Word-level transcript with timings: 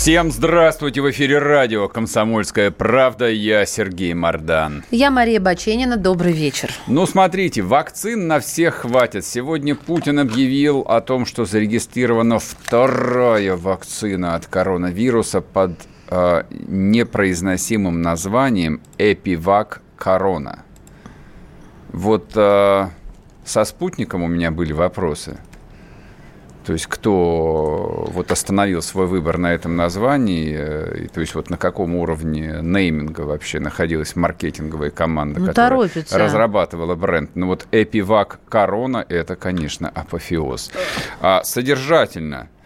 Всем 0.00 0.32
здравствуйте! 0.32 1.02
В 1.02 1.10
эфире 1.10 1.38
радио 1.40 1.86
«Комсомольская 1.86 2.70
правда». 2.70 3.28
Я 3.28 3.66
Сергей 3.66 4.14
Мордан. 4.14 4.82
Я 4.90 5.10
Мария 5.10 5.38
Баченина. 5.40 5.98
Добрый 5.98 6.32
вечер. 6.32 6.70
Ну, 6.86 7.04
смотрите, 7.04 7.60
вакцин 7.60 8.26
на 8.26 8.40
всех 8.40 8.76
хватит. 8.76 9.26
Сегодня 9.26 9.74
Путин 9.74 10.18
объявил 10.18 10.80
о 10.88 11.02
том, 11.02 11.26
что 11.26 11.44
зарегистрирована 11.44 12.38
вторая 12.38 13.56
вакцина 13.56 14.36
от 14.36 14.46
коронавируса 14.46 15.42
под 15.42 15.72
э, 16.08 16.44
непроизносимым 16.50 18.00
названием 18.00 18.80
«Эпивак 18.96 19.82
Корона». 19.98 20.64
Вот 21.92 22.32
э, 22.36 22.86
со 23.44 23.64
спутником 23.66 24.22
у 24.22 24.28
меня 24.28 24.50
были 24.50 24.72
вопросы– 24.72 25.36
то 26.70 26.74
есть 26.74 26.86
кто 26.86 28.06
вот 28.12 28.30
остановил 28.30 28.80
свой 28.80 29.08
выбор 29.08 29.38
на 29.38 29.52
этом 29.52 29.74
названии, 29.74 30.54
э, 30.56 31.08
то 31.12 31.20
есть 31.20 31.34
вот 31.34 31.50
на 31.50 31.56
каком 31.56 31.96
уровне 31.96 32.60
нейминга 32.62 33.22
вообще 33.22 33.58
находилась 33.58 34.14
маркетинговая 34.14 34.90
команда, 34.90 35.40
ну, 35.40 35.46
которая 35.46 35.88
торопится. 35.88 36.16
разрабатывала 36.16 36.94
бренд. 36.94 37.32
Ну 37.34 37.48
вот 37.48 37.66
Эпивак 37.72 38.38
Корона– 38.48 39.04
это, 39.08 39.34
конечно, 39.34 39.88
апофеоз. 39.88 40.70
А 41.20 41.42
содержательно– 41.42 42.48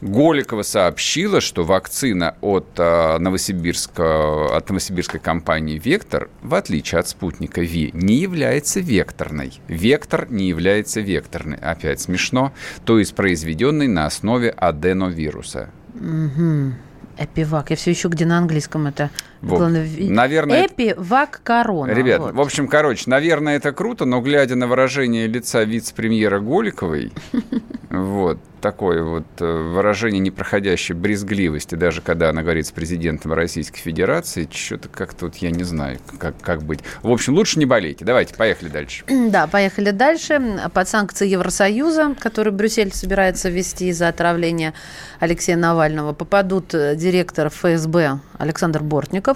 Голикова 0.00 0.62
сообщила, 0.62 1.40
что 1.40 1.64
вакцина 1.64 2.36
от, 2.40 2.66
э, 2.76 3.18
Новосибирска, 3.18 4.56
от 4.56 4.68
новосибирской 4.68 5.18
компании 5.18 5.78
«Вектор», 5.78 6.28
в 6.42 6.54
отличие 6.54 7.00
от 7.00 7.08
спутника 7.08 7.60
ВИ, 7.60 7.90
не 7.92 8.16
является 8.16 8.80
векторной. 8.80 9.60
Вектор 9.66 10.30
не 10.30 10.48
является 10.48 11.00
векторной. 11.00 11.58
Опять 11.58 12.00
смешно. 12.00 12.52
То 12.84 12.98
есть 12.98 13.14
произведенной 13.14 13.88
на 13.88 14.06
основе 14.06 14.50
аденовируса. 14.50 15.70
Угу. 15.94 16.74
Эпивак. 17.18 17.70
Я 17.70 17.76
все 17.76 17.90
еще 17.90 18.08
где 18.08 18.24
на 18.24 18.38
английском 18.38 18.86
это. 18.86 19.10
Вот. 19.40 19.70
Наверное, 19.70 20.66
Эпивак 20.66 21.40
корона. 21.42 21.90
Ребят, 21.92 22.20
вот. 22.20 22.34
в 22.34 22.40
общем, 22.40 22.68
короче, 22.68 23.04
наверное, 23.06 23.56
это 23.56 23.72
круто, 23.72 24.04
но 24.04 24.20
глядя 24.20 24.56
на 24.56 24.66
выражение 24.66 25.26
лица 25.26 25.62
вице-премьера 25.62 26.40
Голиковой, 26.40 27.12
вот, 27.90 28.38
такое 28.60 29.02
вот 29.02 29.26
э, 29.40 29.44
выражение 29.44 30.20
непроходящей 30.20 30.94
брезгливости, 30.94 31.74
даже 31.74 32.00
когда 32.00 32.30
она 32.30 32.42
говорит 32.42 32.66
с 32.66 32.72
президентом 32.72 33.32
Российской 33.32 33.80
Федерации, 33.80 34.48
что-то 34.50 34.88
как-то 34.88 35.26
вот 35.26 35.36
я 35.36 35.50
не 35.50 35.64
знаю, 35.64 35.98
как, 36.18 36.34
как 36.40 36.62
быть. 36.62 36.80
В 37.02 37.10
общем, 37.10 37.34
лучше 37.34 37.58
не 37.58 37.66
болейте. 37.66 38.04
Давайте, 38.04 38.34
поехали 38.34 38.68
дальше. 38.68 39.04
Да, 39.28 39.46
поехали 39.46 39.90
дальше. 39.90 40.40
Под 40.72 40.88
санкции 40.88 41.28
Евросоюза, 41.28 42.16
который 42.18 42.50
Брюссель 42.50 42.92
собирается 42.92 43.50
ввести 43.50 43.88
из-за 43.88 44.08
отравления 44.08 44.72
Алексея 45.20 45.56
Навального, 45.56 46.14
попадут 46.14 46.74
э, 46.74 46.96
директор 46.96 47.50
ФСБ 47.50 48.20
Александр 48.38 48.82
Бортников, 48.82 49.27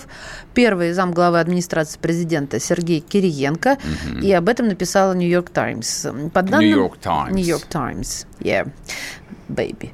первый 0.54 0.92
замглавы 0.92 1.40
администрации 1.40 1.98
президента 1.98 2.60
Сергей 2.60 3.00
Кириенко, 3.00 3.78
угу. 3.78 4.20
и 4.20 4.32
об 4.32 4.48
этом 4.48 4.68
написала 4.68 5.12
Нью-Йорк 5.12 5.50
Таймс. 5.50 6.04
Нью-Йорк 6.04 6.98
Таймс. 6.98 7.34
Нью-Йорк 7.34 7.64
Таймс, 7.66 8.24
yeah 8.40 8.68
baby. 9.52 9.90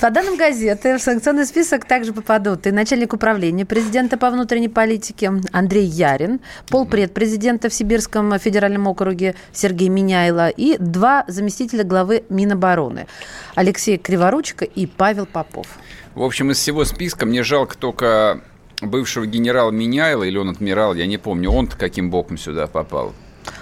По 0.00 0.10
данным 0.10 0.36
газеты, 0.36 0.96
в 0.98 1.00
санкционный 1.00 1.46
список 1.46 1.84
также 1.84 2.12
попадут 2.12 2.66
и 2.66 2.70
начальник 2.70 3.12
управления 3.12 3.64
президента 3.64 4.16
по 4.16 4.30
внутренней 4.30 4.68
политике 4.68 5.32
Андрей 5.52 5.86
Ярин, 5.86 6.40
полпред 6.68 7.14
президента 7.14 7.68
в 7.68 7.74
Сибирском 7.74 8.38
федеральном 8.38 8.86
округе 8.86 9.34
Сергей 9.52 9.88
Миняйло 9.88 10.48
и 10.48 10.76
два 10.78 11.24
заместителя 11.28 11.84
главы 11.84 12.24
Минобороны 12.28 13.06
Алексей 13.54 13.98
Криворучко 13.98 14.64
и 14.64 14.86
Павел 14.86 15.26
Попов. 15.26 15.66
В 16.14 16.22
общем, 16.22 16.50
из 16.50 16.58
всего 16.58 16.84
списка 16.84 17.26
мне 17.26 17.42
жалко 17.42 17.76
только 17.76 18.42
бывшего 18.82 19.26
генерала 19.26 19.70
Миняйла, 19.70 20.24
или 20.24 20.38
он 20.38 20.50
адмирал, 20.50 20.94
я 20.94 21.06
не 21.06 21.18
помню, 21.18 21.50
он-то 21.50 21.76
каким 21.76 22.10
боком 22.10 22.38
сюда 22.38 22.66
попал 22.66 23.14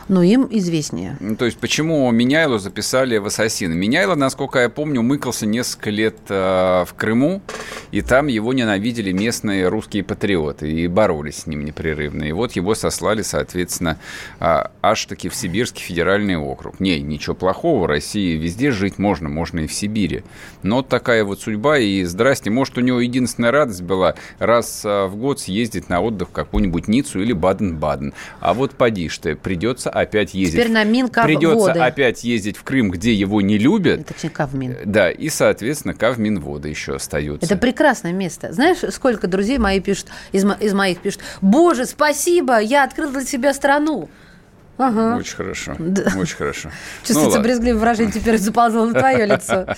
но 0.08 0.22
им 0.22 0.46
известнее. 0.50 1.16
Ну, 1.20 1.36
то 1.36 1.44
есть, 1.44 1.58
почему 1.58 2.10
Меняйло 2.10 2.58
записали 2.58 3.16
в 3.18 3.26
ассасины? 3.26 3.74
Меняйло, 3.74 4.14
насколько 4.14 4.60
я 4.60 4.68
помню, 4.68 5.02
мыкался 5.02 5.46
несколько 5.46 5.90
лет 5.90 6.16
э, 6.28 6.84
в 6.86 6.94
Крыму, 6.94 7.42
и 7.90 8.02
там 8.02 8.26
его 8.26 8.52
ненавидели 8.52 9.12
местные 9.12 9.68
русские 9.68 10.04
патриоты 10.04 10.70
и 10.70 10.86
боролись 10.86 11.38
с 11.38 11.46
ним 11.46 11.64
непрерывно. 11.64 12.24
И 12.24 12.32
вот 12.32 12.52
его 12.52 12.74
сослали, 12.74 13.22
соответственно, 13.22 13.98
э, 14.40 14.64
аж 14.82 15.06
таки 15.06 15.28
в 15.28 15.34
Сибирский 15.34 15.82
федеральный 15.82 16.36
округ. 16.36 16.80
Не, 16.80 17.00
ничего 17.00 17.34
плохого, 17.34 17.82
в 17.82 17.86
России 17.86 18.36
везде 18.36 18.70
жить 18.70 18.98
можно, 18.98 19.28
можно 19.28 19.60
и 19.60 19.66
в 19.66 19.72
Сибири. 19.72 20.22
Но 20.62 20.82
такая 20.82 21.24
вот 21.24 21.40
судьба, 21.40 21.78
и 21.78 22.04
здрасте, 22.04 22.50
может, 22.50 22.78
у 22.78 22.80
него 22.80 23.00
единственная 23.00 23.50
радость 23.50 23.82
была 23.82 24.14
раз 24.38 24.84
э, 24.84 25.06
в 25.06 25.16
год 25.16 25.40
съездить 25.40 25.88
на 25.88 26.00
отдых 26.00 26.28
в 26.28 26.32
какую-нибудь 26.32 26.88
Ниццу 26.88 27.20
или 27.22 27.32
Баден-Баден. 27.32 28.14
А 28.40 28.54
вот 28.54 28.72
поди 28.72 29.08
что, 29.08 29.34
придется 29.76 29.90
опять 29.90 30.34
ездить. 30.34 30.54
Теперь 30.54 30.72
на 30.72 30.84
Минков 30.84 31.24
Придется 31.24 31.66
воды. 31.66 31.80
опять 31.80 32.24
ездить 32.24 32.56
в 32.56 32.64
Крым, 32.64 32.90
где 32.90 33.12
его 33.12 33.40
не 33.40 33.58
любят. 33.58 34.06
Точнее, 34.06 34.30
Кавмин. 34.30 34.76
Да, 34.84 35.10
и, 35.10 35.28
соответственно, 35.28 35.94
Кавминводы 35.94 36.68
еще 36.68 36.96
остаются. 36.96 37.46
Это 37.46 37.56
прекрасное 37.56 38.12
место. 38.12 38.52
Знаешь, 38.52 38.78
сколько 38.90 39.26
друзей 39.26 39.58
мои 39.58 39.80
пишут, 39.80 40.06
из, 40.32 40.44
из 40.60 40.72
моих 40.72 40.98
пишут, 40.98 41.22
боже, 41.40 41.86
спасибо, 41.86 42.58
я 42.60 42.84
открыл 42.84 43.10
для 43.10 43.24
себя 43.24 43.52
страну. 43.52 44.08
Ага. 44.78 45.16
Очень 45.16 45.36
хорошо. 45.36 45.74
Да. 45.78 46.12
Очень 46.16 46.36
хорошо. 46.36 46.70
Чувствуется 47.02 47.38
ну, 47.38 47.44
брезгливое 47.44 47.80
выражение 47.80 48.12
теперь 48.12 48.38
заползло 48.38 48.84
на 48.86 48.94
твое 48.94 49.26
лицо. 49.26 49.66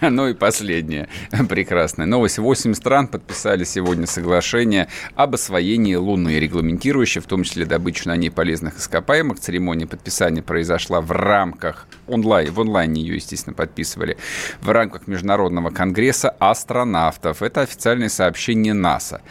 Ну 0.00 0.28
и 0.28 0.34
последнее. 0.34 1.08
Прекрасная 1.48 2.06
новость. 2.06 2.38
Восемь 2.38 2.74
стран 2.74 3.08
подписали 3.08 3.64
сегодня 3.64 4.06
соглашение 4.06 4.88
об 5.14 5.34
освоении 5.34 5.94
Луны, 5.94 6.38
регламентирующее 6.38 7.22
в 7.22 7.26
том 7.26 7.42
числе 7.42 7.64
добычу 7.64 8.08
на 8.08 8.16
ней 8.16 8.30
полезных 8.30 8.78
ископаемых. 8.78 9.40
Церемония 9.40 9.86
подписания 9.86 10.42
произошла 10.42 11.00
в 11.00 11.10
рамках 11.10 11.86
онлайн. 12.06 12.52
В 12.52 12.60
онлайне 12.60 13.02
ее, 13.02 13.16
естественно, 13.16 13.54
подписывали. 13.54 14.18
В 14.60 14.70
рамках 14.70 15.06
Международного 15.06 15.70
конгресса 15.70 16.30
астронавтов. 16.38 17.42
Это 17.42 17.62
официальное 17.62 18.08
сообщение 18.08 18.74
НАСА. 18.74 19.22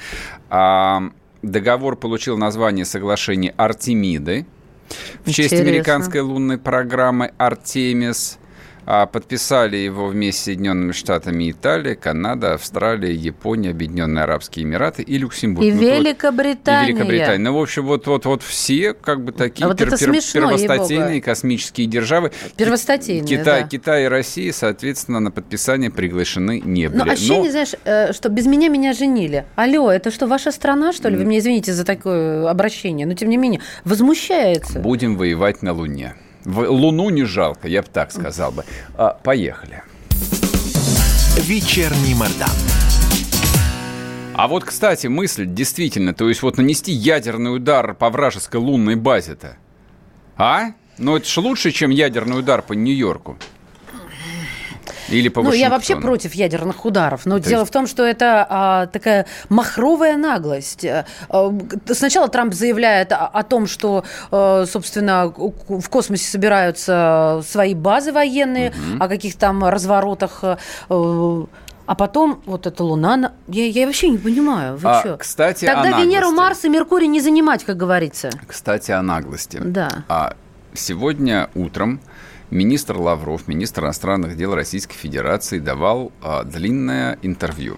Договор 1.43 1.97
получил 1.97 2.37
название 2.37 2.85
соглашения 2.85 3.53
Артемиды 3.57 4.45
в 5.25 5.31
честь 5.31 5.53
американской 5.53 6.21
лунной 6.21 6.57
программы 6.57 7.31
«Артемис». 7.37 8.37
А 8.85 9.05
подписали 9.05 9.77
его 9.77 10.07
вместе 10.07 10.41
с 10.41 10.43
Соединенными 10.45 10.91
Штатами 10.91 11.51
Италия, 11.51 11.95
Канада, 11.95 12.53
Австралия, 12.53 13.13
Япония, 13.13 13.71
Объединенные 13.71 14.23
Арабские 14.23 14.65
Эмираты 14.65 15.03
и 15.03 15.17
Люксембург. 15.17 15.65
И 15.65 15.71
ну, 15.71 15.81
Великобритания. 15.81 16.89
И 16.89 16.93
Великобритания. 16.93 17.39
Ну, 17.39 17.57
в 17.57 17.61
общем, 17.61 17.85
вот, 17.85 18.07
вот, 18.07 18.25
вот 18.25 18.43
все 18.43 18.93
как 18.93 19.23
бы 19.23 19.31
такие 19.31 19.65
а 19.65 19.67
вот 19.69 19.77
пер, 19.77 19.89
пер, 19.89 20.11
первостатейные 20.11 21.21
космические 21.21 21.87
державы. 21.87 22.31
Первостатейные, 22.57 23.27
Китай, 23.27 23.61
да. 23.63 23.67
Китай 23.67 24.05
и 24.05 24.07
Россия, 24.07 24.51
соответственно, 24.51 25.19
на 25.19 25.31
подписание 25.31 25.89
приглашены 25.89 26.61
не 26.63 26.89
были. 26.89 27.03
Ну, 27.03 27.11
ощущение, 27.11 27.43
Но... 27.43 27.51
знаешь, 27.51 27.75
э, 27.85 28.13
что 28.13 28.29
без 28.29 28.45
меня 28.45 28.69
меня 28.69 28.93
женили. 28.93 29.45
Алло, 29.55 29.91
это 29.91 30.11
что, 30.11 30.27
ваша 30.27 30.51
страна, 30.51 30.93
что 30.93 31.09
ли? 31.09 31.17
Вы 31.17 31.25
меня 31.25 31.39
извините 31.39 31.73
за 31.73 31.85
такое 31.85 32.49
обращение, 32.49 33.05
но 33.05 33.13
тем 33.13 33.29
не 33.29 33.37
менее, 33.37 33.61
возмущается. 33.85 34.79
Будем 34.79 35.17
воевать 35.17 35.61
на 35.61 35.73
Луне. 35.73 36.15
В 36.45 36.69
Луну 36.69 37.09
не 37.09 37.23
жалко, 37.23 37.67
я 37.67 37.81
бы 37.81 37.87
так 37.91 38.11
сказал 38.11 38.51
бы. 38.51 38.65
А, 38.97 39.17
поехали. 39.23 39.83
Вечерний 41.37 42.13
Мордан. 42.13 42.49
А 44.35 44.47
вот, 44.47 44.63
кстати, 44.63 45.07
мысль 45.07 45.45
действительно, 45.45 46.13
то 46.13 46.27
есть 46.27 46.41
вот 46.41 46.57
нанести 46.57 46.91
ядерный 46.91 47.55
удар 47.55 47.93
по 47.93 48.09
вражеской 48.09 48.59
лунной 48.59 48.95
базе-то. 48.95 49.57
А? 50.35 50.73
Ну 50.97 51.15
это 51.15 51.27
же 51.27 51.39
лучше, 51.41 51.71
чем 51.71 51.91
ядерный 51.91 52.39
удар 52.39 52.61
по 52.61 52.73
Нью-Йорку. 52.73 53.37
Или 55.09 55.29
по 55.29 55.41
Ну, 55.41 55.51
я 55.51 55.69
вообще 55.69 55.95
против 55.95 56.33
ядерных 56.33 56.85
ударов. 56.85 57.25
Но 57.25 57.39
То 57.39 57.49
дело 57.49 57.61
есть... 57.61 57.71
в 57.71 57.73
том, 57.73 57.87
что 57.87 58.03
это 58.03 58.45
а, 58.49 58.87
такая 58.87 59.25
махровая 59.49 60.17
наглость. 60.17 60.85
А, 60.85 61.05
сначала 61.87 62.27
Трамп 62.27 62.53
заявляет 62.53 63.11
о, 63.11 63.27
о 63.27 63.43
том, 63.43 63.67
что, 63.67 64.03
а, 64.31 64.65
собственно, 64.65 65.27
в 65.27 65.89
космосе 65.89 66.27
собираются 66.27 67.41
свои 67.47 67.73
базы 67.73 68.11
военные, 68.11 68.69
угу. 68.69 69.03
о 69.03 69.07
каких 69.07 69.35
там 69.35 69.63
разворотах. 69.63 70.43
А, 70.43 70.57
А 71.85 71.95
потом 71.95 72.41
вот 72.45 72.65
эта 72.65 72.81
Луна... 72.83 73.33
Я, 73.47 73.67
я 73.67 73.85
вообще 73.85 74.09
не 74.09 74.17
понимаю. 74.17 74.77
Вы 74.77 74.89
А, 74.89 74.99
что? 75.01 75.17
кстати, 75.17 75.65
Тогда. 75.65 75.99
Венеру, 75.99 76.31
Марс 76.31 76.63
и 76.63 76.69
Меркурий 76.69 77.07
не 77.07 77.19
занимать, 77.19 77.65
как 77.65 77.75
говорится. 77.75 78.29
Кстати, 78.47 78.91
о 78.91 79.01
наглости. 79.01 79.59
Да. 79.61 79.89
А 80.07 80.35
сегодня 80.73 81.49
утром 81.55 81.99
министр 82.53 82.97
Лавров, 82.97 83.47
министр 83.47 83.83
иностранных 83.85 84.37
дел 84.37 84.53
Российской 84.55 84.95
Федерации, 84.95 85.59
давал 85.59 86.11
а, 86.21 86.43
длинное 86.43 87.17
интервью 87.23 87.77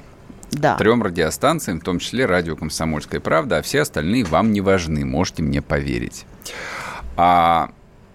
Да. 0.51 0.75
трем 0.75 1.01
радиостанциям, 1.01 1.79
в 1.79 1.83
том 1.83 1.99
числе 1.99 2.25
радио 2.25 2.55
«Комсомольская 2.55 3.21
правда», 3.21 3.57
а 3.57 3.61
все 3.61 3.81
остальные 3.81 4.25
вам 4.25 4.51
не 4.51 4.61
важны, 4.61 5.05
можете 5.05 5.43
мне 5.43 5.61
поверить. 5.61 6.25
А, 7.15 7.71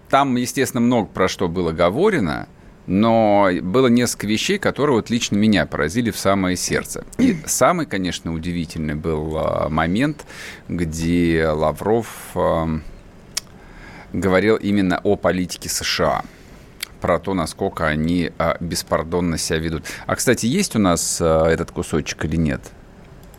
там, 0.09 0.35
естественно, 0.35 0.81
много 0.81 1.07
про 1.07 1.27
что 1.27 1.47
было 1.47 1.71
говорено, 1.71 2.47
но 2.85 3.49
было 3.61 3.87
несколько 3.87 4.27
вещей, 4.27 4.59
которые 4.59 4.97
вот 4.97 5.09
лично 5.09 5.37
меня 5.37 5.65
поразили 5.65 6.11
в 6.11 6.17
самое 6.17 6.57
сердце. 6.57 7.05
И 7.17 7.37
самый, 7.45 7.85
конечно, 7.87 8.33
удивительный 8.33 8.95
был 8.95 9.35
а, 9.37 9.69
момент, 9.69 10.25
где 10.67 11.47
Лавров 11.47 12.07
ам, 12.35 12.83
говорил 14.13 14.57
именно 14.57 14.99
о 15.03 15.15
политике 15.15 15.67
США 15.67 16.23
про 17.01 17.19
то, 17.19 17.33
насколько 17.33 17.87
они 17.87 18.31
а, 18.37 18.55
беспардонно 18.59 19.37
себя 19.37 19.59
ведут. 19.59 19.83
А, 20.05 20.15
кстати, 20.15 20.45
есть 20.45 20.75
у 20.75 20.79
нас 20.79 21.19
а, 21.19 21.47
этот 21.47 21.71
кусочек 21.71 22.23
или 22.25 22.37
нет? 22.37 22.61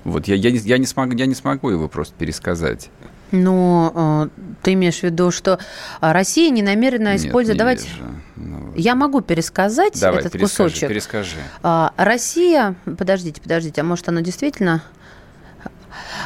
Вот 0.04 0.26
я, 0.28 0.34
я, 0.34 0.50
не, 0.50 0.58
я, 0.58 0.78
не 0.78 0.86
смогу, 0.86 1.14
я 1.16 1.26
не 1.26 1.34
смогу 1.34 1.70
его 1.70 1.88
просто 1.88 2.14
пересказать. 2.18 2.90
Но 3.30 4.28
э, 4.34 4.42
ты 4.62 4.74
имеешь 4.74 4.98
в 5.00 5.04
виду, 5.04 5.30
что 5.30 5.58
а, 6.00 6.12
Россия 6.12 6.50
не 6.50 6.62
намерена 6.62 7.14
Нет, 7.14 7.24
использовать... 7.24 7.54
не 7.54 7.58
Давайте... 7.58 7.88
Ну, 8.36 8.72
Я 8.76 8.94
могу 8.94 9.22
пересказать 9.22 9.98
давай, 9.98 10.20
этот 10.20 10.32
перескажи, 10.32 10.70
кусочек. 10.70 10.88
перескажи. 10.88 11.36
А, 11.62 11.94
Россия, 11.96 12.74
подождите, 12.98 13.40
подождите, 13.40 13.80
а 13.80 13.84
может 13.84 14.08
оно 14.08 14.20
действительно... 14.20 14.82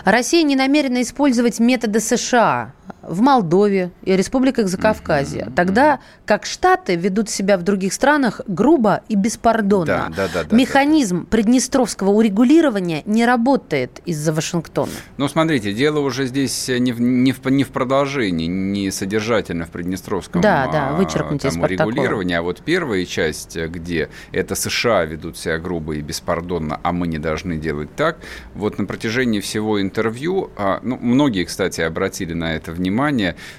Россия 0.05 0.43
не 0.43 0.57
намерена 0.57 1.03
использовать 1.03 1.59
методы 1.59 2.01
США 2.01 2.73
в 3.09 3.21
Молдове 3.21 3.91
и 4.05 4.17
республиках 4.17 4.69
Закавказья, 4.69 5.51
тогда 5.55 6.01
как 6.25 6.45
Штаты 6.47 6.97
ведут 6.97 7.31
себя 7.31 7.59
в 7.59 7.63
других 7.63 7.93
странах 7.93 8.41
грубо 8.47 9.03
и 9.09 9.15
беспардонно. 9.15 9.87
Да, 9.87 10.09
да, 10.17 10.29
да, 10.33 10.45
да, 10.45 10.57
Механизм 10.57 11.27
приднестровского 11.27 12.11
урегулирования 12.11 13.03
не 13.07 13.25
работает 13.25 14.01
из-за 14.05 14.33
Вашингтона. 14.33 14.93
Ну, 15.17 15.29
смотрите, 15.29 15.73
дело 15.73 16.01
уже 16.01 16.27
здесь 16.27 16.69
не 16.69 16.93
в, 16.93 17.01
не 17.01 17.33
в, 17.33 17.45
не 17.47 17.65
в 17.65 17.71
продолжении, 17.71 18.47
не 18.47 18.91
содержательно 18.91 19.67
в 19.67 19.71
Приднестровском 19.71 20.41
Да, 20.41 20.69
да, 20.71 20.89
а, 20.91 20.93
вычеркните 20.95 21.49
из 21.49 21.55
там, 21.55 21.63
урегулировании, 21.63 22.37
а 22.37 22.43
вот 22.43 22.63
первая 22.65 23.05
часть, 23.05 23.57
где 23.57 24.09
это 24.33 24.55
США 24.55 25.05
ведут 25.05 25.37
себя 25.37 25.59
грубо 25.59 25.95
и 25.95 26.01
беспардонно, 26.01 26.81
а 26.83 26.93
мы 26.93 27.07
не 27.07 27.19
должны 27.19 27.57
делать 27.57 27.95
так, 27.95 28.19
вот 28.55 28.79
на 28.79 28.87
протяжении 28.87 29.41
всего 29.41 29.81
интервью, 29.81 30.51
а, 30.57 30.81
ну, 30.83 30.99
многие, 31.01 31.45
кстати, 31.45 31.81
обратили 31.81 32.33
на 32.33 32.55
это 32.57 32.73
внимание, 32.73 32.96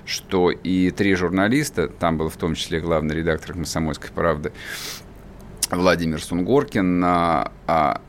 что 0.06 0.52
и 0.52 0.92
три 0.92 1.16
журналиста, 1.16 1.88
там 1.88 2.18
был 2.18 2.30
в 2.30 2.38
том 2.38 2.56
числе 2.56 2.80
главный 2.80 3.16
редактор 3.16 3.54
«Комсомольской 3.54 4.10
правды» 4.12 4.52
Владимир 5.72 6.22
Сунгоркин, 6.22 7.04
а, 7.04 7.52
а, 7.68 8.02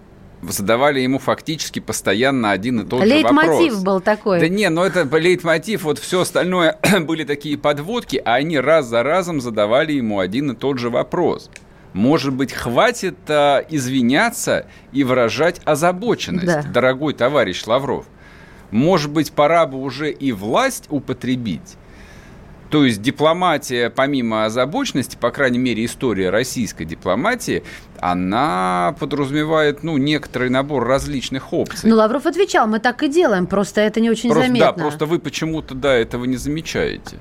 задавали 0.43 1.01
ему 1.01 1.19
фактически 1.19 1.81
постоянно 1.81 2.51
один 2.51 2.81
и 2.81 2.85
тот 2.85 3.05
же 3.05 3.23
вопрос. 3.23 3.47
Лейтмотив 3.47 3.83
был 3.83 4.01
такой. 4.01 4.41
Да 4.41 4.49
не, 4.49 4.69
ну 4.69 4.83
это 4.83 5.05
лейтмотив, 5.17 5.83
вот 5.83 5.99
все 5.99 6.21
остальное 6.21 6.79
были 7.01 7.25
такие 7.25 7.59
подводки, 7.59 8.21
а 8.25 8.35
они 8.35 8.59
раз 8.59 8.87
за 8.87 9.03
разом 9.03 9.41
задавали 9.41 9.93
ему 9.93 10.21
один 10.21 10.53
и 10.53 10.55
тот 10.55 10.79
же 10.79 10.91
вопрос. 10.91 11.51
Может 11.95 12.35
быть, 12.35 12.53
хватит 12.53 13.19
а, 13.29 13.65
извиняться 13.69 14.67
и 14.93 15.05
выражать 15.05 15.61
озабоченность, 15.65 16.47
Да. 16.47 16.63
дорогой 16.63 17.15
товарищ 17.15 17.67
Лавров? 17.67 18.07
Может 18.71 19.11
быть, 19.11 19.33
пора 19.33 19.67
бы 19.67 19.79
уже 19.79 20.11
и 20.11 20.33
власть 20.33 20.87
употребить? 20.91 21.77
То 22.71 22.85
есть 22.85 23.01
дипломатия, 23.01 23.89
помимо 23.89 24.45
озабоченности, 24.45 25.17
по 25.17 25.31
крайней 25.31 25.59
мере, 25.59 25.85
история 25.87 26.29
российской 26.29 26.85
дипломатии, 26.85 27.63
она 27.99 28.95
подразумевает, 29.01 29.83
ну, 29.83 29.97
некоторый 29.97 30.51
набор 30.51 30.87
различных 30.87 31.53
опций. 31.53 31.89
Ну, 31.89 31.97
Лавров 31.97 32.27
отвечал, 32.27 32.67
мы 32.67 32.79
так 32.79 33.03
и 33.03 33.09
делаем, 33.09 33.47
просто 33.47 33.81
это 33.81 34.01
не 34.01 34.11
очень 34.11 34.29
Просто, 34.31 34.49
заметно. 34.49 34.67
Да, 34.67 34.73
просто 34.75 35.07
вы 35.07 35.19
почему-то, 35.19 35.75
да, 35.75 35.95
этого 35.95 36.27
не 36.27 36.37
замечаете. 36.37 37.17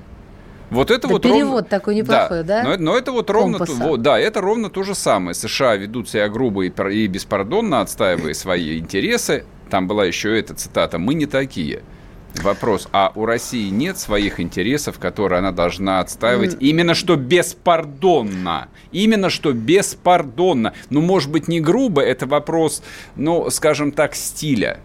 Вот 0.70 0.90
это 0.90 1.08
Да 1.08 1.14
вот 1.14 1.22
перевод 1.22 1.42
ровно- 1.42 1.62
такой 1.62 1.94
неплохой, 1.94 2.44
да? 2.44 2.62
Но, 2.62 2.72
это- 2.72 2.82
но 2.82 2.96
это 2.96 3.12
вот 3.12 3.30
ровно, 3.30 3.58
то, 3.58 3.64
Компаса. 3.66 3.88
вот, 3.88 4.02
да, 4.02 4.18
это 4.18 4.40
ровно 4.40 4.68
то 4.68 4.82
же 4.82 4.94
самое. 4.94 5.34
США 5.34 5.76
ведут 5.76 6.08
себя 6.08 6.28
грубо 6.28 6.66
и, 6.66 6.70
и 6.92 7.06
беспардонно, 7.06 7.80
отстаивая 7.80 8.34
свои 8.34 8.78
интересы. 8.78 9.44
Там 9.70 9.86
была 9.86 10.04
еще 10.04 10.38
эта 10.38 10.54
цитата: 10.54 10.98
"Мы 10.98 11.14
не 11.14 11.26
такие". 11.26 11.82
Вопрос: 12.42 12.88
а 12.92 13.10
у 13.14 13.24
России 13.24 13.70
нет 13.70 13.98
своих 13.98 14.38
интересов, 14.38 14.98
которые 14.98 15.38
она 15.38 15.50
должна 15.50 16.00
отстаивать 16.00 16.56
именно 16.60 16.94
что 16.94 17.16
беспардонно, 17.16 18.68
именно 18.92 19.30
что 19.30 19.52
беспардонно. 19.52 20.74
Ну, 20.90 21.00
может 21.00 21.30
быть, 21.30 21.48
не 21.48 21.60
грубо, 21.60 22.02
это 22.02 22.26
вопрос, 22.26 22.82
ну, 23.16 23.48
скажем 23.50 23.92
так, 23.92 24.14
стиля. 24.14 24.80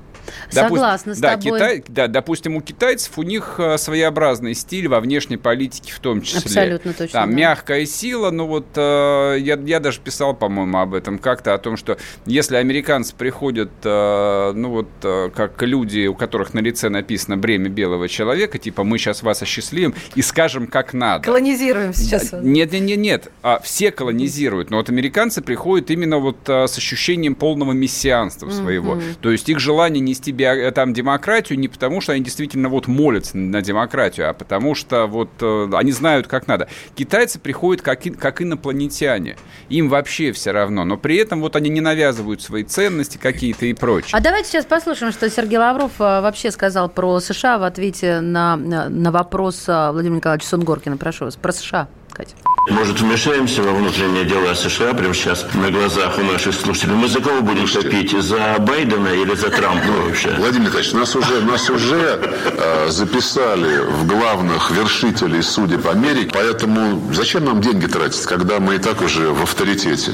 Согласна 0.50 1.16
с 1.16 1.20
да, 1.20 1.38
тобой. 1.38 1.60
Китай, 1.60 1.84
да, 1.88 2.08
допустим, 2.08 2.56
у 2.56 2.62
китайцев 2.62 3.18
у 3.18 3.24
них 3.24 3.56
э, 3.58 3.78
своеобразный 3.78 4.54
стиль 4.54 4.88
во 4.88 5.00
внешней 5.00 5.38
политике 5.38 5.92
в 5.94 6.00
том 6.00 6.22
числе. 6.22 6.40
Абсолютно 6.40 6.94
точно, 6.94 7.20
Там 7.20 7.30
да. 7.30 7.36
мягкая 7.36 7.86
сила, 7.86 8.31
ну 8.31 8.48
вот 8.48 8.68
э, 8.75 9.38
я, 9.40 9.56
я 9.56 9.80
даже 9.80 10.00
писал, 10.00 10.34
по-моему, 10.34 10.78
об 10.78 10.94
этом 10.94 11.20
как-то, 11.20 11.54
о 11.54 11.58
том, 11.58 11.78
что 11.78 11.98
если 12.25 12.56
американцы 12.56 13.16
приходят, 13.16 13.72
э, 13.84 14.52
ну 14.56 14.70
вот 14.70 14.90
э, 15.04 15.30
как 15.36 15.62
люди, 15.62 16.08
у 16.08 16.16
которых 16.16 16.54
на 16.54 16.60
лице 16.60 16.90
написано 16.90 17.38
бремя 17.38 17.70
белого 17.70 18.08
человека, 18.08 18.58
типа 18.58 18.84
мы 18.84 18.98
сейчас 18.98 19.24
вас 19.24 19.42
осчастливим 19.42 19.94
и 20.16 20.22
скажем, 20.22 20.68
как 20.68 20.94
надо. 20.94 21.24
Колонизируем 21.24 21.94
сейчас. 21.94 22.31
Нет, 22.34 22.72
нет, 22.72 22.81
нет, 22.81 22.98
нет. 22.98 23.31
А, 23.42 23.60
все 23.60 23.92
колонизируют, 23.92 24.70
но 24.70 24.78
вот 24.78 24.90
американцы 24.90 25.42
приходят 25.42 25.92
именно 25.92 26.20
вот 26.20 26.38
а, 26.48 26.68
с 26.68 26.78
ощущением 26.78 27.36
полного 27.36 27.72
мессианства 27.72 28.50
своего. 28.50 29.00
То 29.22 29.31
есть 29.31 29.50
их 29.50 29.60
желание 29.60 30.02
нести 30.13 30.31
био- 30.31 30.71
там 30.71 30.94
демократию 30.94 31.60
не 31.60 31.68
потому, 31.68 32.00
что 32.01 32.13
они 32.13 32.24
действительно 32.24 32.69
вот 32.69 32.88
молятся 32.88 33.38
на 33.38 33.62
демократию, 33.62 34.30
а 34.30 34.33
потому 34.33 34.75
что 34.75 35.07
вот 35.07 35.30
э, 35.42 35.69
они 35.74 35.92
знают, 35.92 36.27
как 36.27 36.48
надо. 36.48 36.68
Китайцы 36.95 37.39
приходят 37.39 37.81
как, 37.81 38.06
и- 38.06 38.12
как 38.12 38.42
инопланетяне. 38.42 39.36
Им 39.69 39.89
вообще 39.89 40.31
все 40.31 40.51
равно, 40.51 40.86
но 40.86 40.98
при 40.98 41.18
этом 41.18 41.42
вот 41.42 41.56
они 41.56 41.69
не 41.69 41.81
навязывают 41.81 42.42
свои 42.42 42.63
ценности 42.63 43.18
какие-то 43.18 43.65
и 43.65 43.74
прочее. 43.74 44.12
А 44.13 44.19
давайте 44.21 44.50
сейчас 44.50 44.65
послушаем, 44.65 45.12
что 45.12 45.30
Сергей 45.30 45.57
Лавров 45.57 45.92
а, 46.00 46.22
вообще 46.22 46.51
сказал 46.51 46.89
про 46.89 47.20
США 47.20 47.58
в 47.58 47.63
ответе 47.63 48.22
на, 48.22 48.55
на, 48.55 49.12
вопрос 49.12 49.67
Владимира 49.67 50.17
Николаевича 50.17 50.48
Сунгоркина. 50.48 50.98
Прошу 50.98 51.25
вас, 51.25 51.36
про 51.36 51.51
США, 51.51 51.88
Катя. 52.12 52.36
Может, 52.70 53.01
вмешаемся 53.01 53.62
во 53.62 53.74
внутреннее 53.74 54.24
дело 54.24 54.53
США 54.53 54.93
прямо 54.93 55.13
сейчас 55.13 55.46
на 55.53 55.70
глазах 55.70 56.17
у 56.17 56.22
наших 56.22 56.55
слушателей? 56.55 56.96
Мы 56.96 57.10
за 57.10 57.20
кого 57.20 57.41
будем 57.41 57.67
топить? 57.67 58.12
За 58.12 58.55
Байдена 58.60 59.10
или 59.10 59.36
за 59.36 59.50
Трампа 59.50 59.91
вообще? 60.05 60.34
Владимир 60.38 60.67
Николаевич, 60.67 60.93
нас 60.93 61.13
уже, 61.13 61.41
нас 61.41 61.70
уже 61.70 62.22
э, 62.46 62.88
записали 62.89 63.79
в 63.79 64.08
главных 64.08 64.72
вершителей 64.72 65.43
судеб 65.43 65.86
Америки, 65.88 66.32
поэтому 66.34 67.13
зачем 67.13 67.43
нам 67.43 67.60
деньги 67.60 67.86
тратить, 67.88 68.25
когда 68.25 68.62
мы 68.62 68.75
и 68.75 68.79
так 68.79 69.01
уже 69.01 69.29
в 69.29 69.43
авторитете? 69.43 70.13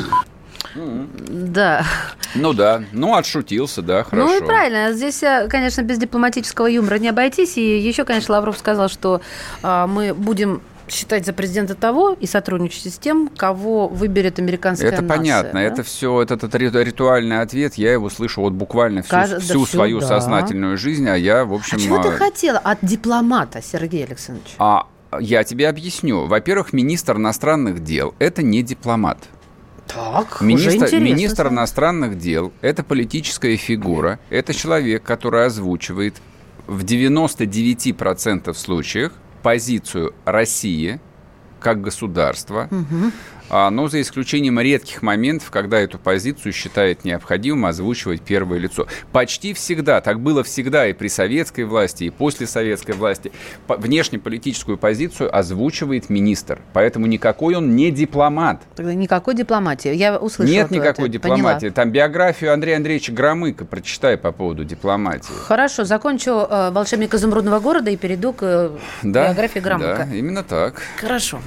Да. 0.75 1.86
Ну 2.34 2.53
да, 2.53 2.84
ну 2.94 3.15
отшутился, 3.15 3.84
да, 3.84 4.03
хорошо. 4.03 4.27
Ну 4.27 4.38
и 4.38 4.46
правильно. 4.46 4.94
Здесь, 4.94 5.22
э, 5.22 5.48
конечно, 5.48 5.84
без 5.84 6.00
дипломатического 6.00 6.65
юмора 6.65 6.98
не 6.98 7.10
обойтись. 7.10 7.58
И 7.58 7.77
еще, 7.79 8.06
конечно, 8.06 8.34
Лавров 8.34 8.58
сказал, 8.58 8.89
что 8.89 9.22
а, 9.62 9.86
мы 9.86 10.15
будем 10.15 10.62
считать 10.91 11.25
за 11.25 11.34
президента 11.34 11.75
того 11.75 12.15
и 12.19 12.25
сотрудничать 12.25 12.93
с 12.93 12.98
тем, 12.98 13.29
кого 13.36 13.88
выберет 13.88 14.39
американская 14.39 14.91
Это 14.91 15.01
нация, 15.01 15.17
понятно, 15.17 15.53
да? 15.53 15.62
это 15.62 15.84
все, 15.84 16.22
этот, 16.22 16.43
этот 16.43 16.55
ри- 16.55 16.69
ритуальный 16.69 17.41
ответ, 17.41 17.75
я 17.75 17.93
его 17.93 18.10
слышу 18.10 18.41
вот 18.41 18.53
буквально 18.53 19.01
всю, 19.01 19.12
Кажется, 19.12 19.46
всю 19.46 19.65
всю, 19.65 19.77
свою 19.77 20.00
да. 20.00 20.08
сознательную 20.08 20.77
жизнь, 20.77 21.08
а 21.08 21.15
я, 21.15 21.46
в 21.46 21.53
общем... 21.53 21.77
А 21.77 21.79
чего 21.79 22.01
ты 22.01 22.10
а, 22.10 22.12
хотела 22.12 22.60
от 22.60 22.79
дипломата, 22.81 23.62
Сергей 23.62 24.05
Александрович? 24.05 24.55
а 24.58 24.88
я 25.19 25.43
тебе 25.43 25.67
объясню. 25.67 26.25
Во-первых, 26.27 26.72
министр 26.74 27.17
иностранных 27.17 27.84
дел– 27.84 28.13
это 28.19 28.43
не 28.43 28.62
дипломат. 28.62 29.17
Так, 29.88 30.36
уже 30.36 30.46
Министр, 30.46 30.86
интересно. 30.86 31.00
министр 31.00 31.48
иностранных 31.48 32.17
дел– 32.19 32.53
это 32.62 32.84
политическая 32.84 33.55
фигура, 33.58 34.19
это 34.29 34.53
человек, 34.53 35.01
который 35.01 35.48
озвучивает 35.48 36.22
в 36.67 36.84
99% 36.84 38.53
случаев 38.53 39.12
позицию 39.41 40.13
России 40.25 41.00
как 41.60 41.81
государства. 41.81 42.69
А, 42.72 42.75
но 43.50 43.88
за 43.88 44.01
исключением 44.01 44.60
редких 44.60 45.01
моментов, 45.01 45.51
когда 45.51 45.79
эту 45.79 45.98
позицию 45.98 46.53
считает 46.53 47.06
необходимым 47.06 47.65
озвучивать 47.65 48.22
первое 48.22 48.60
лицо. 48.60 48.88
Почти 49.12 49.53
всегда, 49.53 50.01
так 50.01 50.20
было 50.20 50.44
всегда 50.44 50.88
и 50.88 50.94
при 50.94 51.08
советской 51.08 51.63
власти, 51.63 52.06
и 52.06 52.10
после 52.10 52.48
советской 52.48 52.91
власти, 52.91 53.32
внешнеполитическую 53.68 54.77
позицию 54.77 55.36
озвучивает 55.36 56.10
министр. 56.10 56.60
Поэтому 56.74 57.08
никакой 57.08 57.56
он 57.56 57.75
не 57.75 57.91
дипломат. 57.91 58.62
Тогда 58.75 58.94
никакой 58.94 59.36
дипломатии. 59.36 59.94
Я 59.94 60.18
услышала. 60.18 60.53
Нет 60.56 60.72
никакой 60.72 61.06
это. 61.06 61.13
дипломатии. 61.13 61.60
Поняла. 61.60 61.74
Там 61.74 61.91
биографию 61.91 62.53
Андрея 62.53 62.77
Андреевича 62.77 63.12
Громыка 63.12 63.65
прочитай 63.65 64.18
по 64.18 64.32
поводу 64.32 64.63
дипломатии. 64.63 65.32
Хорошо, 65.46 65.84
закончу 65.84 66.32
э, 66.50 66.72
«Волшебник 66.72 67.13
изумрудного 67.13 67.60
города» 67.60 67.89
и 67.91 67.98
перейду 67.98 68.34
к 68.34 68.39
э, 68.41 68.77
да, 69.03 69.27
биографии 69.27 69.60
Громыка. 69.60 70.08
Да, 70.10 70.15
именно 70.15 70.44
так. 70.44 70.82
Хорошо. 71.00 71.39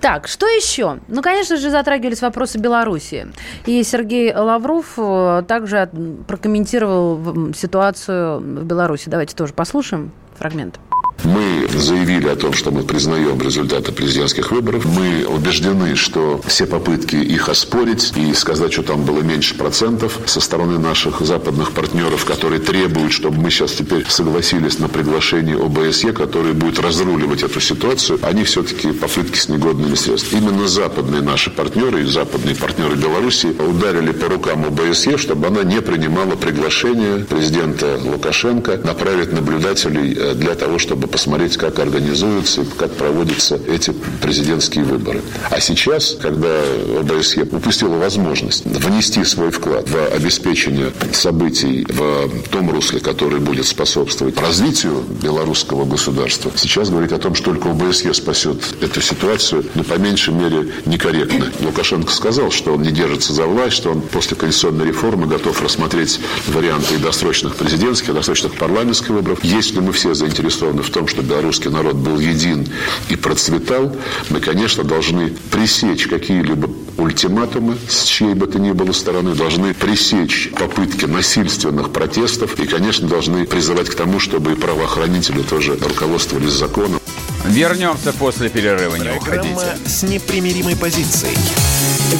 Так, 0.00 0.28
что 0.28 0.46
еще? 0.46 0.98
Ну, 1.08 1.22
конечно 1.22 1.56
же, 1.56 1.70
затрагивались 1.70 2.22
вопросы 2.22 2.58
Беларуси. 2.58 3.28
И 3.66 3.82
Сергей 3.82 4.32
Лавров 4.34 4.94
э, 4.96 5.42
также 5.48 5.90
прокомментировал 6.26 7.52
ситуацию 7.52 8.38
в 8.38 8.64
Беларуси. 8.64 9.08
Давайте 9.08 9.34
тоже 9.34 9.52
послушаем 9.52 10.12
фрагмент. 10.38 10.78
Мы 11.24 11.68
заявили 11.74 12.28
о 12.28 12.36
том, 12.36 12.52
что 12.52 12.70
мы 12.70 12.82
признаем 12.82 13.40
результаты 13.40 13.92
президентских 13.92 14.50
выборов. 14.52 14.84
Мы 14.84 15.26
убеждены, 15.26 15.96
что 15.96 16.40
все 16.46 16.66
попытки 16.66 17.16
их 17.16 17.48
оспорить 17.48 18.12
и 18.16 18.32
сказать, 18.34 18.72
что 18.72 18.82
там 18.82 19.04
было 19.04 19.20
меньше 19.20 19.54
процентов 19.54 20.18
со 20.26 20.40
стороны 20.40 20.78
наших 20.78 21.20
западных 21.20 21.72
партнеров, 21.72 22.24
которые 22.24 22.60
требуют, 22.60 23.12
чтобы 23.12 23.40
мы 23.40 23.50
сейчас 23.50 23.72
теперь 23.72 24.06
согласились 24.08 24.78
на 24.78 24.88
приглашение 24.88 25.56
ОБСЕ, 25.56 26.12
который 26.12 26.52
будет 26.52 26.78
разруливать 26.78 27.42
эту 27.42 27.60
ситуацию, 27.60 28.18
они 28.22 28.44
все-таки 28.44 28.92
попытки 28.92 29.38
с 29.38 29.48
негодными 29.48 29.94
средствами. 29.94 30.40
Именно 30.40 30.68
западные 30.68 31.22
наши 31.22 31.50
партнеры 31.50 32.02
и 32.02 32.06
западные 32.06 32.54
партнеры 32.54 32.96
Беларуси 32.96 33.46
ударили 33.46 34.12
по 34.12 34.28
рукам 34.28 34.64
ОБСЕ, 34.66 35.16
чтобы 35.16 35.48
она 35.48 35.64
не 35.64 35.80
принимала 35.80 36.36
приглашение 36.36 37.24
президента 37.24 37.98
Лукашенко 38.02 38.80
направить 38.84 39.32
наблюдателей 39.32 40.14
э, 40.16 40.34
для 40.34 40.54
того, 40.54 40.78
чтобы 40.78 41.07
посмотреть, 41.10 41.56
как 41.56 41.78
организуются 41.78 42.62
и 42.62 42.64
как 42.64 42.92
проводятся 42.92 43.58
эти 43.68 43.92
президентские 44.22 44.84
выборы. 44.84 45.22
А 45.50 45.60
сейчас, 45.60 46.16
когда 46.20 46.62
ОБСЕ 47.00 47.42
упустила 47.42 47.96
возможность 47.96 48.64
внести 48.64 49.24
свой 49.24 49.50
вклад 49.50 49.88
в 49.88 50.06
обеспечение 50.14 50.92
событий 51.12 51.86
в 51.88 52.30
том 52.50 52.70
русле, 52.70 53.00
который 53.00 53.40
будет 53.40 53.66
способствовать 53.66 54.38
развитию 54.40 55.02
белорусского 55.22 55.84
государства, 55.84 56.50
сейчас 56.56 56.90
говорить 56.90 57.12
о 57.12 57.18
том, 57.18 57.34
что 57.34 57.52
только 57.52 57.70
ОБСЕ 57.70 58.14
спасет 58.14 58.62
эту 58.80 59.00
ситуацию, 59.00 59.64
ну, 59.74 59.84
по 59.84 59.94
меньшей 59.94 60.34
мере, 60.34 60.72
некорректно. 60.86 61.46
Лукашенко 61.60 62.12
сказал, 62.12 62.50
что 62.50 62.74
он 62.74 62.82
не 62.82 62.90
держится 62.90 63.32
за 63.32 63.46
власть, 63.46 63.76
что 63.76 63.90
он 63.90 64.00
после 64.00 64.36
конституционной 64.36 64.86
реформы 64.86 65.26
готов 65.26 65.62
рассмотреть 65.62 66.20
варианты 66.48 66.94
и 66.94 66.98
досрочных 66.98 67.56
президентских, 67.56 68.10
и 68.10 68.12
досрочных 68.12 68.54
парламентских 68.54 69.10
выборов. 69.10 69.38
Если 69.42 69.80
мы 69.80 69.92
все 69.92 70.14
заинтересованы 70.14 70.82
в 70.82 70.90
том, 70.90 70.97
том, 70.98 71.06
что 71.06 71.22
белорусский 71.22 71.70
народ 71.70 71.94
был 71.94 72.18
един 72.18 72.66
и 73.08 73.14
процветал, 73.14 73.94
мы, 74.30 74.40
конечно, 74.40 74.82
должны 74.82 75.30
пресечь 75.52 76.08
какие-либо 76.08 76.68
ультиматумы 76.96 77.76
с 77.88 78.02
чьей 78.02 78.34
бы 78.34 78.48
то 78.48 78.58
ни 78.58 78.72
было 78.72 78.90
стороны, 78.90 79.36
должны 79.36 79.74
пресечь 79.74 80.50
попытки 80.58 81.04
насильственных 81.04 81.92
протестов 81.92 82.58
и, 82.58 82.66
конечно, 82.66 83.06
должны 83.06 83.46
призывать 83.46 83.88
к 83.88 83.94
тому, 83.94 84.18
чтобы 84.18 84.52
и 84.52 84.54
правоохранители 84.56 85.42
тоже 85.42 85.78
руководствовались 85.80 86.50
законом. 86.50 87.00
Вернемся 87.44 88.12
после 88.12 88.48
перерыва, 88.48 88.96
не 88.96 89.04
Программа 89.20 89.52
уходите. 89.52 89.88
с 89.88 90.02
непримиримой 90.02 90.74
позицией. 90.74 91.38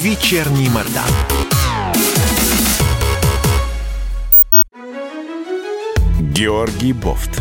Вечерний 0.00 0.68
Мордан. 0.68 1.02
Георгий 6.20 6.92
Бофт 6.92 7.40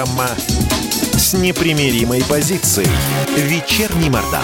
Программа 0.00 0.28
с 1.12 1.34
непримиримой 1.34 2.22
позицией. 2.26 2.88
Вечерний 3.36 4.08
Мордан. 4.08 4.40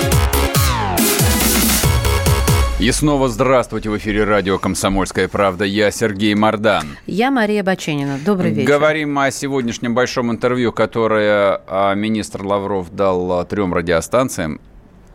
И 2.79 2.91
снова 2.93 3.31
здравствуйте 3.31 3.89
в 3.89 3.97
эфире 3.97 4.25
радио 4.25 4.59
«Комсомольская 4.59 5.29
правда». 5.29 5.65
Я 5.65 5.91
Сергей 5.91 6.35
Мордан. 6.35 6.99
Я 7.07 7.31
Мария 7.31 7.63
Баченина. 7.63 8.19
Добрый 8.23 8.51
вечер. 8.51 8.69
Говорим 8.69 9.19
о 9.19 9.31
сегодняшнем 9.31 9.95
большом 9.95 10.31
интервью, 10.31 10.73
которое 10.73 11.63
а, 11.67 11.95
министр 11.95 12.45
Лавров 12.45 12.95
дал 12.95 13.41
а, 13.41 13.45
трем 13.47 13.73
радиостанциям. 13.73 14.61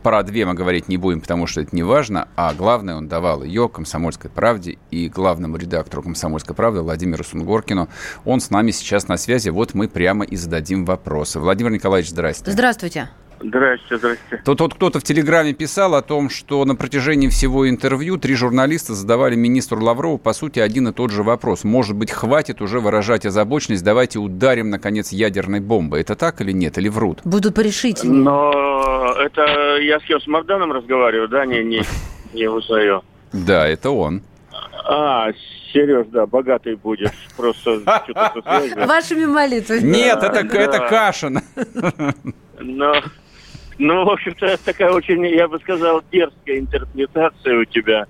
Про 0.03 0.23
две 0.23 0.45
мы 0.45 0.55
говорить 0.55 0.87
не 0.87 0.97
будем, 0.97 1.21
потому 1.21 1.45
что 1.45 1.61
это 1.61 1.75
не 1.75 1.83
важно, 1.83 2.27
а 2.35 2.53
главное, 2.55 2.95
он 2.95 3.07
давал 3.07 3.43
ее 3.43 3.69
«Комсомольской 3.69 4.31
правде» 4.31 4.77
и 4.89 5.07
главному 5.09 5.57
редактору 5.57 6.01
«Комсомольской 6.01 6.55
правды» 6.55 6.81
Владимиру 6.81 7.23
Сунгоркину. 7.23 7.87
Он 8.25 8.39
с 8.39 8.49
нами 8.49 8.71
сейчас 8.71 9.07
на 9.07 9.17
связи, 9.17 9.49
вот 9.49 9.75
мы 9.75 9.87
прямо 9.87 10.25
и 10.25 10.35
зададим 10.35 10.85
вопросы. 10.85 11.39
Владимир 11.39 11.71
Николаевич, 11.71 12.09
здрасте. 12.09 12.49
Здравствуйте. 12.49 13.09
Здрасте, 13.43 13.97
здрасте. 13.97 14.41
Тут, 14.45 14.59
тут 14.59 14.73
кто-то 14.75 14.99
в 14.99 15.03
Телеграме 15.03 15.53
писал 15.53 15.95
о 15.95 16.01
том, 16.01 16.29
что 16.29 16.63
на 16.65 16.75
протяжении 16.75 17.27
всего 17.27 17.67
интервью 17.69 18.17
три 18.17 18.35
журналиста 18.35 18.93
задавали 18.93 19.35
министру 19.35 19.81
Лаврову, 19.83 20.17
по 20.17 20.33
сути, 20.33 20.59
один 20.59 20.87
и 20.89 20.93
тот 20.93 21.11
же 21.11 21.23
вопрос. 21.23 21.63
Может 21.63 21.95
быть, 21.95 22.11
хватит 22.11 22.61
уже 22.61 22.79
выражать 22.79 23.25
озабоченность, 23.25 23.83
давайте 23.83 24.19
ударим, 24.19 24.69
наконец, 24.69 25.11
ядерной 25.11 25.59
бомбой. 25.59 26.01
Это 26.01 26.15
так 26.15 26.41
или 26.41 26.51
нет, 26.51 26.77
или 26.77 26.87
врут? 26.89 27.21
Будут 27.23 27.55
порешительнее. 27.55 28.21
Но 28.23 29.00
это 29.21 29.77
я 29.77 29.99
с 29.99 30.03
кем, 30.03 30.19
с 30.19 30.27
Марданом 30.27 30.71
разговариваю, 30.71 31.27
да? 31.27 31.45
Не, 31.45 31.63
не, 31.63 31.81
не 32.33 32.47
узнаю. 32.47 33.03
Да, 33.33 33.67
это 33.67 33.91
он. 33.91 34.21
А, 34.85 35.31
Сереж, 35.71 36.07
да, 36.07 36.25
богатый 36.25 36.75
будешь. 36.75 37.11
Просто 37.37 37.79
что-то. 38.03 38.85
Вашими 38.87 39.25
молитвами. 39.25 39.81
Нет, 39.81 40.21
это, 40.21 40.43
да. 40.43 40.59
это 40.59 40.79
Кашин. 40.87 41.39
Но 42.59 42.95
ну, 43.77 44.05
в 44.05 44.09
общем-то, 44.11 44.57
такая 44.63 44.91
очень, 44.91 45.25
я 45.25 45.47
бы 45.47 45.59
сказал, 45.59 46.03
дерзкая 46.11 46.59
интерпретация 46.59 47.57
у 47.57 47.65
тебя 47.65 48.05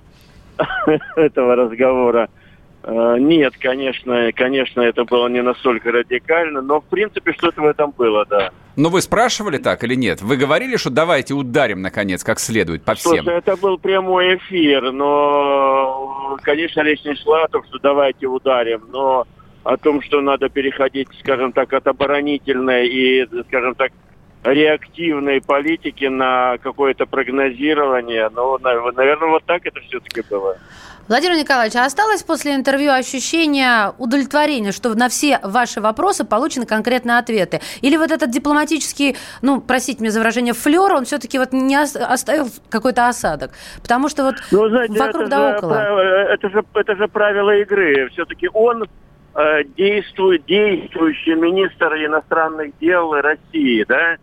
этого 1.16 1.56
разговора. 1.56 2.30
А, 2.84 3.18
нет, 3.18 3.54
конечно, 3.58 4.32
конечно, 4.34 4.82
это 4.82 5.06
было 5.06 5.28
не 5.28 5.42
настолько 5.42 5.92
радикально, 5.92 6.62
но 6.62 6.82
в 6.82 6.86
принципе 6.86 7.32
что-то 7.34 7.62
в 7.62 7.66
этом 7.66 7.92
было, 7.92 8.26
да. 8.26 8.52
Но 8.76 8.90
вы 8.90 9.02
спрашивали 9.02 9.58
так 9.58 9.84
или 9.84 9.96
нет? 9.96 10.22
Вы 10.22 10.38
говорили, 10.38 10.78
что 10.78 10.90
давайте 10.90 11.34
ударим, 11.34 11.82
наконец, 11.82 12.24
как 12.24 12.40
следует, 12.40 12.84
по 12.84 12.96
всем? 12.96 13.24
Слушай, 13.24 13.38
это 13.38 13.58
был 13.58 13.78
прямой 13.78 14.38
эфир, 14.38 14.92
но, 14.92 16.38
конечно, 16.42 16.82
речь 16.82 17.04
не 17.04 17.16
шла 17.16 17.44
о 17.44 17.48
том, 17.48 17.64
что 17.66 17.80
давайте 17.80 18.28
ударим, 18.28 18.84
но 18.92 19.26
о 19.64 19.78
том, 19.78 20.02
что 20.02 20.22
надо 20.22 20.50
переходить, 20.50 21.10
скажем 21.20 21.52
так, 21.52 21.74
от 21.74 21.86
оборонительной 21.88 22.88
и, 22.88 23.28
скажем 23.48 23.76
так, 23.76 23.92
реактивной 24.44 25.42
политики 25.42 26.06
на 26.06 26.58
какое-то 26.58 27.06
прогнозирование. 27.06 28.30
Ну, 28.34 28.58
наверное, 28.58 29.30
вот 29.30 29.44
так 29.46 29.66
это 29.66 29.80
все-таки 29.82 30.24
было. 30.30 30.58
Владимир 31.12 31.40
Николаевич, 31.40 31.76
а 31.76 31.84
осталось 31.84 32.24
после 32.24 32.56
интервью 32.56 32.94
ощущение 32.94 33.92
удовлетворения, 33.98 34.72
что 34.72 34.96
на 34.96 35.10
все 35.10 35.42
ваши 35.44 35.82
вопросы 35.82 36.24
получены 36.24 36.66
конкретные 36.66 37.18
ответы? 37.18 37.60
Или 37.82 37.98
вот 37.98 38.12
этот 38.12 38.32
дипломатический, 38.32 39.18
ну, 39.42 39.60
простите 39.60 40.00
меня 40.00 40.12
за 40.12 40.20
выражение, 40.20 40.54
флер, 40.54 40.94
он 40.94 41.04
все-таки 41.04 41.38
вот 41.38 41.52
не 41.52 41.76
оставил 41.76 42.46
какой-то 42.70 43.10
осадок? 43.10 43.52
Потому 43.82 44.08
что 44.08 44.24
вот 44.24 44.36
ну, 44.52 44.70
знаете, 44.70 44.98
вокруг 44.98 45.28
да 45.28 45.58
около. 45.58 45.74
Это 45.74 46.50
же, 46.50 46.64
это 46.76 46.96
же 46.96 47.10
правило 47.10 47.58
игры. 47.58 48.08
Все-таки 48.14 48.50
он 48.54 48.86
э, 49.36 49.64
действует, 49.76 50.46
действующий 50.46 51.36
министр 51.36 51.94
иностранных 52.06 52.72
дел 52.80 53.12
России, 53.12 53.84
да? 53.84 54.16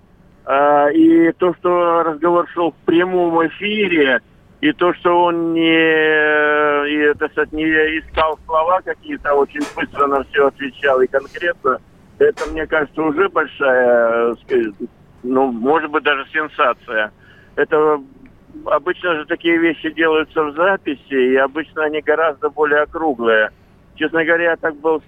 А, 0.46 0.88
и 0.88 1.32
то, 1.32 1.52
что 1.52 2.02
разговор 2.02 2.48
шел 2.54 2.70
в 2.70 2.86
прямом 2.86 3.46
эфире, 3.48 4.22
и 4.60 4.72
то, 4.72 4.92
что 4.94 5.24
он 5.24 5.52
не, 5.54 5.60
и, 5.60 7.14
так 7.14 7.30
сказать, 7.32 7.52
не 7.52 7.64
искал 7.64 8.38
слова 8.44 8.80
какие-то, 8.80 9.34
очень 9.34 9.60
быстро 9.76 10.06
на 10.06 10.24
все 10.24 10.48
отвечал 10.48 11.00
и 11.00 11.06
конкретно, 11.06 11.78
это, 12.18 12.50
мне 12.50 12.66
кажется, 12.66 13.00
уже 13.00 13.28
большая, 13.28 14.34
сказать, 14.36 14.74
ну, 15.22 15.52
может 15.52 15.90
быть, 15.90 16.02
даже 16.02 16.26
сенсация. 16.32 17.12
Это 17.54 18.00
обычно 18.64 19.14
же 19.16 19.26
такие 19.26 19.58
вещи 19.58 19.90
делаются 19.90 20.42
в 20.42 20.54
записи, 20.54 21.32
и 21.32 21.36
обычно 21.36 21.84
они 21.84 22.00
гораздо 22.00 22.50
более 22.50 22.82
округлые. 22.82 23.50
Честно 23.94 24.24
говоря, 24.24 24.50
я 24.50 24.56
так 24.56 24.74
был 24.76 25.02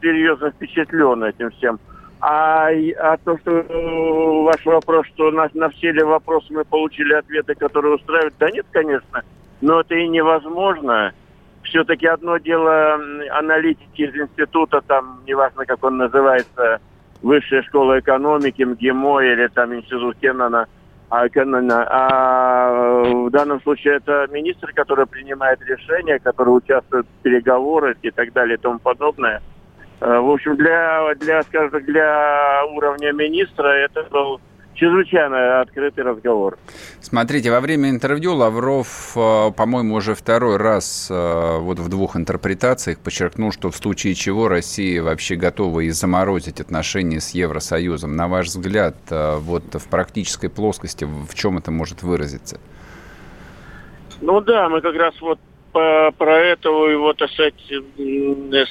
серьезно 0.00 0.50
впечатлен 0.50 1.24
этим 1.24 1.50
всем. 1.50 1.80
А, 2.24 2.68
а 2.68 3.16
то, 3.24 3.36
что 3.38 3.50
э, 3.50 4.42
ваш 4.44 4.64
вопрос, 4.64 5.06
что 5.08 5.32
на, 5.32 5.50
на 5.54 5.68
все 5.70 5.90
ли 5.90 6.02
вопросы 6.04 6.52
мы 6.52 6.64
получили 6.64 7.14
ответы, 7.14 7.56
которые 7.56 7.96
устраивают, 7.96 8.34
да 8.38 8.48
нет, 8.50 8.64
конечно, 8.70 9.22
но 9.60 9.80
это 9.80 9.96
и 9.96 10.06
невозможно. 10.06 11.12
Все-таки 11.64 12.06
одно 12.06 12.38
дело 12.38 12.94
аналитики 13.30 14.02
из 14.02 14.14
института, 14.14 14.80
там, 14.86 15.22
неважно, 15.26 15.66
как 15.66 15.82
он 15.82 15.96
называется, 15.96 16.80
Высшая 17.22 17.62
школа 17.62 18.00
экономики, 18.00 18.62
МГИМО 18.62 19.20
или 19.20 19.46
там 19.48 19.74
институт 19.74 20.16
Кеннона– 20.20 20.66
а, 21.14 21.26
а 21.90 23.02
в 23.04 23.30
данном 23.30 23.60
случае 23.60 23.96
это 23.96 24.26
министр, 24.30 24.72
который 24.72 25.04
принимает 25.04 25.60
решения, 25.60 26.18
который 26.18 26.56
участвует 26.56 27.04
в 27.04 27.22
переговорах 27.22 27.98
и 28.00 28.10
так 28.10 28.32
далее 28.32 28.56
и 28.56 28.60
тому 28.60 28.78
подобное. 28.78 29.42
Э, 30.02 30.18
в 30.18 30.30
общем, 30.30 30.56
для, 30.56 31.14
для, 31.14 31.42
скажем 31.44 31.70
так, 31.70 31.84
для 31.84 32.64
уровня 32.72 33.12
министра 33.12 33.68
это 33.68 34.02
был 34.10 34.40
чрезвычайно 34.74 35.60
открытый 35.60 36.02
разговор. 36.02 36.58
Смотрите, 37.00 37.52
во 37.52 37.60
время 37.60 37.88
интервью 37.88 38.34
Лавров, 38.34 39.12
э, 39.14 39.52
по-моему, 39.56 39.94
уже 39.94 40.16
второй 40.16 40.56
раз 40.56 41.08
э, 41.08 41.58
вот 41.58 41.78
в 41.78 41.88
двух 41.88 42.16
интерпретациях 42.16 42.98
подчеркнул, 42.98 43.52
что 43.52 43.70
в 43.70 43.76
случае 43.76 44.14
чего 44.14 44.48
Россия 44.48 45.00
вообще 45.00 45.36
готова 45.36 45.80
и 45.80 45.90
заморозить 45.90 46.60
отношения 46.60 47.20
с 47.20 47.30
Евросоюзом. 47.30 48.16
На 48.16 48.26
ваш 48.26 48.46
взгляд, 48.46 48.96
вот 49.08 49.72
в 49.74 49.88
практической 49.88 50.48
плоскости 50.48 51.04
в 51.04 51.32
чем 51.34 51.58
это 51.58 51.70
может 51.70 52.02
выразиться? 52.02 52.58
Ну 54.20 54.40
да, 54.40 54.68
мы 54.68 54.80
как 54.80 54.96
раз 54.96 55.14
вот 55.20 55.38
по, 55.72 56.10
про 56.18 56.38
это 56.38 56.68
его, 56.68 57.12
так 57.12 57.30
сказать, 57.30 57.54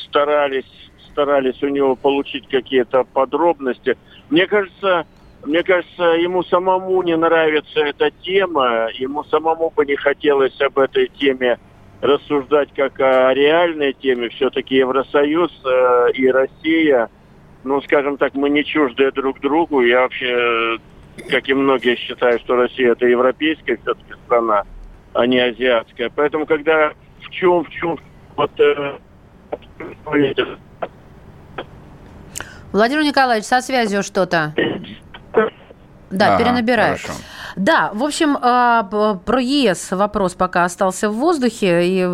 старались, 0.09 0.90
старались 1.11 1.61
у 1.63 1.67
него 1.67 1.95
получить 1.95 2.47
какие-то 2.47 3.03
подробности. 3.03 3.97
Мне 4.29 4.47
кажется, 4.47 5.05
мне 5.45 5.63
кажется, 5.63 6.03
ему 6.03 6.43
самому 6.43 7.01
не 7.03 7.15
нравится 7.15 7.79
эта 7.79 8.11
тема, 8.21 8.89
ему 8.93 9.23
самому 9.25 9.71
бы 9.75 9.85
не 9.85 9.95
хотелось 9.95 10.59
об 10.61 10.77
этой 10.77 11.07
теме 11.07 11.59
рассуждать 12.01 12.69
как 12.75 12.99
о 12.99 13.33
реальной 13.33 13.93
теме. 13.93 14.29
Все-таки 14.29 14.75
Евросоюз 14.75 15.51
э, 15.65 16.11
и 16.13 16.27
Россия, 16.27 17.09
ну, 17.63 17.81
скажем 17.81 18.17
так, 18.17 18.33
мы 18.33 18.49
не 18.49 18.63
чужды 18.63 19.11
друг 19.11 19.39
другу. 19.39 19.81
Я 19.81 20.01
вообще, 20.01 20.77
как 21.29 21.47
и 21.47 21.53
многие, 21.53 21.95
считаю, 21.95 22.39
что 22.39 22.55
Россия 22.55 22.91
это 22.93 23.05
европейская 23.05 23.77
все-таки 23.77 24.13
страна, 24.25 24.63
а 25.13 25.27
не 25.27 25.39
азиатская. 25.39 26.11
Поэтому, 26.15 26.45
когда 26.45 26.93
в 27.21 27.29
чем, 27.29 27.63
в 27.63 27.69
чем, 27.69 27.99
вот... 28.35 28.51
Э, 28.59 28.97
Владимир 32.71 33.03
Николаевич, 33.03 33.45
со 33.45 33.61
связью 33.61 34.03
что-то. 34.03 34.53
Да, 36.11 36.35
ага, 36.35 36.43
перенабирает. 36.43 36.99
Хорошо. 36.99 37.19
Да, 37.55 37.91
в 37.93 38.03
общем, 38.03 38.37
а, 38.41 38.83
про 38.83 39.41
ЕС 39.41 39.91
вопрос 39.91 40.33
пока 40.33 40.65
остался 40.65 41.09
в 41.09 41.15
воздухе, 41.15 41.81
и 41.83 42.09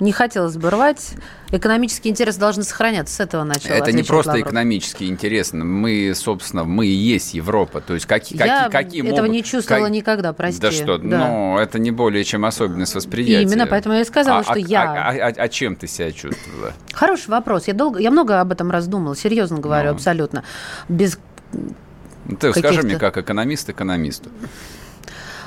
не 0.00 0.12
хотелось 0.12 0.56
бы 0.56 0.70
рвать. 0.70 1.14
Экономические 1.50 2.12
интересы 2.12 2.38
должны 2.38 2.62
сохраняться. 2.62 3.14
С 3.14 3.20
этого 3.20 3.42
начала. 3.42 3.74
Это 3.74 3.90
не 3.92 4.02
просто 4.02 4.32
Лавров. 4.32 4.46
экономические 4.48 5.08
интересы. 5.08 5.56
Мы, 5.56 6.12
собственно, 6.14 6.64
мы 6.64 6.86
и 6.86 6.92
есть 6.92 7.34
Европа. 7.34 7.80
То 7.80 7.94
есть 7.94 8.06
какие, 8.06 8.38
Я 8.38 8.64
какие, 8.64 8.70
какие 8.70 9.02
этого 9.02 9.26
могут... 9.26 9.32
не 9.32 9.42
чувствовала 9.42 9.84
как... 9.84 9.92
никогда, 9.92 10.32
прости. 10.32 10.60
Да 10.60 10.70
что, 10.70 10.98
да. 10.98 11.18
но 11.18 11.58
это 11.60 11.78
не 11.78 11.90
более 11.90 12.22
чем 12.24 12.44
особенность 12.44 12.94
восприятия. 12.94 13.42
Именно, 13.42 13.66
поэтому 13.66 13.94
я 13.94 14.02
и 14.02 14.04
сказала, 14.04 14.40
а, 14.40 14.44
что 14.44 14.52
а, 14.52 14.58
я... 14.58 14.82
А, 14.82 15.10
а, 15.10 15.28
а, 15.28 15.34
а 15.36 15.48
чем 15.48 15.74
ты 15.74 15.86
себя 15.86 16.12
чувствовала? 16.12 16.74
Хороший 16.92 17.30
вопрос. 17.30 17.66
Я, 17.66 17.74
долго, 17.74 17.98
я 17.98 18.10
много 18.10 18.40
об 18.40 18.52
этом 18.52 18.70
раздумала, 18.70 19.16
серьезно 19.16 19.58
говорю, 19.58 19.88
но. 19.88 19.94
абсолютно. 19.94 20.44
Без 20.88 21.18
ну, 21.52 21.74
ты 22.36 22.52
скажи 22.52 22.82
мне, 22.82 22.98
как 22.98 23.16
экономист 23.16 23.70
экономисту. 23.70 24.30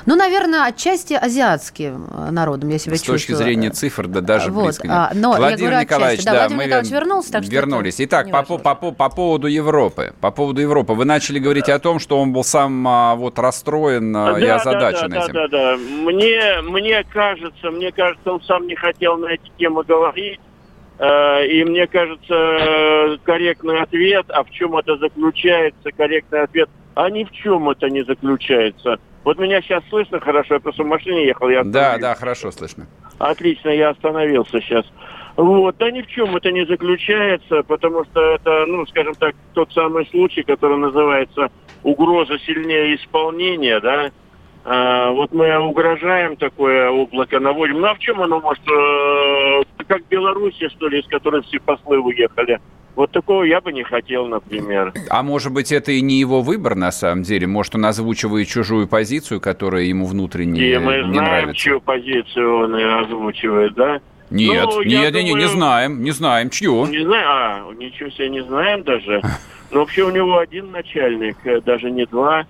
Ну, 0.06 0.16
наверное, 0.16 0.64
отчасти 0.64 1.14
азиатским 1.14 2.08
э, 2.10 2.30
народом 2.30 2.70
я 2.70 2.78
себя 2.78 2.96
С 2.96 3.00
чувствую. 3.00 3.18
С 3.18 3.22
точки 3.22 3.32
зрения 3.34 3.70
цифр, 3.70 4.08
да 4.08 4.20
даже 4.20 4.50
вот, 4.50 4.64
близко 4.64 4.88
нет. 4.88 4.96
А, 4.96 5.10
но 5.14 5.34
Владимир 5.36 5.70
говорю, 5.70 5.84
Николаевич, 5.84 6.24
да, 6.24 6.32
да, 6.32 6.38
Владимир 6.38 6.58
мы 6.58 6.64
Николаевич 6.64 6.92
вернулся, 6.92 7.32
так 7.32 7.44
что 7.44 7.52
вернулись. 7.52 7.94
Итак, 7.98 8.30
по, 8.30 8.42
по, 8.42 8.58
по, 8.58 8.90
по 8.92 9.08
поводу 9.10 9.46
Европы. 9.46 10.12
По 10.20 10.30
поводу 10.30 10.60
Европы. 10.60 10.94
Вы 10.94 11.04
начали 11.04 11.38
говорить 11.38 11.68
о 11.68 11.78
том, 11.78 12.00
что 12.00 12.18
он 12.18 12.32
был 12.32 12.42
сам 12.42 12.86
а, 12.88 13.14
вот 13.14 13.38
расстроен 13.38 14.14
а, 14.16 14.32
да, 14.32 14.40
и 14.40 14.46
озадачен 14.46 15.10
да, 15.10 15.18
да, 15.18 15.24
этим. 15.24 15.34
Да, 15.34 15.48
да, 15.48 15.48
да. 15.48 15.76
Мне, 15.76 16.62
мне 16.62 17.04
кажется, 17.04 17.70
мне 17.70 17.92
кажется, 17.92 18.32
он 18.32 18.42
сам 18.42 18.66
не 18.66 18.74
хотел 18.74 19.16
на 19.18 19.28
эти 19.28 19.50
темы 19.56 19.84
говорить. 19.84 20.40
Э, 20.98 21.46
и 21.46 21.64
мне 21.64 21.86
кажется, 21.86 23.18
корректный 23.24 23.80
ответ, 23.80 24.26
а 24.28 24.42
в 24.42 24.50
чем 24.50 24.76
это 24.76 24.96
заключается, 24.96 25.90
корректный 25.96 26.42
ответ– 26.42 26.68
а 26.94 27.10
ни 27.10 27.24
в 27.24 27.30
чем 27.32 27.68
это 27.70 27.88
не 27.88 28.04
заключается. 28.04 28.98
Вот 29.24 29.38
меня 29.38 29.62
сейчас 29.62 29.84
слышно 29.88 30.20
хорошо, 30.20 30.54
я 30.54 30.60
просто 30.60 30.82
в 30.82 30.86
машине 30.86 31.26
ехал. 31.26 31.48
Я 31.48 31.62
да, 31.64 31.96
да, 31.98 32.14
хорошо 32.14 32.50
слышно. 32.50 32.86
Отлично, 33.18 33.68
я 33.68 33.90
остановился 33.90 34.60
сейчас. 34.60 34.84
Вот, 35.36 35.76
да 35.78 35.90
ни 35.90 36.02
в 36.02 36.06
чем 36.08 36.36
это 36.36 36.50
не 36.50 36.66
заключается, 36.66 37.62
потому 37.62 38.04
что 38.04 38.20
это, 38.34 38.66
ну, 38.66 38.84
скажем 38.86 39.14
так, 39.14 39.34
тот 39.54 39.72
самый 39.72 40.06
случай, 40.06 40.42
который 40.42 40.76
называется 40.76 41.50
угроза 41.82 42.38
сильнее 42.40 42.96
исполнения, 42.96 43.80
да. 43.80 44.10
А, 44.64 45.10
вот 45.10 45.32
мы 45.32 45.58
угрожаем 45.58 46.36
такое 46.36 46.90
облако, 46.90 47.40
наводим. 47.40 47.80
Ну 47.80 47.86
а 47.88 47.94
в 47.94 47.98
чем 47.98 48.20
оно 48.20 48.40
может, 48.40 48.62
э, 48.68 49.62
как 49.88 50.06
Белоруссия, 50.08 50.68
что 50.68 50.88
ли, 50.88 51.00
из 51.00 51.06
которой 51.08 51.42
все 51.42 51.58
послы 51.58 51.98
уехали? 51.98 52.60
Вот 52.94 53.10
такого 53.10 53.44
я 53.44 53.60
бы 53.60 53.72
не 53.72 53.82
хотел, 53.82 54.26
например. 54.26 54.92
А 55.08 55.22
может 55.22 55.52
быть, 55.52 55.72
это 55.72 55.92
и 55.92 56.02
не 56.02 56.20
его 56.20 56.42
выбор, 56.42 56.74
на 56.74 56.92
самом 56.92 57.22
деле? 57.22 57.46
Может, 57.46 57.74
он 57.74 57.86
озвучивает 57.86 58.48
чужую 58.48 58.86
позицию, 58.86 59.40
которая 59.40 59.84
ему 59.84 60.04
внутренне 60.06 60.60
и 60.60 60.78
мы 60.78 60.96
не 60.96 61.00
знаем, 61.00 61.14
нравится? 61.14 61.54
чью 61.54 61.80
позицию 61.80 62.64
он 62.64 62.74
озвучивает, 62.74 63.74
да? 63.74 64.00
Нет, 64.30 64.64
ну, 64.64 64.82
нет, 64.82 65.12
думаю, 65.12 65.26
не, 65.26 65.34
не 65.34 65.48
знаем, 65.48 66.02
не 66.02 66.10
знаем, 66.10 66.50
чью. 66.50 66.86
Не 66.86 67.04
знаю, 67.04 67.26
а, 67.28 67.74
ничего 67.74 68.08
себе, 68.10 68.30
не 68.30 68.42
знаем 68.42 68.82
даже. 68.82 69.20
Но 69.70 69.80
вообще 69.80 70.02
у 70.02 70.10
него 70.10 70.38
один 70.38 70.70
начальник, 70.70 71.36
э, 71.44 71.60
даже 71.60 71.90
не 71.90 72.06
два. 72.06 72.46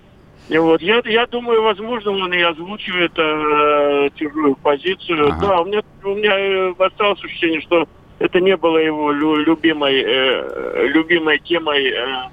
И 0.49 0.57
вот 0.57 0.81
я, 0.81 1.01
я 1.05 1.25
думаю, 1.25 1.63
возможно, 1.63 2.11
он 2.11 2.33
и 2.33 2.41
озвучивает 2.41 3.13
э, 3.17 4.09
чужую 4.15 4.55
позицию. 4.57 5.29
Ага. 5.29 5.39
Да, 5.39 5.61
у 5.61 5.65
меня, 5.65 5.81
у 6.03 6.15
меня 6.15 6.37
э, 6.37 6.73
осталось 6.77 7.23
ощущение, 7.23 7.61
что 7.61 7.87
это 8.23 8.39
не 8.39 8.55
было 8.55 8.77
его 8.77 9.11
любимой, 9.11 10.01
э, 10.01 10.87
любимой 10.87 11.39
темой 11.39 11.89
э, 11.89 12.29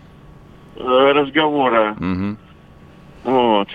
э, 0.76 1.12
разговора. 1.12 1.96
Угу. 1.98 2.37
Вот. 3.24 3.68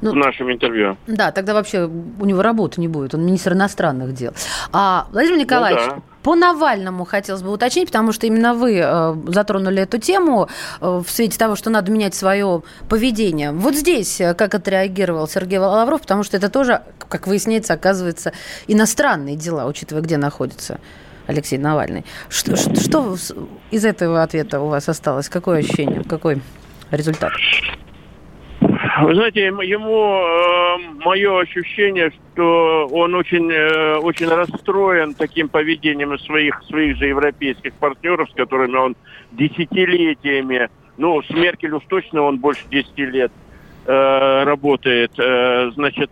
Ну, 0.00 0.12
в 0.12 0.16
нашем 0.16 0.52
интервью. 0.52 0.96
Да, 1.06 1.30
тогда 1.30 1.54
вообще 1.54 1.84
у 1.84 2.24
него 2.24 2.42
работы 2.42 2.80
не 2.80 2.88
будет. 2.88 3.14
Он 3.14 3.24
министр 3.24 3.52
иностранных 3.52 4.14
дел. 4.14 4.32
А, 4.72 5.06
Владимир 5.12 5.38
Николаевич, 5.38 5.82
ну, 5.86 5.94
да. 5.94 6.02
по 6.22 6.34
Навальному 6.34 7.04
хотелось 7.04 7.42
бы 7.42 7.52
уточнить, 7.52 7.86
потому 7.86 8.12
что 8.12 8.26
именно 8.26 8.54
вы 8.54 8.80
э, 8.82 9.14
затронули 9.28 9.82
эту 9.82 9.98
тему 9.98 10.48
э, 10.80 11.02
в 11.04 11.08
свете 11.08 11.38
того, 11.38 11.54
что 11.54 11.70
надо 11.70 11.92
менять 11.92 12.14
свое 12.14 12.62
поведение. 12.88 13.52
Вот 13.52 13.74
здесь 13.74 14.20
э, 14.20 14.34
как 14.34 14.54
отреагировал 14.54 15.28
Сергей 15.28 15.58
Лавров, 15.58 16.00
потому 16.02 16.24
что 16.24 16.36
это 16.36 16.48
тоже, 16.48 16.82
как 17.08 17.28
выясняется, 17.28 17.74
оказывается, 17.74 18.32
иностранные 18.66 19.36
дела, 19.36 19.66
учитывая, 19.66 20.02
где 20.02 20.16
находится 20.16 20.80
Алексей 21.28 21.58
Навальный. 21.58 22.04
Что, 22.28 22.56
что 22.56 23.14
из 23.70 23.84
этого 23.84 24.22
ответа 24.22 24.60
у 24.60 24.68
вас 24.68 24.88
осталось? 24.88 25.28
Какое 25.28 25.60
ощущение? 25.60 26.02
Какой 26.02 26.40
результат? 26.90 27.32
Вы 29.02 29.14
знаете, 29.14 29.42
ему 29.42 30.20
э, 30.20 31.04
мое 31.04 31.40
ощущение, 31.40 32.10
что 32.10 32.88
он 32.90 33.14
очень, 33.14 33.52
э, 33.52 33.98
очень 33.98 34.26
расстроен 34.26 35.14
таким 35.14 35.48
поведением 35.48 36.18
своих, 36.18 36.60
своих 36.64 36.96
же 36.96 37.06
европейских 37.06 37.74
партнеров, 37.74 38.28
с 38.30 38.34
которыми 38.34 38.76
он 38.76 38.96
десятилетиями, 39.30 40.68
ну, 40.96 41.22
с 41.22 41.30
Меркель 41.30 41.74
уж 41.74 41.84
точно 41.88 42.22
он 42.22 42.38
больше 42.38 42.64
10 42.70 42.98
лет 42.98 43.32
э, 43.86 44.42
работает. 44.44 45.12
Э, 45.16 45.70
значит, 45.74 46.10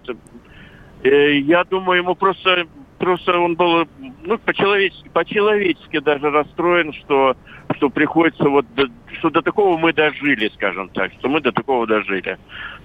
э, 1.03 1.39
я 1.39 1.65
думаю, 1.65 2.03
ему 2.03 2.15
просто 2.15 2.67
просто 2.99 3.39
он 3.39 3.55
был 3.55 3.87
ну, 4.25 4.39
по-человечески, 4.39 5.09
по-человечески 5.09 5.99
даже 6.01 6.31
расстроен, 6.31 6.93
что, 6.93 7.37
что 7.77 7.91
приходится 7.91 8.49
вот, 8.49 8.67
до, 8.75 8.89
что 9.19 9.31
до 9.31 9.43
такого 9.43 9.77
мы 9.77 9.93
дожили, 9.93 10.51
скажем 10.55 10.89
так, 10.91 11.13
что 11.19 11.29
мы 11.29 11.41
до 11.41 11.53
такого 11.53 11.87
дожили. 11.87 12.39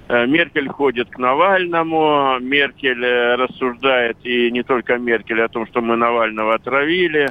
Э, 0.08 0.26
Меркель 0.28 0.68
ходит 0.68 1.10
к 1.10 1.18
Навальному, 1.18 2.38
Меркель 2.40 3.04
э, 3.04 3.36
рассуждает, 3.36 4.18
и 4.24 4.52
не 4.52 4.64
только 4.64 4.98
Меркель, 4.98 5.42
о 5.42 5.50
том, 5.50 5.66
что 5.68 5.82
мы 5.82 5.96
Навального 5.96 6.56
отравили. 6.56 7.30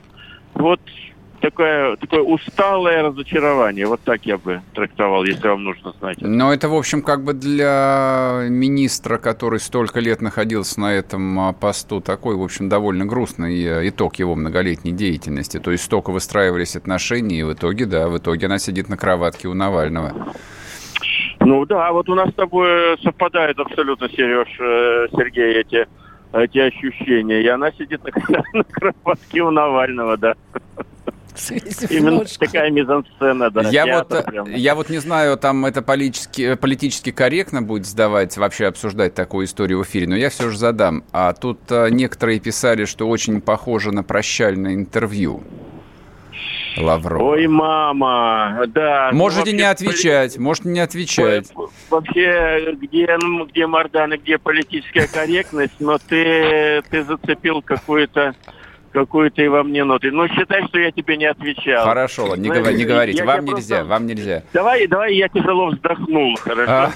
Вот 0.54 0.80
такое, 1.40 1.96
такое 1.96 2.20
усталое 2.20 3.02
разочарование. 3.02 3.86
Вот 3.86 4.00
так 4.02 4.24
я 4.26 4.38
бы 4.38 4.62
трактовал, 4.74 5.24
если 5.24 5.48
вам 5.48 5.64
нужно 5.64 5.92
знать. 5.98 6.18
Но 6.20 6.52
это, 6.52 6.68
в 6.68 6.74
общем, 6.74 7.02
как 7.02 7.24
бы 7.24 7.32
для 7.32 8.46
министра, 8.48 9.18
который 9.18 9.58
столько 9.58 10.00
лет 10.00 10.20
находился 10.20 10.80
на 10.80 10.94
этом 10.94 11.40
а, 11.40 11.52
посту, 11.52 12.00
такой, 12.00 12.36
в 12.36 12.42
общем, 12.42 12.68
довольно 12.68 13.06
грустный 13.06 13.62
э, 13.62 13.88
итог 13.88 14.16
его 14.16 14.34
многолетней 14.34 14.92
деятельности. 14.92 15.58
То 15.58 15.70
есть 15.72 15.84
столько 15.84 16.10
выстраивались 16.10 16.76
отношения, 16.76 17.40
и 17.40 17.42
в 17.42 17.52
итоге, 17.52 17.86
да, 17.86 18.08
в 18.08 18.18
итоге 18.18 18.46
она 18.46 18.58
сидит 18.58 18.88
на 18.88 18.96
кроватке 18.96 19.48
у 19.48 19.54
Навального. 19.54 20.12
Ну 21.40 21.64
да, 21.64 21.90
вот 21.92 22.08
у 22.08 22.14
нас 22.14 22.30
с 22.30 22.34
тобой 22.34 22.98
совпадают 23.02 23.58
абсолютно, 23.58 24.08
Сереж, 24.10 24.48
э, 24.60 25.08
Сергей, 25.16 25.60
эти, 25.60 25.88
эти 26.32 26.58
ощущения. 26.58 27.42
И 27.42 27.48
она 27.48 27.72
сидит 27.72 28.02
на, 28.04 28.10
на 28.52 28.64
кроватке 28.64 29.42
у 29.42 29.50
Навального, 29.50 30.16
да. 30.16 30.34
Именно 31.90 32.24
такая 32.38 32.70
мизансцена, 32.70 33.50
да. 33.50 33.68
Я 33.70 33.98
вот, 33.98 34.24
прям. 34.24 34.54
я 34.54 34.74
вот 34.74 34.90
не 34.90 34.98
знаю, 34.98 35.36
там 35.36 35.66
это 35.66 35.82
политически, 35.82 36.54
политически 36.54 37.10
корректно 37.12 37.62
будет 37.62 37.86
сдавать, 37.86 38.36
вообще 38.36 38.66
обсуждать 38.66 39.14
такую 39.14 39.46
историю 39.46 39.80
в 39.80 39.82
эфире, 39.84 40.06
но 40.06 40.16
я 40.16 40.30
все 40.30 40.50
же 40.50 40.58
задам. 40.58 41.04
А 41.12 41.32
тут 41.32 41.60
а, 41.70 41.88
некоторые 41.88 42.40
писали, 42.40 42.84
что 42.84 43.08
очень 43.08 43.40
похоже 43.40 43.92
на 43.92 44.02
прощальное 44.02 44.74
интервью. 44.74 45.42
Лавров. 46.76 47.20
Ой, 47.20 47.46
мама, 47.46 48.64
да. 48.68 49.10
Ну, 49.12 49.18
можете 49.18 49.50
ну, 49.50 49.58
не 49.58 49.62
отвечать, 49.64 50.38
можете 50.38 50.68
не 50.68 50.80
отвечать. 50.80 51.52
Вообще, 51.90 52.74
где, 52.80 53.16
ну, 53.20 53.46
где 53.46 53.66
Мардан 53.66 54.14
и 54.14 54.16
где 54.16 54.38
политическая 54.38 55.08
корректность, 55.08 55.74
но 55.80 55.98
ты, 55.98 56.82
ты 56.90 57.02
зацепил 57.04 57.62
какую-то 57.62 58.34
какую-то 58.92 59.42
и 59.42 59.48
во 59.48 59.62
мне 59.62 59.84
ноты. 59.84 60.10
Но 60.10 60.28
считай, 60.28 60.66
что 60.68 60.78
я 60.78 60.90
тебе 60.92 61.16
не 61.16 61.26
отвечал. 61.26 61.84
Хорошо, 61.84 62.26
ладно, 62.26 62.42
не, 62.42 62.48
говори, 62.48 62.76
не 62.76 62.84
говорите. 62.84 63.24
Вам 63.24 63.44
нельзя, 63.44 63.76
просто... 63.76 63.84
вам 63.84 64.06
нельзя. 64.06 64.42
Давай, 64.52 64.86
давай 64.86 65.14
я 65.14 65.28
тяжело 65.28 65.68
вздохнул, 65.68 66.36
хорошо? 66.36 66.72
А? 66.72 66.92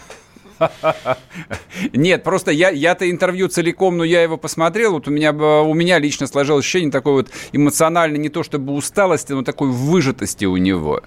Нет, 1.93 2.23
просто 2.23 2.51
я, 2.51 2.71
я-то 2.71 3.11
интервью 3.11 3.49
целиком, 3.49 3.97
но 3.97 4.05
я 4.05 4.23
его 4.23 4.37
посмотрел. 4.37 4.93
Вот 4.93 5.09
у 5.09 5.11
меня, 5.11 5.33
у 5.33 5.75
меня 5.75 5.99
лично 5.99 6.27
сложилось 6.27 6.65
ощущение 6.65 6.93
такой 6.93 7.15
вот 7.15 7.31
эмоционально, 7.53 8.17
не 8.17 8.29
то 8.29 8.43
чтобы 8.43 8.73
усталости, 8.73 9.33
но 9.33 9.43
такой 9.43 9.69
выжатости 9.69 10.45
у 10.45 10.57
него. 10.57 11.03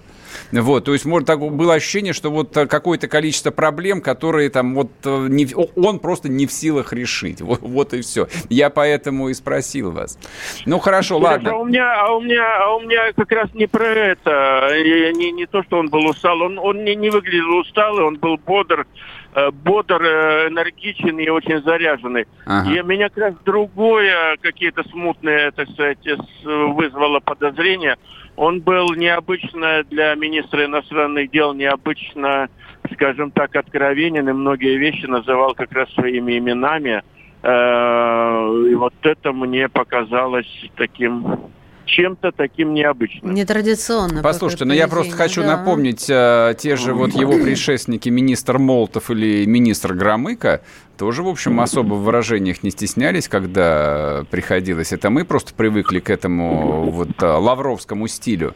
Вот, 0.52 0.86
то 0.86 0.94
есть, 0.94 1.06
может, 1.06 1.28
так 1.28 1.40
было 1.40 1.76
ощущение, 1.76 2.14
что 2.14 2.30
вот 2.30 2.56
э, 2.56 2.68
какое-то 2.68 3.08
количество 3.08 3.52
проблем, 3.52 4.02
которые 4.02 4.50
там 4.50 4.76
вот 4.76 4.92
э, 5.04 5.28
не, 5.30 5.48
он 5.76 6.00
просто 6.00 6.30
не 6.30 6.48
в 6.48 6.52
силах 6.52 6.94
решить. 6.94 7.42
Вот, 7.42 7.60
вот 7.62 7.94
и 7.94 8.02
все. 8.02 8.28
Я 8.50 8.70
поэтому 8.70 9.30
и 9.30 9.34
спросил 9.34 9.92
вас. 9.92 10.18
Ну, 10.66 10.80
хорошо, 10.80 11.18
ладно. 11.18 11.52
А 11.52 11.56
у 11.56 11.66
меня, 11.66 12.02
а 12.02 12.16
у 12.16 12.22
меня, 12.22 12.64
а 12.64 12.76
у 12.76 12.82
меня 12.82 13.12
как 13.14 13.32
раз 13.32 13.54
не 13.54 13.68
про 13.68 13.88
это. 13.88 14.70
Не, 15.16 15.32
не 15.32 15.46
то, 15.46 15.64
что 15.64 15.78
он 15.78 15.90
был 15.90 16.06
устал. 16.06 16.42
Он, 16.42 16.58
он 16.60 16.84
не, 16.84 16.96
не 16.96 17.10
выглядел 17.10 17.58
усталый, 17.58 18.06
он 18.06 18.16
был 18.16 18.38
бодр 18.38 18.88
э, 19.34 19.52
бодр, 19.52 20.02
энергичен 20.48 21.20
и 21.20 21.30
очень 21.30 21.62
заряженный. 21.64 22.26
Ага. 22.46 22.72
И 22.72 22.82
меня 22.84 23.10
как 23.10 23.18
раз 23.18 23.34
другое, 23.46 24.38
какие-то 24.42 24.84
смутные, 24.90 25.52
так 25.52 25.70
сказать, 25.70 26.00
вызвало 26.44 27.20
подозрение– 27.20 27.98
он 28.38 28.62
был 28.62 28.94
необычно 28.94 29.84
для 29.90 30.14
министра 30.16 30.66
иностранных 30.66 31.32
дел, 31.32 31.54
необычно, 31.54 32.50
скажем 32.94 33.32
так, 33.32 33.56
откровенен, 33.56 34.30
и 34.30 34.32
многие 34.32 34.78
вещи 34.78 35.06
называл 35.08 35.56
как 35.56 35.72
раз 35.72 35.92
своими 35.94 36.38
именами. 36.38 37.04
Э, 37.42 38.70
и 38.70 38.76
вот 38.76 38.94
это 39.02 39.34
мне 39.34 39.68
показалось 39.68 40.70
таким 40.76 41.50
чем-то 41.88 42.32
таким 42.32 42.74
необычным. 42.74 43.34
Нетрадиционно. 43.34 44.22
Послушайте, 44.22 44.66
но 44.66 44.74
ну 44.74 44.78
я 44.78 44.88
просто 44.88 45.16
хочу 45.16 45.42
да. 45.42 45.58
напомнить, 45.58 46.08
а, 46.12 46.54
те 46.54 46.76
же 46.76 46.94
вот 46.94 47.14
его 47.14 47.34
предшественники, 47.34 48.10
министр 48.10 48.60
Молотов 48.60 49.10
или 49.10 49.46
министр 49.46 49.94
Громыка, 49.94 50.62
тоже, 50.98 51.24
в 51.24 51.28
общем, 51.28 51.60
особо 51.60 51.94
в 51.94 52.04
выражениях 52.04 52.64
не 52.64 52.72
стеснялись, 52.72 53.28
когда 53.28 54.24
приходилось. 54.32 54.92
Это 54.92 55.10
мы 55.10 55.26
просто 55.26 55.54
привыкли 55.54 56.00
к 56.00 56.10
этому 56.10 56.90
вот 56.90 57.10
а, 57.22 57.38
лавровскому 57.38 58.08
стилю. 58.08 58.54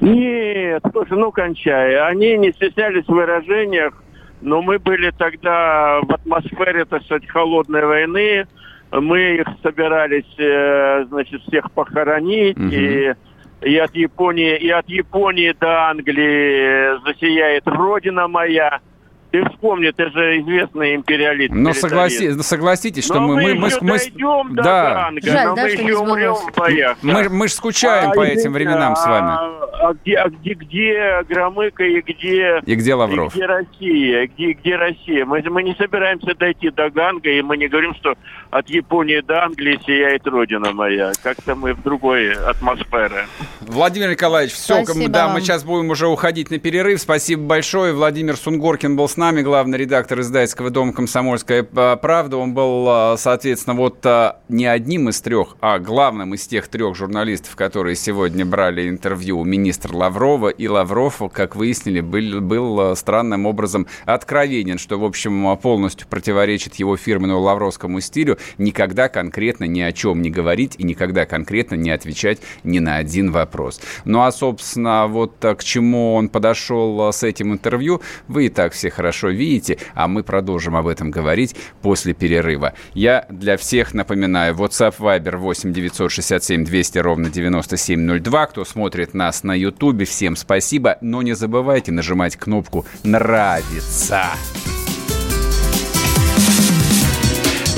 Нет, 0.00 0.82
слушай, 0.92 1.18
ну 1.18 1.32
кончай. 1.32 2.00
Они 2.08 2.38
не 2.38 2.52
стеснялись 2.52 3.04
в 3.04 3.12
выражениях, 3.12 3.94
но 4.40 4.62
мы 4.62 4.78
были 4.78 5.10
тогда 5.10 6.00
в 6.02 6.12
атмосфере, 6.12 6.84
так 6.84 7.02
сказать, 7.04 7.28
холодной 7.28 7.84
войны, 7.84 8.46
мы 8.92 9.36
их 9.36 9.46
собирались, 9.62 10.34
э, 10.38 11.04
значит, 11.08 11.42
всех 11.42 11.70
похоронить 11.72 12.58
угу. 12.58 12.66
и 12.66 13.14
и 13.62 13.76
от 13.76 13.94
Японии, 13.94 14.56
и 14.56 14.70
от 14.70 14.88
Японии 14.88 15.54
до 15.58 15.90
Англии 15.90 16.98
засияет 17.04 17.66
Родина 17.66 18.26
моя. 18.26 18.80
Ты 19.30 19.44
вспомни, 19.48 19.90
ты 19.90 20.10
же 20.10 20.40
известный 20.40 20.96
империалист. 20.96 21.52
Но 21.52 21.72
согласи, 21.72 22.32
согласитесь, 22.42 23.04
что 23.04 23.20
но 23.20 23.28
мы... 23.28 23.34
Мы, 23.34 23.54
мы, 23.54 23.70
мы, 23.80 23.98
мы 24.16 24.54
до 24.56 24.62
да. 24.62 24.94
Ганга, 24.94 25.20
Жаль, 25.22 25.46
но 25.46 25.54
да, 25.54 25.62
мы 25.62 25.68
еще 25.68 25.96
умрем 25.96 26.34
в 26.34 26.56
боях. 26.56 26.96
Мы, 27.02 27.28
мы 27.28 27.48
же 27.48 27.54
скучаем 27.54 28.10
а, 28.10 28.14
по 28.14 28.22
этим 28.22 28.52
временам 28.52 28.96
с 28.96 29.06
вами. 29.06 29.28
А, 29.30 29.88
а, 29.88 29.94
где, 29.94 30.16
а 30.16 30.28
где, 30.28 30.54
где 30.54 31.22
Громыко 31.28 31.84
и 31.84 32.00
где... 32.00 32.60
И 32.66 32.74
где 32.74 32.94
Лавров? 32.94 33.34
И 33.34 33.38
где 33.38 33.46
Россия? 33.46 34.26
Где, 34.26 34.52
где 34.52 34.76
Россия? 34.76 35.24
Мы, 35.24 35.42
мы 35.48 35.62
не 35.62 35.74
собираемся 35.74 36.34
дойти 36.34 36.70
до 36.70 36.90
Ганга, 36.90 37.30
и 37.30 37.40
мы 37.42 37.56
не 37.56 37.68
говорим, 37.68 37.94
что 37.94 38.14
от 38.50 38.68
Японии 38.68 39.20
до 39.20 39.44
Англии 39.44 39.78
сияет 39.86 40.26
Родина 40.26 40.72
моя. 40.72 41.12
Как-то 41.22 41.54
мы 41.54 41.74
в 41.74 41.82
другой 41.82 42.32
атмосфере. 42.32 43.26
Владимир 43.60 44.10
Николаевич, 44.10 44.54
все, 44.54 44.84
Спасибо 44.84 45.08
да, 45.08 45.26
вам. 45.26 45.34
мы 45.34 45.40
сейчас 45.40 45.62
будем 45.62 45.90
уже 45.90 46.08
уходить 46.08 46.50
на 46.50 46.58
перерыв. 46.58 47.00
Спасибо 47.00 47.42
большое. 47.44 47.92
Владимир 47.92 48.36
Сунгоркин 48.36 48.96
был 48.96 49.08
с 49.08 49.16
нами, 49.20 49.42
главный 49.42 49.76
редактор 49.76 50.20
издательского 50.20 50.70
дома 50.70 50.94
«Комсомольская 50.94 51.62
правда». 51.62 52.38
Он 52.38 52.54
был, 52.54 52.86
а, 52.88 53.16
соответственно, 53.18 53.76
вот 53.76 53.98
а, 54.06 54.40
не 54.48 54.64
одним 54.64 55.10
из 55.10 55.20
трех, 55.20 55.56
а 55.60 55.78
главным 55.78 56.32
из 56.32 56.46
тех 56.46 56.68
трех 56.68 56.96
журналистов, 56.96 57.54
которые 57.54 57.96
сегодня 57.96 58.46
брали 58.46 58.88
интервью 58.88 59.38
у 59.38 59.44
министра 59.44 59.94
Лаврова. 59.94 60.48
И 60.48 60.66
Лавров, 60.66 61.20
как 61.34 61.54
выяснили, 61.54 62.00
был, 62.00 62.40
был 62.40 62.80
а, 62.80 62.96
странным 62.96 63.44
образом 63.44 63.86
откровенен, 64.06 64.78
что, 64.78 64.98
в 64.98 65.04
общем, 65.04 65.54
полностью 65.58 66.08
противоречит 66.08 66.76
его 66.76 66.96
фирменному 66.96 67.40
лавровскому 67.40 68.00
стилю 68.00 68.38
никогда 68.56 69.10
конкретно 69.10 69.64
ни 69.64 69.82
о 69.82 69.92
чем 69.92 70.22
не 70.22 70.30
говорить 70.30 70.76
и 70.78 70.82
никогда 70.82 71.26
конкретно 71.26 71.74
не 71.74 71.90
отвечать 71.90 72.38
ни 72.64 72.78
на 72.78 72.96
один 72.96 73.32
вопрос. 73.32 73.82
Ну 74.06 74.22
а, 74.22 74.32
собственно, 74.32 75.06
вот 75.08 75.34
к 75.40 75.62
чему 75.62 76.14
он 76.14 76.30
подошел 76.30 77.12
с 77.12 77.22
этим 77.22 77.52
интервью, 77.52 78.00
вы 78.26 78.46
и 78.46 78.48
так 78.48 78.72
все 78.72 78.88
хорошо 78.88 79.09
хорошо 79.10 79.30
видите, 79.30 79.76
а 79.94 80.06
мы 80.06 80.22
продолжим 80.22 80.76
об 80.76 80.86
этом 80.86 81.10
говорить 81.10 81.56
после 81.82 82.14
перерыва. 82.14 82.74
Я 82.94 83.26
для 83.28 83.56
всех 83.56 83.92
напоминаю, 83.92 84.54
WhatsApp 84.54 84.94
Viber 84.98 85.36
8 85.36 85.72
967 85.72 86.64
200 86.64 86.98
ровно 86.98 87.28
9702. 87.28 88.46
Кто 88.46 88.64
смотрит 88.64 89.12
нас 89.12 89.42
на 89.42 89.52
YouTube, 89.52 90.06
всем 90.06 90.36
спасибо, 90.36 90.96
но 91.00 91.22
не 91.22 91.34
забывайте 91.34 91.90
нажимать 91.90 92.36
кнопку 92.36 92.86
«Нравится». 93.02 94.26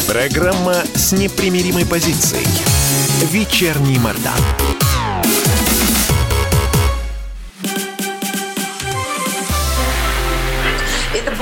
Программа 0.06 0.74
с 0.94 1.12
непримиримой 1.12 1.86
позицией. 1.86 2.46
Вечерний 3.32 3.98
Мордан. 3.98 4.91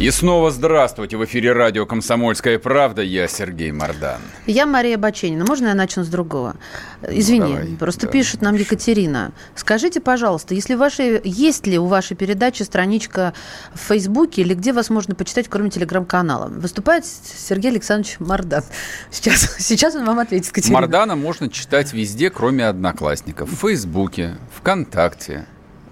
И 0.00 0.10
снова 0.10 0.50
здравствуйте. 0.50 1.18
В 1.18 1.24
эфире 1.26 1.52
радио 1.52 1.84
«Комсомольская 1.84 2.58
правда». 2.58 3.02
Я 3.02 3.28
Сергей 3.28 3.70
Мордан. 3.70 4.18
Я 4.46 4.64
Мария 4.64 4.96
Баченина. 4.96 5.44
Можно 5.44 5.66
я 5.66 5.74
начну 5.74 6.04
с 6.04 6.08
другого? 6.08 6.56
Извини, 7.06 7.40
ну, 7.40 7.48
давай, 7.48 7.76
просто 7.76 8.06
да. 8.06 8.12
пишет 8.12 8.40
нам 8.40 8.54
Екатерина. 8.54 9.32
Скажите, 9.54 10.00
пожалуйста, 10.00 10.54
если 10.54 10.74
ваши, 10.74 11.20
есть 11.22 11.66
ли 11.66 11.78
у 11.78 11.84
вашей 11.84 12.16
передачи 12.16 12.62
страничка 12.62 13.34
в 13.74 13.80
Фейсбуке 13.88 14.40
или 14.40 14.54
где 14.54 14.72
вас 14.72 14.88
можно 14.88 15.14
почитать, 15.14 15.48
кроме 15.50 15.68
телеграм-канала? 15.68 16.48
Выступает 16.48 17.04
Сергей 17.04 17.70
Александрович 17.70 18.16
Мордан. 18.20 18.64
Сейчас, 19.10 19.54
сейчас 19.58 19.96
он 19.96 20.06
вам 20.06 20.18
ответит, 20.20 20.50
Катерина. 20.50 20.80
Мордана 20.80 21.14
можно 21.14 21.50
читать 21.50 21.92
везде, 21.92 22.30
кроме 22.30 22.66
одноклассников. 22.66 23.50
В 23.50 23.56
Фейсбуке, 23.56 24.38
ВКонтакте, 24.56 25.44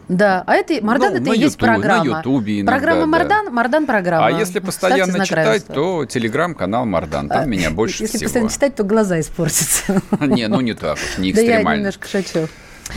да, 0.09 0.43
а 0.47 0.55
это 0.55 0.83
Мардан 0.85 1.13
ну, 1.13 1.21
это 1.21 1.33
и 1.33 1.39
есть 1.39 1.59
программа. 1.59 2.05
На 2.05 2.19
Ютубе 2.19 2.61
иногда, 2.61 2.73
Программа 2.73 3.07
Мардан, 3.07 3.45
да. 3.45 3.51
Мардан 3.51 3.87
программа. 3.87 4.27
А 4.27 4.31
если 4.31 4.59
постоянно 4.59 5.25
читать, 5.25 5.67
то 5.67 6.07
телеграм-канал 6.07 6.87
Мардан. 6.87 7.29
Там 7.29 7.43
а, 7.43 7.45
меня 7.45 7.71
больше 7.71 8.05
если 8.05 8.17
всего. 8.17 8.25
Если 8.25 8.25
постоянно 8.27 8.51
читать, 8.51 8.75
то 8.75 8.85
глаза 8.85 9.21
испортятся. 9.21 10.03
Не, 10.21 10.49
ну 10.49 10.61
не 10.61 10.75
так 10.75 10.95
уж, 10.95 11.19
не 11.19 11.31
экстремально. 11.31 11.65
Да 11.65 11.71
я 11.71 11.77
немножко 11.77 12.09
шучу. 12.09 12.49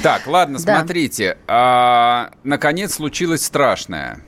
Так, 0.02 0.26
ладно, 0.26 0.58
смотрите. 0.58 1.38
А, 1.48 2.32
наконец 2.44 2.94
случилось 2.94 3.44
страшное 3.44 4.22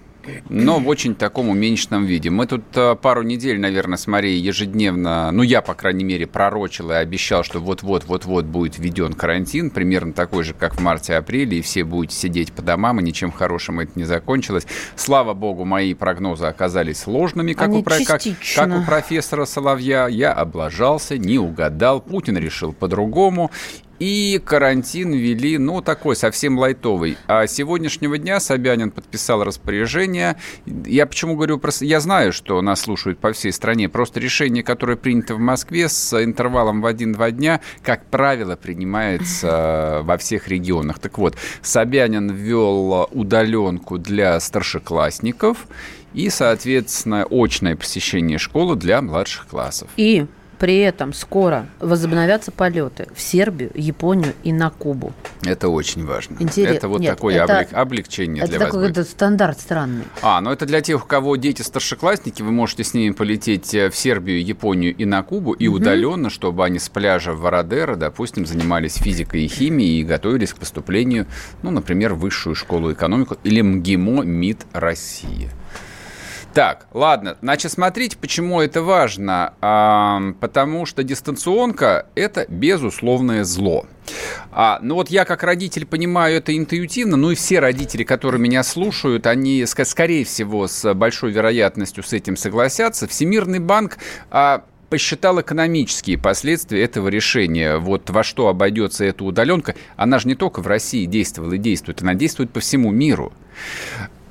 но 0.49 0.79
в 0.79 0.88
очень 0.88 1.15
таком 1.15 1.49
уменьшенном 1.49 2.05
виде. 2.05 2.29
Мы 2.29 2.47
тут 2.47 2.63
э, 2.75 2.95
пару 2.95 3.23
недель, 3.23 3.59
наверное, 3.59 3.97
с 3.97 4.07
Марией 4.07 4.39
ежедневно, 4.39 5.31
ну, 5.31 5.43
я, 5.43 5.62
по 5.62 5.73
крайней 5.73 6.03
мере, 6.03 6.27
пророчил 6.27 6.91
и 6.91 6.95
обещал, 6.95 7.43
что 7.43 7.59
вот-вот, 7.59 8.05
вот-вот 8.05 8.45
будет 8.45 8.77
введен 8.77 9.13
карантин, 9.13 9.69
примерно 9.69 10.13
такой 10.13 10.43
же, 10.43 10.53
как 10.53 10.75
в 10.75 10.81
марте-апреле, 10.81 11.59
и 11.59 11.62
все 11.62 11.83
будете 11.83 12.15
сидеть 12.15 12.53
по 12.53 12.62
домам, 12.62 12.99
и 12.99 13.03
ничем 13.03 13.31
хорошим 13.31 13.79
это 13.79 13.91
не 13.95 14.03
закончилось. 14.03 14.65
Слава 14.95 15.33
богу, 15.33 15.65
мои 15.65 15.93
прогнозы 15.93 16.45
оказались 16.45 17.07
ложными, 17.07 17.53
как, 17.53 17.69
у, 17.69 17.83
как, 17.83 18.21
как 18.55 18.67
у 18.69 18.86
профессора 18.86 19.45
Соловья. 19.45 20.07
Я 20.07 20.33
облажался, 20.33 21.17
не 21.17 21.39
угадал, 21.39 22.01
Путин 22.01 22.38
решил 22.38 22.73
по-другому, 22.73 23.51
и 23.99 24.41
карантин 24.43 25.13
ввели, 25.13 25.58
ну, 25.58 25.82
такой 25.82 26.15
совсем 26.15 26.58
лайтовый. 26.58 27.17
А 27.27 27.47
сегодняшнего 27.47 28.17
дня 28.17 28.39
Собянин 28.39 28.91
подписал 28.91 29.43
распоряжение. 29.43 30.38
Я 30.65 31.06
почему 31.06 31.36
говорю, 31.36 31.58
просто 31.60 31.86
я 31.86 31.99
знаю, 31.99 32.34
что 32.34 32.62
нас 32.62 32.82
слушают 32.82 33.19
по 33.19 33.34
всей 33.34 33.51
стране. 33.51 33.89
Просто 33.89 34.19
решение, 34.19 34.63
которое 34.63 34.97
принято 34.97 35.36
в 35.36 35.39
Москве 35.39 35.89
с 35.89 36.21
интервалом 36.23 36.82
в 36.82 36.86
один-два 36.86 37.32
дня, 37.32 37.62
как 37.82 38.06
правило, 38.06 38.56
принимается 38.56 40.01
во 40.03 40.17
всех 40.17 40.47
регионах. 40.47 40.99
Так 40.99 41.17
вот, 41.17 41.36
Собянин 41.62 42.29
ввел 42.32 43.08
удаленку 43.12 43.97
для 43.97 44.39
старшеклассников 44.39 45.67
и, 46.13 46.29
соответственно, 46.29 47.25
очное 47.29 47.75
посещение 47.75 48.38
школы 48.38 48.75
для 48.75 49.01
младших 49.01 49.47
классов. 49.47 49.89
И 49.97 50.25
при 50.60 50.80
этом 50.80 51.13
скоро 51.13 51.68
возобновятся 51.80 52.52
полеты 52.52 53.08
в 53.13 53.22
Сербию, 53.22 53.72
Японию 53.74 54.34
и 54.44 54.54
на 54.54 54.70
Кубу. 54.70 55.13
Это 55.44 55.70
очень 55.70 56.06
важно. 56.06 56.38
Интерес... 56.39 56.78
Это 56.78 56.88
вот 56.88 57.02
Нет, 57.02 57.16
такое 57.16 57.36
это... 57.36 57.60
облег... 57.60 57.74
облегчение 57.74 58.44
это 58.44 58.52
для 58.52 58.60
такой, 58.60 58.82
вас. 58.82 58.92
Это 58.92 59.04
стандарт 59.04 59.60
странный. 59.60 60.06
А, 60.22 60.42
ну 60.42 60.52
это 60.52 60.66
для 60.66 60.82
тех, 60.82 61.04
у 61.04 61.08
кого 61.08 61.36
дети 61.36 61.62
старшеклассники, 61.62 62.42
вы 62.42 62.52
можете 62.52 62.84
с 62.84 62.94
ними 62.94 63.12
полететь 63.12 63.74
э, 63.74 63.89
в 63.89 63.96
Сербию, 63.96 64.44
Японию 64.44 64.96
и 64.96 65.06
на 65.06 65.24
Кубу, 65.24 65.54
и 65.54 65.68
угу. 65.68 65.78
удаленно, 65.78 66.30
чтобы 66.30 66.66
они 66.66 66.80
с 66.80 66.89
пляжа 66.89 67.34
Вородера, 67.34 67.96
допустим, 67.96 68.46
занимались 68.46 68.96
физикой 68.96 69.46
и 69.46 69.48
химией 69.48 70.02
и 70.02 70.04
готовились 70.04 70.54
к 70.54 70.58
поступлению, 70.58 71.28
ну, 71.62 71.72
например, 71.72 72.13
в 72.13 72.20
высшую 72.20 72.56
школу 72.56 72.92
экономику 72.94 73.38
или 73.44 73.62
МГИМО 73.62 74.24
МИД 74.24 74.66
России. 74.74 75.50
Так, 76.54 76.86
ладно. 76.94 77.36
Значит, 77.42 77.72
смотрите, 77.72 78.16
почему 78.16 78.62
это 78.62 78.84
важно. 78.84 79.54
А, 79.60 80.22
потому 80.39 80.86
что 80.86 81.04
дистанционка– 81.04 82.06
это 82.16 82.46
безусловное 82.48 83.44
зло. 83.44 83.88
А, 84.52 84.80
ну 84.84 84.96
вот 84.96 85.10
я 85.10 85.26
как 85.26 85.42
родитель 85.42 85.88
понимаю 85.88 86.38
это 86.38 86.56
интуитивно, 86.56 87.18
ну 87.18 87.32
и 87.32 87.36
все 87.36 87.60
родители, 87.60 88.04
которые 88.04 88.39
меня 88.39 88.62
слушают, 88.63 89.26
они, 89.26 89.66
скорее 89.66 90.26
всего, 90.26 90.68
с 90.68 90.94
большой 90.94 91.32
вероятностью 91.32 92.04
с 92.04 92.13
этим 92.13 92.38
согласятся. 92.38 93.08
Всемирный 93.08 93.60
банк 93.60 93.98
а, 94.30 94.63
посчитал 94.89 95.42
экономические 95.42 96.20
последствия 96.20 96.84
этого 96.84 97.08
решения. 97.08 97.78
Вот 97.78 98.12
во 98.12 98.22
что 98.22 98.48
обойдется 98.48 99.06
эта 99.06 99.24
удаленка. 99.24 99.74
Она 99.96 100.20
же 100.20 100.28
не 100.28 100.36
только 100.36 100.62
в 100.62 100.68
России 100.68 101.06
действовала 101.06 101.54
и 101.54 101.58
действует, 101.58 102.04
она 102.04 102.13
действует 102.13 102.52
по 102.52 102.60
всему 102.60 102.92
миру. 102.92 103.34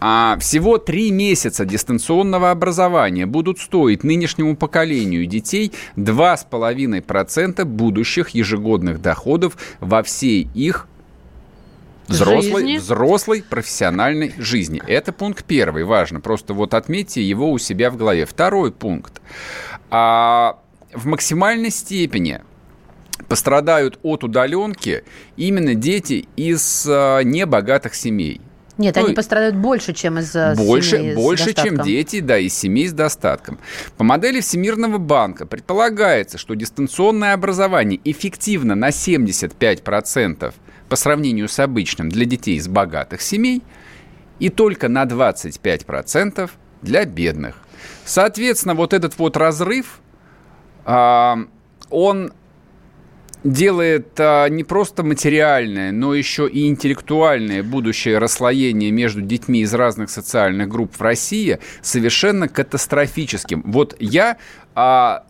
А 0.04 0.36
всего 0.40 0.78
три 0.78 1.12
месяца 1.12 1.64
дистанционного 1.64 2.50
образования 2.50 3.24
будут 3.24 3.60
стоить 3.60 4.02
нынешнему 4.02 4.56
поколению 4.56 5.26
детей 5.26 5.70
2,5% 5.96 7.64
будущих 7.64 8.30
ежегодных 8.30 9.00
доходов 9.00 9.56
во 9.78 10.02
всей 10.02 10.48
их 10.54 10.88
взрослой, 12.08 12.62
жизни. 12.62 12.78
взрослой 12.78 13.44
профессиональной 13.48 14.34
жизни. 14.38 14.82
Это 14.88 15.12
пункт 15.12 15.44
первый, 15.44 15.84
важно. 15.84 16.20
Просто 16.20 16.52
вот 16.52 16.74
отметьте 16.74 17.22
его 17.22 17.52
у 17.52 17.58
себя 17.58 17.88
в 17.88 17.96
голове. 17.96 18.26
Второй 18.26 18.72
пункт. 18.72 19.22
А, 19.88 20.58
в 20.92 21.06
максимальной 21.06 21.70
степени 21.70 22.40
пострадают 23.28 24.00
от 24.02 24.24
удаленки 24.24 25.04
именно 25.36 25.76
дети 25.76 26.26
из 26.34 26.88
а, 26.90 27.20
небогатых 27.20 27.94
семей. 27.94 28.40
Нет, 28.78 28.96
ну, 28.96 29.04
они 29.04 29.14
пострадают 29.14 29.54
больше, 29.54 29.92
чем 29.92 30.18
из 30.18 30.34
больше, 30.56 30.96
семей 30.98 31.14
Больше, 31.14 31.50
с 31.50 31.54
чем 31.54 31.82
дети, 31.82 32.20
да, 32.20 32.38
из 32.38 32.54
семей 32.54 32.88
с 32.88 32.92
достатком. 32.92 33.58
По 33.96 34.04
модели 34.04 34.40
Всемирного 34.40 34.98
банка 34.98 35.46
предполагается, 35.46 36.38
что 36.38 36.54
дистанционное 36.54 37.34
образование 37.34 38.00
эффективно 38.04 38.74
на 38.74 38.88
75% 38.88 40.54
по 40.88 40.96
сравнению 40.96 41.48
с 41.48 41.58
обычным 41.58 42.08
для 42.08 42.24
детей 42.24 42.56
из 42.56 42.68
богатых 42.68 43.20
семей 43.20 43.62
и 44.38 44.48
только 44.48 44.88
на 44.88 45.04
25% 45.04 46.50
для 46.80 47.04
бедных. 47.04 47.56
Соответственно, 48.04 48.74
вот 48.74 48.92
этот 48.92 49.18
вот 49.18 49.36
разрыв, 49.36 50.00
а, 50.84 51.38
он 51.90 52.32
делает 53.44 54.18
а, 54.18 54.46
не 54.48 54.64
просто 54.64 55.02
материальное, 55.02 55.92
но 55.92 56.14
еще 56.14 56.48
и 56.48 56.68
интеллектуальное 56.68 57.62
будущее 57.62 58.18
расслоение 58.18 58.90
между 58.90 59.20
детьми 59.20 59.62
из 59.62 59.74
разных 59.74 60.10
социальных 60.10 60.68
групп 60.68 60.96
в 60.96 61.02
России 61.02 61.58
совершенно 61.80 62.48
катастрофическим. 62.48 63.62
Вот 63.66 63.96
я 63.98 64.38
а, 64.74 65.26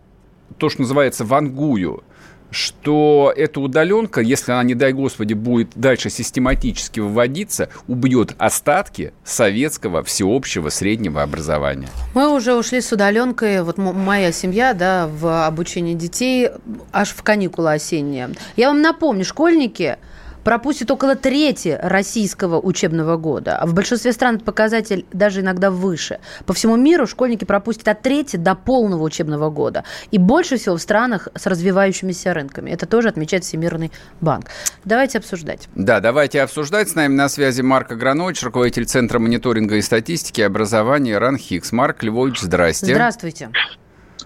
то, 0.59 0.69
что 0.69 0.83
называется, 0.83 1.25
вангую 1.25 2.05
что 2.53 3.33
эта 3.37 3.61
удаленка, 3.61 4.21
если 4.21 4.53
она, 4.53 4.63
не 4.63 4.75
дай 4.75 4.93
господи, 4.93 5.35
будет 5.35 5.71
дальше 5.75 6.11
систематически 6.11 7.01
выводиться, 7.01 7.69
убьет 7.89 8.35
остатки 8.39 9.13
советского 9.25 10.03
всеобщего 10.03 10.69
среднего 10.69 11.23
образования. 11.23 11.89
Мы 12.15 12.29
уже 12.33 12.55
ушли 12.55 12.81
с 12.81 12.93
удаленкой, 12.93 13.63
вот 13.63 13.79
моя 13.79 14.33
семья, 14.33 14.75
да, 14.75 15.09
в 15.09 15.47
обучение 15.47 15.95
детей 15.95 16.51
аж 16.93 17.11
в 17.11 17.23
каникулы 17.23 17.73
осенние. 17.73 18.31
Я 18.57 18.69
вам 18.69 18.83
напомню, 18.83 19.25
школьники 19.25 19.97
пропустит 20.45 20.91
около 20.91 21.17
трети 21.17 21.79
российского 21.81 22.61
учебного 22.61 23.17
года. 23.17 23.57
А 23.57 23.67
в 23.67 23.75
большинстве 23.75 24.13
стран 24.13 24.41
показатель 24.41 25.07
даже 25.13 25.41
иногда 25.41 25.71
выше. 25.71 26.19
По 26.47 26.53
всему 26.53 26.77
миру 26.77 27.07
школьники 27.07 27.45
пропустят 27.45 27.89
от 27.89 28.03
трети 28.03 28.37
до 28.37 28.55
полного 28.55 29.03
учебного 29.03 29.51
года. 29.51 29.85
И 30.11 30.19
больше 30.19 30.57
всего 30.57 30.77
в 30.77 30.83
странах 30.83 31.29
с 31.35 31.47
развивающимися 31.47 32.35
рынками. 32.35 32.71
Это 32.71 32.87
тоже 32.87 33.09
отмечает 33.09 33.45
Всемирный 33.45 33.93
банк. 34.21 34.47
Давайте 34.85 35.19
обсуждать. 35.19 35.69
Да, 35.75 36.01
давайте 36.01 36.43
обсуждать. 36.43 36.89
С 36.89 36.95
нами 36.95 37.15
на 37.15 37.29
связи 37.29 37.63
Марк 37.63 37.93
Агранович, 37.93 38.43
руководитель 38.43 38.87
Центра 38.87 39.19
мониторинга 39.19 39.77
и 39.77 39.83
статистики 39.83 40.41
образования 40.41 41.19
РАНХИКС. 41.19 41.73
Марк 41.73 42.03
Львович, 42.03 42.41
здрасте. 42.41 42.95
Здравствуйте. 42.95 43.51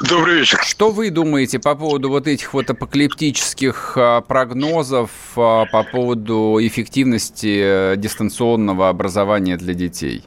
Добрый 0.01 0.41
вечер. 0.41 0.59
Что 0.63 0.91
вы 0.91 1.11
думаете 1.11 1.59
по 1.59 1.75
поводу 1.75 2.11
вот 2.11 2.27
этих 2.27 2.53
вот 2.53 2.69
апокалиптических 2.69 3.93
а, 3.97 4.21
прогнозов 4.21 5.11
а, 5.37 5.65
по 5.67 5.83
поводу 5.85 6.59
эффективности 6.61 7.93
э, 7.93 7.97
дистанционного 7.97 8.91
образования 8.91 9.57
для 9.57 9.73
детей? 9.73 10.25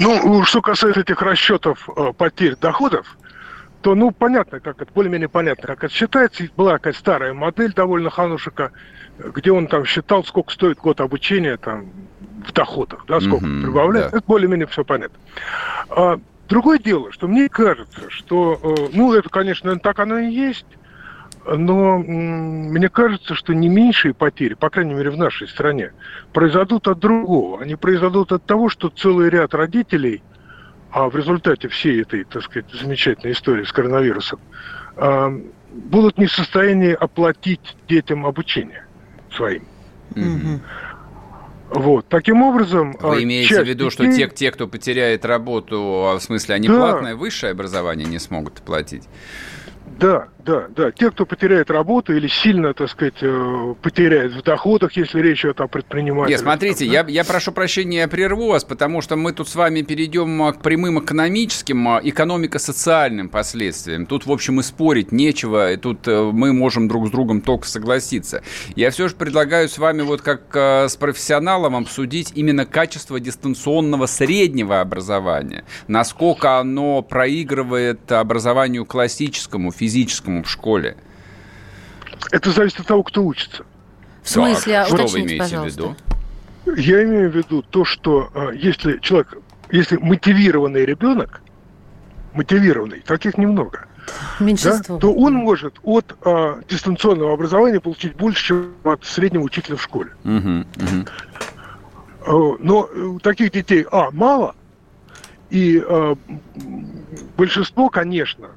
Ну, 0.00 0.44
что 0.44 0.60
касается 0.62 1.02
этих 1.02 1.22
расчетов 1.22 1.88
э, 1.94 2.12
потерь 2.16 2.56
доходов, 2.56 3.06
то, 3.82 3.94
ну, 3.94 4.10
понятно, 4.10 4.58
как 4.58 4.82
это, 4.82 4.90
более-менее 4.92 5.28
понятно, 5.28 5.68
как 5.68 5.84
это 5.84 5.94
считается. 5.94 6.44
Была 6.56 6.72
какая-то 6.74 6.98
старая 6.98 7.32
модель 7.32 7.72
довольно 7.72 8.10
хорошая, 8.10 8.72
где 9.18 9.52
он 9.52 9.68
там 9.68 9.84
считал, 9.84 10.24
сколько 10.24 10.52
стоит 10.52 10.78
год 10.78 11.00
обучения 11.00 11.56
там 11.58 11.90
в 12.46 12.52
доходах, 12.52 13.04
да, 13.06 13.20
сколько 13.20 13.44
mm-hmm, 13.44 13.62
прибавляет. 13.62 14.10
Да. 14.10 14.18
Это 14.18 14.26
более-менее 14.26 14.66
все 14.66 14.84
понятно. 14.84 15.18
А, 15.90 16.18
Другое 16.50 16.80
дело, 16.80 17.12
что 17.12 17.28
мне 17.28 17.48
кажется, 17.48 18.10
что, 18.10 18.58
э, 18.60 18.88
ну, 18.92 19.14
это, 19.14 19.28
конечно, 19.28 19.78
так 19.78 20.00
оно 20.00 20.18
и 20.18 20.32
есть, 20.32 20.66
но 21.46 21.98
мне 21.98 22.88
кажется, 22.88 23.36
что 23.36 23.54
не 23.54 23.68
меньшие 23.68 24.14
потери, 24.14 24.54
по 24.54 24.68
крайней 24.68 24.94
мере 24.94 25.10
в 25.10 25.16
нашей 25.16 25.46
стране, 25.46 25.92
произойдут 26.32 26.88
от 26.88 26.98
другого. 26.98 27.62
Они 27.62 27.76
произойдут 27.76 28.32
от 28.32 28.44
того, 28.44 28.68
что 28.68 28.88
целый 28.88 29.30
ряд 29.30 29.54
родителей, 29.54 30.24
а 30.90 31.08
в 31.08 31.16
результате 31.16 31.68
всей 31.68 32.02
этой, 32.02 32.24
так 32.24 32.42
сказать, 32.42 32.66
замечательной 32.72 33.32
истории 33.32 33.62
с 33.62 33.72
коронавирусом, 33.72 34.40
а, 34.96 35.32
будут 35.72 36.18
не 36.18 36.26
в 36.26 36.32
состоянии 36.32 36.92
оплатить 36.92 37.76
детям 37.88 38.26
обучение 38.26 38.84
своим. 39.30 39.62
Угу. 40.16 40.60
Вот. 41.70 42.06
Таким 42.08 42.42
образом... 42.42 42.96
Вы 43.00 43.16
а, 43.16 43.22
имеете 43.22 43.62
в 43.62 43.66
виду, 43.66 43.90
детей... 43.90 43.90
что 43.90 44.12
те, 44.12 44.28
те, 44.28 44.50
кто 44.50 44.66
потеряет 44.66 45.24
работу, 45.24 46.08
а 46.08 46.18
в 46.18 46.22
смысле, 46.22 46.56
они 46.56 46.68
да. 46.68 46.76
платное 46.76 47.16
высшее 47.16 47.52
образование 47.52 48.06
не 48.06 48.18
смогут 48.18 48.54
платить? 48.54 49.04
Да, 49.98 50.28
да, 50.44 50.66
да. 50.74 50.90
Те, 50.90 51.10
кто 51.10 51.26
потеряет 51.26 51.70
работу 51.70 52.14
или 52.14 52.28
сильно, 52.28 52.74
так 52.74 52.88
сказать, 52.88 53.22
э, 53.22 53.74
потеряет 53.82 54.32
в 54.32 54.42
доходах, 54.42 54.96
если 54.96 55.20
речь 55.20 55.44
идет 55.44 55.60
о 55.60 55.68
предпринимателях. 55.68 56.30
Нет, 56.30 56.40
смотрите, 56.40 56.86
да? 56.86 56.92
я, 56.92 57.04
я 57.08 57.24
прошу 57.24 57.52
прощения, 57.52 57.98
я 57.98 58.08
прерву 58.08 58.48
вас, 58.48 58.64
потому 58.64 59.00
что 59.00 59.16
мы 59.16 59.32
тут 59.32 59.48
с 59.48 59.54
вами 59.54 59.82
перейдем 59.82 60.42
а, 60.42 60.52
к 60.52 60.62
прямым 60.62 61.02
экономическим, 61.02 61.88
а, 61.88 62.00
экономико-социальным 62.02 63.28
последствиям. 63.28 64.06
Тут, 64.06 64.26
в 64.26 64.32
общем, 64.32 64.60
и 64.60 64.62
спорить 64.62 65.12
нечего, 65.12 65.72
и 65.72 65.76
тут 65.76 66.06
э, 66.08 66.30
мы 66.32 66.52
можем 66.52 66.88
друг 66.88 67.08
с 67.08 67.10
другом 67.10 67.40
только 67.40 67.66
согласиться. 67.66 68.42
Я 68.76 68.90
все 68.90 69.08
же 69.08 69.14
предлагаю 69.14 69.68
с 69.68 69.78
вами 69.78 70.02
вот 70.02 70.22
как 70.22 70.42
э, 70.54 70.88
с 70.88 70.96
профессионалом 70.96 71.76
обсудить 71.76 72.32
именно 72.34 72.66
качество 72.66 73.20
дистанционного 73.20 74.06
среднего 74.06 74.80
образования. 74.80 75.64
Насколько 75.88 76.58
оно 76.58 77.02
проигрывает 77.02 78.10
образованию 78.12 78.84
классическому, 78.84 79.72
физическому 79.72 80.29
в 80.42 80.46
школе? 80.46 80.96
Это 82.30 82.50
зависит 82.50 82.80
от 82.80 82.86
того, 82.86 83.02
кто 83.02 83.24
учится. 83.24 83.64
В 84.22 84.28
смысле? 84.28 84.84
Что 84.86 85.06
вы 85.06 85.20
имеете 85.20 85.38
пожалуйста. 85.38 85.82
в 85.82 86.66
виду? 86.66 86.80
Я 86.80 87.04
имею 87.04 87.30
в 87.30 87.36
виду 87.36 87.62
то, 87.62 87.84
что 87.84 88.30
э, 88.34 88.50
если 88.54 88.98
человек, 88.98 89.38
если 89.70 89.96
мотивированный 89.96 90.84
ребенок, 90.84 91.40
мотивированный, 92.34 93.00
таких 93.00 93.38
немного, 93.38 93.86
Меньшинство. 94.38 94.96
Да, 94.96 95.00
то 95.00 95.14
он 95.14 95.34
может 95.34 95.78
от 95.82 96.16
а, 96.24 96.60
дистанционного 96.68 97.34
образования 97.34 97.80
получить 97.80 98.16
больше, 98.16 98.46
чем 98.46 98.74
от 98.84 99.04
среднего 99.04 99.42
учителя 99.42 99.76
в 99.76 99.82
школе. 99.82 100.10
Угу, 100.24 100.64
угу. 102.26 102.56
Но 102.60 103.18
таких 103.22 103.52
детей, 103.52 103.86
а, 103.90 104.10
мало, 104.10 104.54
и 105.50 105.82
а, 105.84 106.16
большинство, 107.36 107.88
конечно, 107.88 108.50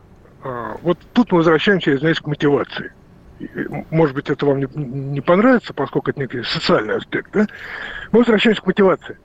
вот 0.82 0.98
тут 1.14 1.32
мы 1.32 1.38
возвращаемся, 1.40 1.92
я 1.92 1.98
знаю, 1.98 2.16
к 2.16 2.28
мотивации. 2.28 2.92
Может 3.90 4.16
быть, 4.16 4.30
это 4.30 4.46
вам 4.46 4.60
не, 4.60 4.68
не 4.76 5.22
понравится, 5.22 5.74
поскольку 5.74 6.12
это 6.12 6.20
некий 6.20 6.44
социальный 6.44 6.98
аспект. 6.98 7.32
Да? 7.34 7.48
Мы 8.12 8.20
возвращаемся 8.20 8.62
к 8.62 8.68
мотивации. 8.68 9.18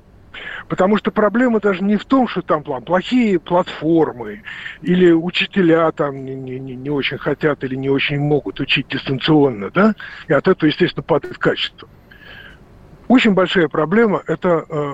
Потому 0.69 0.97
что 0.97 1.11
проблема 1.11 1.61
даже 1.61 1.83
не 1.83 1.97
в 1.97 2.05
том, 2.05 2.29
что 2.29 2.43
там 2.43 2.63
плохие 2.63 3.41
платформы 3.41 4.43
или 4.83 5.11
учителя 5.11 5.91
там 5.93 6.25
не, 6.25 6.35
не, 6.35 6.59
не 6.59 6.91
очень 6.91 7.19
хотят 7.19 7.65
или 7.65 7.75
не 7.75 7.89
очень 7.89 8.19
могут 8.21 8.61
учить 8.61 8.89
дистанционно, 8.89 9.71
да, 9.71 9.95
и 10.29 10.33
от 10.33 10.47
этого, 10.47 10.69
естественно, 10.69 11.03
падает 11.03 11.39
качество. 11.39 11.89
Очень 13.09 13.33
большая 13.33 13.69
проблема 13.69 14.23
это 14.27 14.67
э, 14.69 14.93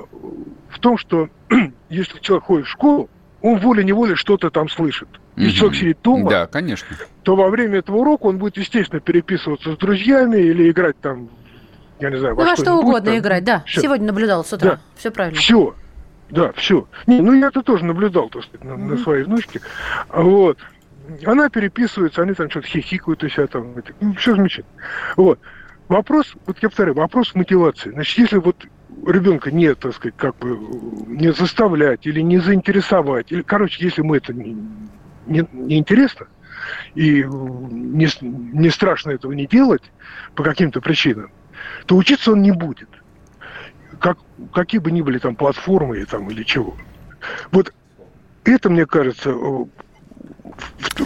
в 0.71 0.79
том, 0.79 0.97
что 0.97 1.29
если 1.89 2.21
человек 2.21 2.45
ходит 2.45 2.67
в 2.67 2.71
школу, 2.71 3.11
он 3.45 3.59
волей-неволей 3.59 4.15
что-то 4.15 4.49
там 4.49 4.71
слышит. 4.71 5.07
Если 5.37 5.51
угу. 5.51 5.57
человек 5.59 5.79
сидит 5.79 5.99
дома, 6.03 6.31
да, 6.31 6.47
конечно. 6.47 6.97
то 7.25 7.37
во 7.37 7.51
время 7.51 7.81
этого 7.81 7.97
урока 7.97 8.25
он 8.25 8.39
будет, 8.39 8.57
естественно, 8.57 9.01
переписываться 9.01 9.75
с 9.75 9.77
друзьями 9.77 10.39
или 10.39 10.71
играть 10.71 10.99
там, 10.99 11.29
я 12.01 12.09
не 12.09 12.17
знаю, 12.17 12.37
во, 12.37 12.45
ну, 12.45 12.51
во 12.51 12.57
что 12.57 12.73
угодно 12.73 13.11
там. 13.11 13.19
играть, 13.19 13.45
да. 13.45 13.63
Все. 13.67 13.83
Сегодня 13.83 14.07
наблюдал 14.07 14.47
с 14.47 14.53
утра. 14.55 14.71
Да. 14.71 14.81
Все 14.97 15.11
правильно. 15.11 15.39
Все. 15.39 15.75
Да, 16.31 16.53
все. 16.53 16.89
Не, 17.07 17.21
ну 17.21 17.35
я 17.35 17.49
это 17.49 17.63
тоже 17.63 17.85
наблюдал, 17.85 18.31
так 18.31 18.45
сказать, 18.45 18.65
на, 18.65 18.79
на 18.79 18.97
своей 18.97 19.25
внучке. 19.25 19.61
Вот. 20.09 20.57
Она 21.27 21.51
переписывается, 21.51 22.23
они 22.23 22.33
там 22.33 22.49
что-то 22.49 22.67
хихикают 22.67 23.23
у 23.25 23.29
себя 23.29 23.47
там. 23.47 23.75
Ну, 24.01 24.15
все 24.15 24.35
замечательно. 24.35 24.75
Вот. 25.19 25.39
Вопрос, 25.89 26.33
вот 26.47 26.57
я 26.63 26.71
повторяю, 26.71 26.97
вопрос 26.97 27.35
мотивации. 27.35 27.91
Значит, 27.91 28.19
если 28.19 28.39
вот 28.39 28.57
ребенка 29.07 29.51
не, 29.51 29.75
так 29.75 29.95
сказать, 29.95 30.17
как 30.17 30.37
бы 30.39 30.59
не 31.07 31.33
заставлять 31.33 32.07
или 32.07 32.21
не 32.21 32.39
заинтересовать, 32.39 33.33
или, 33.33 33.43
короче, 33.43 33.85
если 33.85 34.03
мы 34.03 34.19
это 34.19 34.33
не, 34.33 34.57
не, 35.27 35.47
не 35.53 35.79
интересно, 35.79 36.27
и 36.95 37.25
не, 37.25 38.09
не 38.21 38.71
страшно 38.71 39.11
этого 39.11 39.33
не 39.33 39.47
делать 39.47 39.83
по 40.35 40.43
каким-то 40.43 40.81
причинам, 40.81 41.31
то 41.87 41.97
учиться 41.97 42.33
он 42.33 42.43
не 42.43 42.53
будет. 42.53 42.89
Как, 44.01 44.19
какие 44.53 44.81
бы 44.81 44.91
ни 44.91 45.03
были 45.03 45.19
там 45.19 45.37
платформы 45.37 46.05
там, 46.05 46.31
или 46.31 46.43
чего. 46.43 46.75
Вот 47.53 47.73
это, 48.45 48.71
мне 48.71 48.87
кажется, 48.87 49.35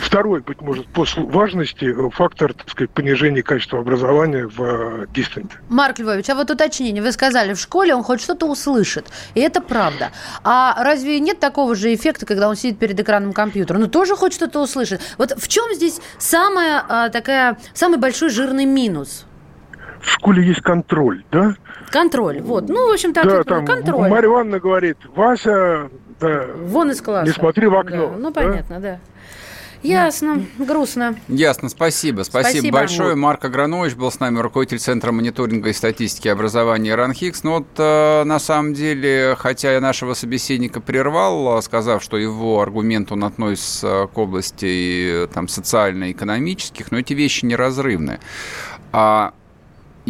второй, 0.00 0.40
быть 0.40 0.60
может, 0.60 0.86
по 0.88 1.04
важности 1.16 1.84
э, 1.84 2.10
фактор, 2.10 2.52
так 2.52 2.68
сказать, 2.68 2.90
понижения 2.90 3.42
качества 3.42 3.80
образования 3.80 4.46
в 4.46 4.62
э, 4.62 5.06
дистанте. 5.14 5.56
Марк 5.68 5.98
Львович, 5.98 6.28
а 6.30 6.34
вот 6.34 6.50
уточнение. 6.50 7.02
Вы 7.02 7.12
сказали, 7.12 7.54
в 7.54 7.58
школе 7.58 7.94
он 7.94 8.02
хоть 8.02 8.20
что-то 8.20 8.46
услышит. 8.46 9.06
И 9.34 9.40
это 9.40 9.60
правда. 9.60 10.10
А 10.44 10.82
разве 10.82 11.20
нет 11.20 11.40
такого 11.40 11.74
же 11.74 11.94
эффекта, 11.94 12.26
когда 12.26 12.48
он 12.48 12.56
сидит 12.56 12.78
перед 12.78 12.98
экраном 12.98 13.32
компьютера? 13.32 13.78
Ну, 13.78 13.86
тоже 13.86 14.16
хоть 14.16 14.34
что-то 14.34 14.60
услышит. 14.60 15.00
Вот 15.18 15.32
в 15.32 15.48
чем 15.48 15.72
здесь 15.74 16.00
самая 16.18 16.84
а, 16.88 17.08
такая, 17.08 17.58
самый 17.74 17.98
большой 17.98 18.30
жирный 18.30 18.64
минус? 18.64 19.24
В 20.00 20.10
школе 20.10 20.46
есть 20.46 20.60
контроль, 20.62 21.24
да? 21.30 21.54
Контроль, 21.90 22.40
вот. 22.40 22.68
Ну, 22.68 22.88
в 22.88 22.92
общем, 22.92 23.12
так 23.12 23.26
да, 23.26 23.42
там 23.42 23.66
контроль. 23.66 24.08
Марья 24.08 24.28
Ивановна 24.28 24.60
говорит, 24.60 24.98
Вася, 25.14 25.90
да, 26.20 26.46
Вон 26.54 26.90
из 26.90 27.00
класса. 27.00 27.26
Не 27.26 27.32
смотри 27.32 27.66
в 27.66 27.74
окно. 27.74 28.08
Да, 28.08 28.16
ну, 28.18 28.32
понятно, 28.32 28.80
да. 28.80 28.92
да. 28.92 29.00
Ясно, 29.82 30.44
грустно. 30.58 31.16
Ясно, 31.28 31.68
спасибо. 31.68 32.22
Спасибо, 32.22 32.50
спасибо. 32.50 32.78
большое. 32.78 33.14
Марк 33.14 33.44
Агранович 33.44 33.94
был 33.94 34.10
с 34.10 34.18
нами, 34.18 34.40
руководитель 34.40 34.80
Центра 34.80 35.12
мониторинга 35.12 35.68
и 35.68 35.72
статистики 35.72 36.26
образования 36.26 36.96
РАНХИКС. 36.96 37.44
Но 37.44 37.58
вот 37.58 37.68
э, 37.76 38.24
на 38.24 38.40
самом 38.40 38.74
деле, 38.74 39.36
хотя 39.38 39.72
я 39.72 39.80
нашего 39.80 40.14
собеседника 40.14 40.80
прервал, 40.80 41.62
сказав, 41.62 42.02
что 42.02 42.16
его 42.16 42.60
аргумент, 42.60 43.12
он 43.12 43.22
относится 43.22 44.08
к 44.12 44.18
области 44.18 45.28
там, 45.32 45.46
социально-экономических, 45.46 46.90
но 46.90 46.98
эти 46.98 47.12
вещи 47.12 47.44
неразрывны. 47.44 48.18
А 48.90 49.32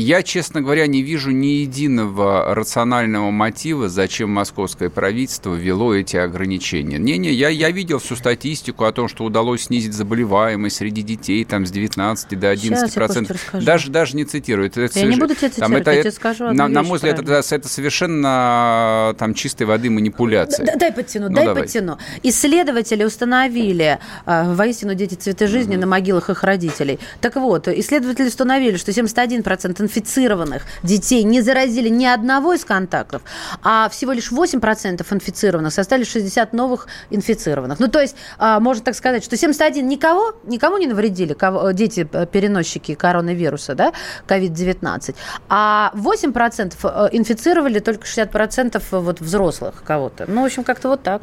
я, 0.00 0.22
честно 0.22 0.60
говоря, 0.60 0.86
не 0.86 1.02
вижу 1.02 1.30
ни 1.30 1.62
единого 1.62 2.54
рационального 2.54 3.30
мотива, 3.30 3.88
зачем 3.88 4.30
московское 4.30 4.90
правительство 4.90 5.54
ввело 5.54 5.94
эти 5.94 6.16
ограничения. 6.16 6.98
Не-не, 6.98 7.32
я, 7.32 7.48
я 7.48 7.70
видел 7.70 7.98
всю 7.98 8.14
статистику 8.14 8.84
о 8.84 8.92
том, 8.92 9.08
что 9.08 9.24
удалось 9.24 9.64
снизить 9.64 9.94
заболеваемость 9.94 10.76
среди 10.76 11.02
детей 11.02 11.44
там, 11.44 11.66
с 11.66 11.70
19 11.70 12.38
до 12.38 12.50
11 12.50 12.94
процентов. 12.94 13.38
Даже, 13.52 13.90
даже 13.90 14.16
не 14.16 14.24
цитирую. 14.24 14.68
Это, 14.68 14.80
я 14.82 14.86
это, 14.86 15.04
не 15.04 15.16
буду 15.16 15.34
тебя 15.34 15.48
цитировать, 15.48 15.72
там, 15.72 15.80
это, 15.80 15.90
я 15.92 16.02
тебе 16.02 16.12
скажу 16.12 16.52
На, 16.52 16.68
на 16.68 16.82
мой 16.82 16.98
взгляд, 16.98 17.18
это, 17.18 17.42
это 17.50 17.68
совершенно 17.68 19.14
там 19.18 19.34
чистой 19.34 19.64
воды 19.64 19.90
манипуляция. 19.90 20.64
Д 20.64 20.76
дай 20.76 20.92
подтяну, 20.92 21.28
ну, 21.28 21.34
дай 21.34 21.46
давай. 21.46 21.64
подтяну. 21.64 21.98
Исследователи 22.22 23.04
установили, 23.04 23.98
э, 24.26 24.54
воистину, 24.54 24.94
дети 24.94 25.14
цветы 25.14 25.48
жизни 25.48 25.74
mm-hmm. 25.74 25.80
на 25.80 25.86
могилах 25.86 26.30
их 26.30 26.44
родителей. 26.44 27.00
Так 27.20 27.34
вот, 27.36 27.66
исследователи 27.66 28.28
установили, 28.28 28.76
что 28.76 28.92
71% 28.92 29.87
инфицированных 29.88 30.62
детей 30.82 31.24
не 31.24 31.40
заразили 31.40 31.88
ни 31.88 32.04
одного 32.04 32.52
из 32.52 32.64
контактов, 32.64 33.22
а 33.62 33.88
всего 33.88 34.12
лишь 34.12 34.30
8% 34.30 35.04
инфицированных 35.10 35.72
составили 35.72 36.04
60 36.04 36.52
новых 36.52 36.86
инфицированных. 37.10 37.80
Ну, 37.80 37.88
то 37.88 38.00
есть, 38.00 38.16
а, 38.38 38.60
можно 38.60 38.84
так 38.84 38.94
сказать, 38.94 39.24
что 39.24 39.36
71 39.36 39.88
никого, 39.88 40.34
никому 40.44 40.78
не 40.78 40.86
навредили, 40.86 41.32
кого, 41.32 41.70
дети-переносчики 41.70 42.94
коронавируса, 42.94 43.74
да, 43.74 43.92
COVID-19, 44.26 45.14
а 45.48 45.90
8% 45.94 46.74
э, 46.82 47.08
инфицировали 47.12 47.78
только 47.78 48.06
60% 48.06 48.82
вот 48.90 49.20
взрослых 49.20 49.82
кого-то. 49.84 50.26
Ну, 50.28 50.42
в 50.42 50.44
общем, 50.44 50.64
как-то 50.64 50.88
вот 50.88 51.02
так. 51.02 51.22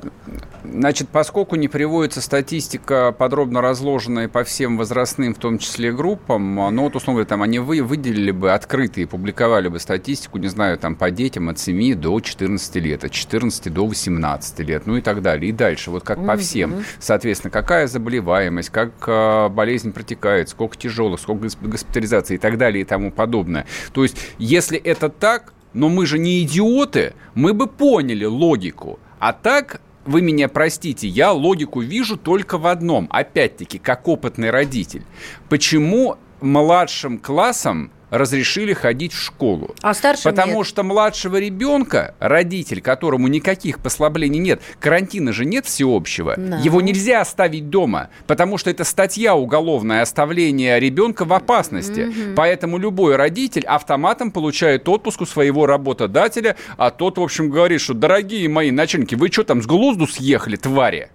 Значит, 0.71 1.09
поскольку 1.09 1.55
не 1.55 1.67
приводится 1.67 2.21
статистика, 2.21 3.13
подробно 3.17 3.61
разложенная 3.61 4.27
по 4.27 4.43
всем 4.43 4.77
возрастным, 4.77 5.33
в 5.33 5.37
том 5.37 5.57
числе 5.57 5.91
группам, 5.91 6.55
ну, 6.55 6.83
вот, 6.83 6.95
условно 6.95 7.19
говоря, 7.19 7.27
там 7.27 7.41
они 7.41 7.59
вы, 7.59 7.81
выделили 7.81 8.31
бы 8.31 8.53
открытые, 8.53 9.07
публиковали 9.07 9.67
бы 9.67 9.79
статистику, 9.79 10.37
не 10.37 10.47
знаю, 10.47 10.77
там 10.77 10.95
по 10.95 11.11
детям 11.11 11.49
от 11.49 11.59
7 11.59 11.95
до 11.95 12.19
14 12.19 12.75
лет, 12.75 13.03
от 13.03 13.11
14 13.11 13.73
до 13.73 13.85
18 13.85 14.59
лет, 14.59 14.85
ну 14.85 14.97
и 14.97 15.01
так 15.01 15.21
далее. 15.21 15.49
И 15.49 15.51
дальше, 15.51 15.91
вот 15.91 16.03
как 16.03 16.25
по 16.25 16.35
всем. 16.37 16.83
Соответственно, 16.99 17.51
какая 17.51 17.87
заболеваемость, 17.87 18.69
как 18.69 18.91
э, 19.07 19.49
болезнь 19.49 19.91
протекает, 19.91 20.49
сколько 20.49 20.77
тяжелых, 20.77 21.19
сколько 21.19 21.47
госпитализации 21.61 22.35
и 22.35 22.37
так 22.37 22.57
далее 22.57 22.81
и 22.81 22.85
тому 22.85 23.11
подобное. 23.11 23.65
То 23.93 24.03
есть, 24.03 24.17
если 24.37 24.77
это 24.77 25.09
так, 25.09 25.53
но 25.73 25.89
мы 25.89 26.05
же 26.05 26.17
не 26.19 26.41
идиоты, 26.43 27.13
мы 27.33 27.53
бы 27.53 27.67
поняли 27.67 28.25
логику. 28.25 28.99
А 29.19 29.33
так 29.33 29.81
вы 30.05 30.21
меня 30.21 30.47
простите, 30.47 31.07
я 31.07 31.31
логику 31.31 31.81
вижу 31.81 32.17
только 32.17 32.57
в 32.57 32.67
одном, 32.67 33.07
опять-таки, 33.11 33.79
как 33.79 34.07
опытный 34.07 34.51
родитель. 34.51 35.03
Почему 35.49 36.17
младшим 36.41 37.17
классам 37.17 37.91
разрешили 38.09 38.73
ходить 38.73 39.13
в 39.13 39.21
школу. 39.21 39.75
А 39.81 39.93
старшим 39.93 40.31
Потому 40.31 40.57
нет. 40.59 40.67
что 40.67 40.83
младшего 40.83 41.37
ребенка, 41.37 42.15
родитель, 42.19 42.81
которому 42.81 43.27
никаких 43.27 43.79
послаблений 43.79 44.39
нет, 44.39 44.61
карантина 44.79 45.33
же 45.33 45.45
нет 45.45 45.65
всеобщего, 45.65 46.35
Да. 46.37 46.57
его 46.57 46.81
нельзя 46.81 47.21
оставить 47.21 47.69
дома, 47.69 48.09
потому 48.27 48.57
что 48.57 48.69
это 48.69 48.83
статья 48.83 49.35
уголовная 49.35 50.01
оставление 50.01 50.79
ребенка 50.79 51.25
в 51.25 51.33
опасности. 51.33 52.11
Поэтому 52.35 52.77
любой 52.77 53.15
родитель 53.15 53.65
автоматом 53.65 54.31
получает 54.31 54.87
отпуск 54.87 55.21
у 55.21 55.25
своего 55.25 55.65
работодателя, 55.65 56.55
а 56.77 56.91
тот, 56.91 57.17
в 57.17 57.21
общем, 57.21 57.49
говорит, 57.49 57.81
что, 57.81 57.93
дорогие 57.93 58.47
мои 58.49 58.71
начальники, 58.71 59.15
вы 59.15 59.31
что 59.31 59.43
там 59.43 59.61
с 59.61 59.65
глузду 59.65 60.07
съехали, 60.07 60.55
твари? 60.55 61.09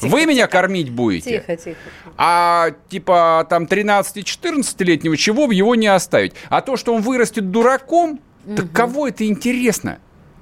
Вы 0.00 0.26
меня 0.26 0.46
кормить 0.46 0.90
будете? 0.90 1.40
Тихо, 1.40 1.56
тихо. 1.56 1.78
А 2.16 2.70
типа 2.88 3.46
там 3.50 3.64
13-14-летнего 3.64 5.16
чего 5.16 5.46
в 5.46 5.50
его 5.50 5.74
не 5.74 5.88
оставить? 5.88 6.34
А 6.48 6.60
то, 6.60 6.76
что 6.76 6.94
он 6.94 7.02
вырастет 7.02 7.50
дураком, 7.50 8.20
так 8.56 8.70
кого 8.72 9.08
это 9.08 9.26
интересно? 9.26 9.98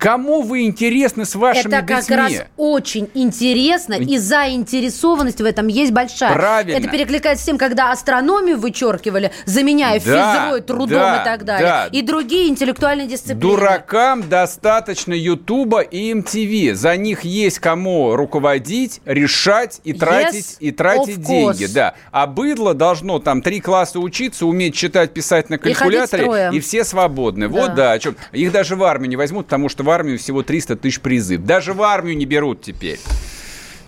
Кому 0.07 0.43
вы 0.43 0.67
интересны 0.67 1.25
с 1.25 1.35
вашими 1.35 1.67
Это 1.75 1.85
как 1.85 2.03
детьми? 2.03 2.17
раз 2.17 2.33
очень 2.57 3.11
интересно, 3.15 3.95
и 3.95 4.19
заинтересованность 4.19 5.41
в 5.41 5.45
этом 5.45 5.67
есть 5.67 5.91
большая. 5.91 6.33
Правильно. 6.33 6.79
Это 6.79 6.89
перекликается 6.89 7.43
с 7.43 7.47
тем, 7.47 7.59
когда 7.59 7.91
астрономию 7.91 8.57
вычеркивали, 8.57 9.33
заменяя 9.47 9.99
Да, 9.99 10.45
физрой, 10.47 10.61
трудом 10.61 10.89
да, 10.91 11.23
и 11.23 11.25
так 11.25 11.45
далее. 11.45 11.67
да. 11.67 11.87
И 11.91 12.03
другие 12.03 12.49
интеллектуальные 12.49 13.09
дисциплины. 13.09 13.41
Дуракам 13.41 14.29
достаточно 14.29 15.13
Ютуба 15.13 15.81
и 15.81 16.15
МТВ. 16.15 16.79
За 16.79 16.97
них 16.97 17.25
есть 17.25 17.59
кому 17.59 18.15
руководить, 18.15 19.01
решать 19.07 19.81
и 19.83 19.93
тратить, 19.93 20.57
и 20.61 20.71
тратить 20.71 21.21
деньги. 21.21 21.67
Да. 21.67 21.95
А 22.13 22.29
быдло 22.29 22.75
должно 22.75 23.19
там 23.19 23.43
три 23.43 23.59
класса 23.59 23.99
учиться, 23.99 24.47
уметь 24.47 24.77
читать, 24.77 25.13
писать 25.13 25.51
на 25.51 25.59
калькуляторе, 25.59 26.23
строем. 26.23 26.53
и, 26.53 26.61
все 26.61 26.85
свободны. 26.85 27.49
Вот 27.49 27.75
да, 27.75 27.91
о 27.91 27.99
чем. 27.99 28.15
Их 28.31 28.53
даже 28.53 28.77
в 28.77 28.85
армию 28.85 29.09
не 29.09 29.17
возьмут, 29.17 29.47
потому 29.47 29.69
что 29.69 29.83
в 29.83 29.96
армию 29.97 30.19
всего 30.19 30.43
300 30.43 30.77
тысяч 30.77 31.01
призыв. 31.01 31.43
Даже 31.43 31.73
в 31.73 31.83
армию 31.83 32.17
не 32.17 32.27
берут 32.27 32.61
теперь. 32.61 33.01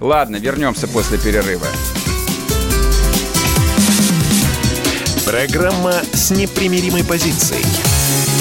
Ладно, 0.00 0.36
вернемся 0.36 0.88
после 0.88 1.18
перерыва. 1.18 1.66
Программа 5.26 5.92
с 6.14 6.30
непримиримой 6.30 7.04
позицией. 7.04 7.64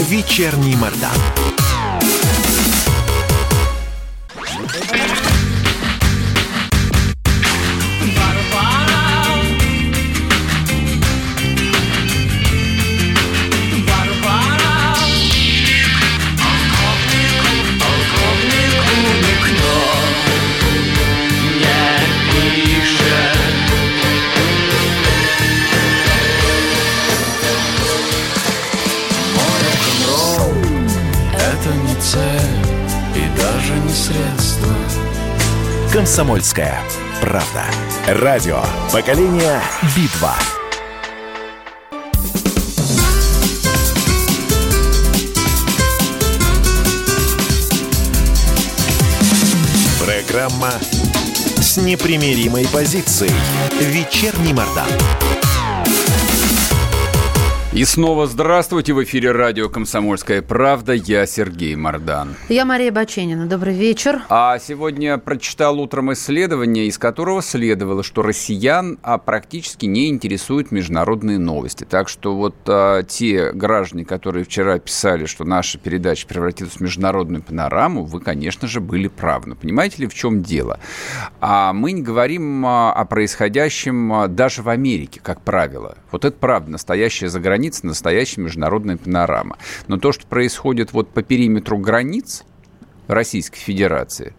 Вечерний 0.09 0.75
Мордан. 0.77 1.46
Комсомольская 35.97 36.79
правда. 37.21 37.65
Радио. 38.07 38.61
Поколение 38.93 39.59
Битва. 39.95 40.35
Программа 50.05 50.69
с 51.59 51.77
непримиримой 51.77 52.67
позицией. 52.67 53.33
Вечерний 53.81 54.53
Мордан. 54.53 54.85
И 57.77 57.85
снова 57.85 58.25
здравствуйте. 58.25 58.91
В 58.93 59.03
эфире 59.03 59.31
радио 59.31 59.69
«Комсомольская 59.69 60.41
правда». 60.41 60.93
Я 60.93 61.27
Сергей 61.27 61.75
Мордан. 61.75 62.35
Я 62.49 62.65
Мария 62.65 62.91
Баченина. 62.91 63.45
Добрый 63.45 63.75
вечер. 63.75 64.23
А 64.29 64.57
сегодня 64.57 65.19
прочитал 65.19 65.79
утром 65.79 66.11
исследование, 66.11 66.87
из 66.87 66.97
которого 66.97 67.43
следовало, 67.43 68.01
что 68.01 68.23
россиян 68.23 68.97
а, 69.03 69.19
практически 69.19 69.85
не 69.85 70.09
интересуют 70.09 70.71
международные 70.71 71.37
новости. 71.37 71.83
Так 71.83 72.09
что 72.09 72.35
вот 72.35 72.55
а, 72.65 73.03
те 73.03 73.51
граждане, 73.51 74.05
которые 74.05 74.43
вчера 74.43 74.79
писали, 74.79 75.27
что 75.27 75.45
наша 75.45 75.77
передача 75.77 76.25
превратилась 76.25 76.77
в 76.77 76.81
международную 76.81 77.43
панораму, 77.43 78.05
вы, 78.05 78.21
конечно 78.21 78.67
же, 78.67 78.81
были 78.81 79.07
правы. 79.07 79.49
Но 79.49 79.55
понимаете 79.55 80.01
ли, 80.01 80.07
в 80.07 80.15
чем 80.15 80.41
дело? 80.41 80.79
А 81.41 81.73
мы 81.73 81.91
не 81.91 82.01
говорим 82.01 82.65
а, 82.65 82.91
о 82.91 83.05
происходящем 83.05 84.13
а, 84.13 84.27
даже 84.27 84.63
в 84.63 84.69
Америке, 84.69 85.19
как 85.21 85.41
правило. 85.41 85.95
Вот 86.09 86.25
это 86.25 86.35
правда, 86.39 86.71
настоящая 86.71 87.29
за 87.29 87.39
границей, 87.67 87.87
настоящая 87.87 88.41
международная 88.41 88.97
панорама. 88.97 89.57
Но 89.87 89.97
то, 89.97 90.11
что 90.11 90.25
происходит 90.27 90.93
вот 90.93 91.09
по 91.09 91.21
периметру 91.21 91.77
границ, 91.77 92.43
Российской 93.07 93.59
Федерации, 93.59 94.33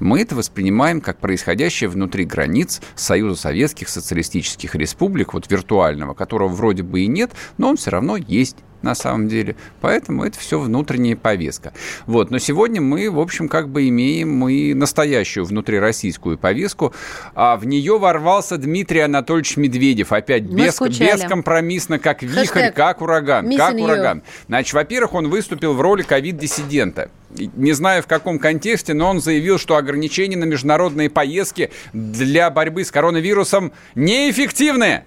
мы 0.00 0.20
это 0.20 0.34
воспринимаем 0.34 1.00
как 1.00 1.18
происходящее 1.18 1.88
внутри 1.88 2.24
границ 2.24 2.80
Союза 2.94 3.40
Советских 3.40 3.88
Социалистических 3.88 4.74
Республик, 4.74 5.32
вот 5.32 5.50
виртуального, 5.50 6.14
которого 6.14 6.48
вроде 6.48 6.82
бы 6.82 7.00
и 7.00 7.06
нет, 7.06 7.32
но 7.58 7.68
он 7.70 7.76
все 7.76 7.90
равно 7.90 8.16
есть 8.16 8.56
на 8.82 8.94
самом 8.94 9.28
деле. 9.28 9.56
Поэтому 9.80 10.24
это 10.24 10.38
все 10.38 10.58
внутренняя 10.58 11.16
повестка. 11.16 11.72
Вот. 12.06 12.30
Но 12.30 12.38
сегодня 12.38 12.80
мы, 12.80 13.10
в 13.10 13.18
общем, 13.18 13.48
как 13.48 13.68
бы 13.68 13.88
имеем 13.88 14.48
и 14.48 14.74
настоящую 14.74 15.44
внутрироссийскую 15.44 16.38
повестку. 16.38 16.94
А 17.34 17.56
в 17.56 17.66
нее 17.66 17.98
ворвался 17.98 18.56
Дмитрий 18.56 19.00
Анатольевич 19.00 19.56
Медведев. 19.56 20.12
Опять 20.12 20.44
Мы 20.44 20.66
без, 20.66 20.74
скучали. 20.74 21.16
бескомпромиссно, 21.16 21.98
как 21.98 22.22
вихрь, 22.22 22.46
Хэштег 22.46 22.74
как 22.74 23.02
ураган. 23.02 23.54
Как 23.56 23.74
ураган. 23.74 24.22
Значит, 24.48 24.74
во-первых, 24.74 25.14
он 25.14 25.28
выступил 25.28 25.74
в 25.74 25.80
роли 25.80 26.02
ковид-диссидента. 26.02 27.10
Не 27.30 27.72
знаю, 27.72 28.02
в 28.02 28.06
каком 28.06 28.38
контексте, 28.38 28.94
но 28.94 29.10
он 29.10 29.20
заявил, 29.20 29.58
что 29.58 29.76
ограничения 29.76 30.36
на 30.36 30.44
международные 30.44 31.10
поездки 31.10 31.70
для 31.92 32.50
борьбы 32.50 32.84
с 32.84 32.90
коронавирусом 32.90 33.72
неэффективны. 33.94 35.04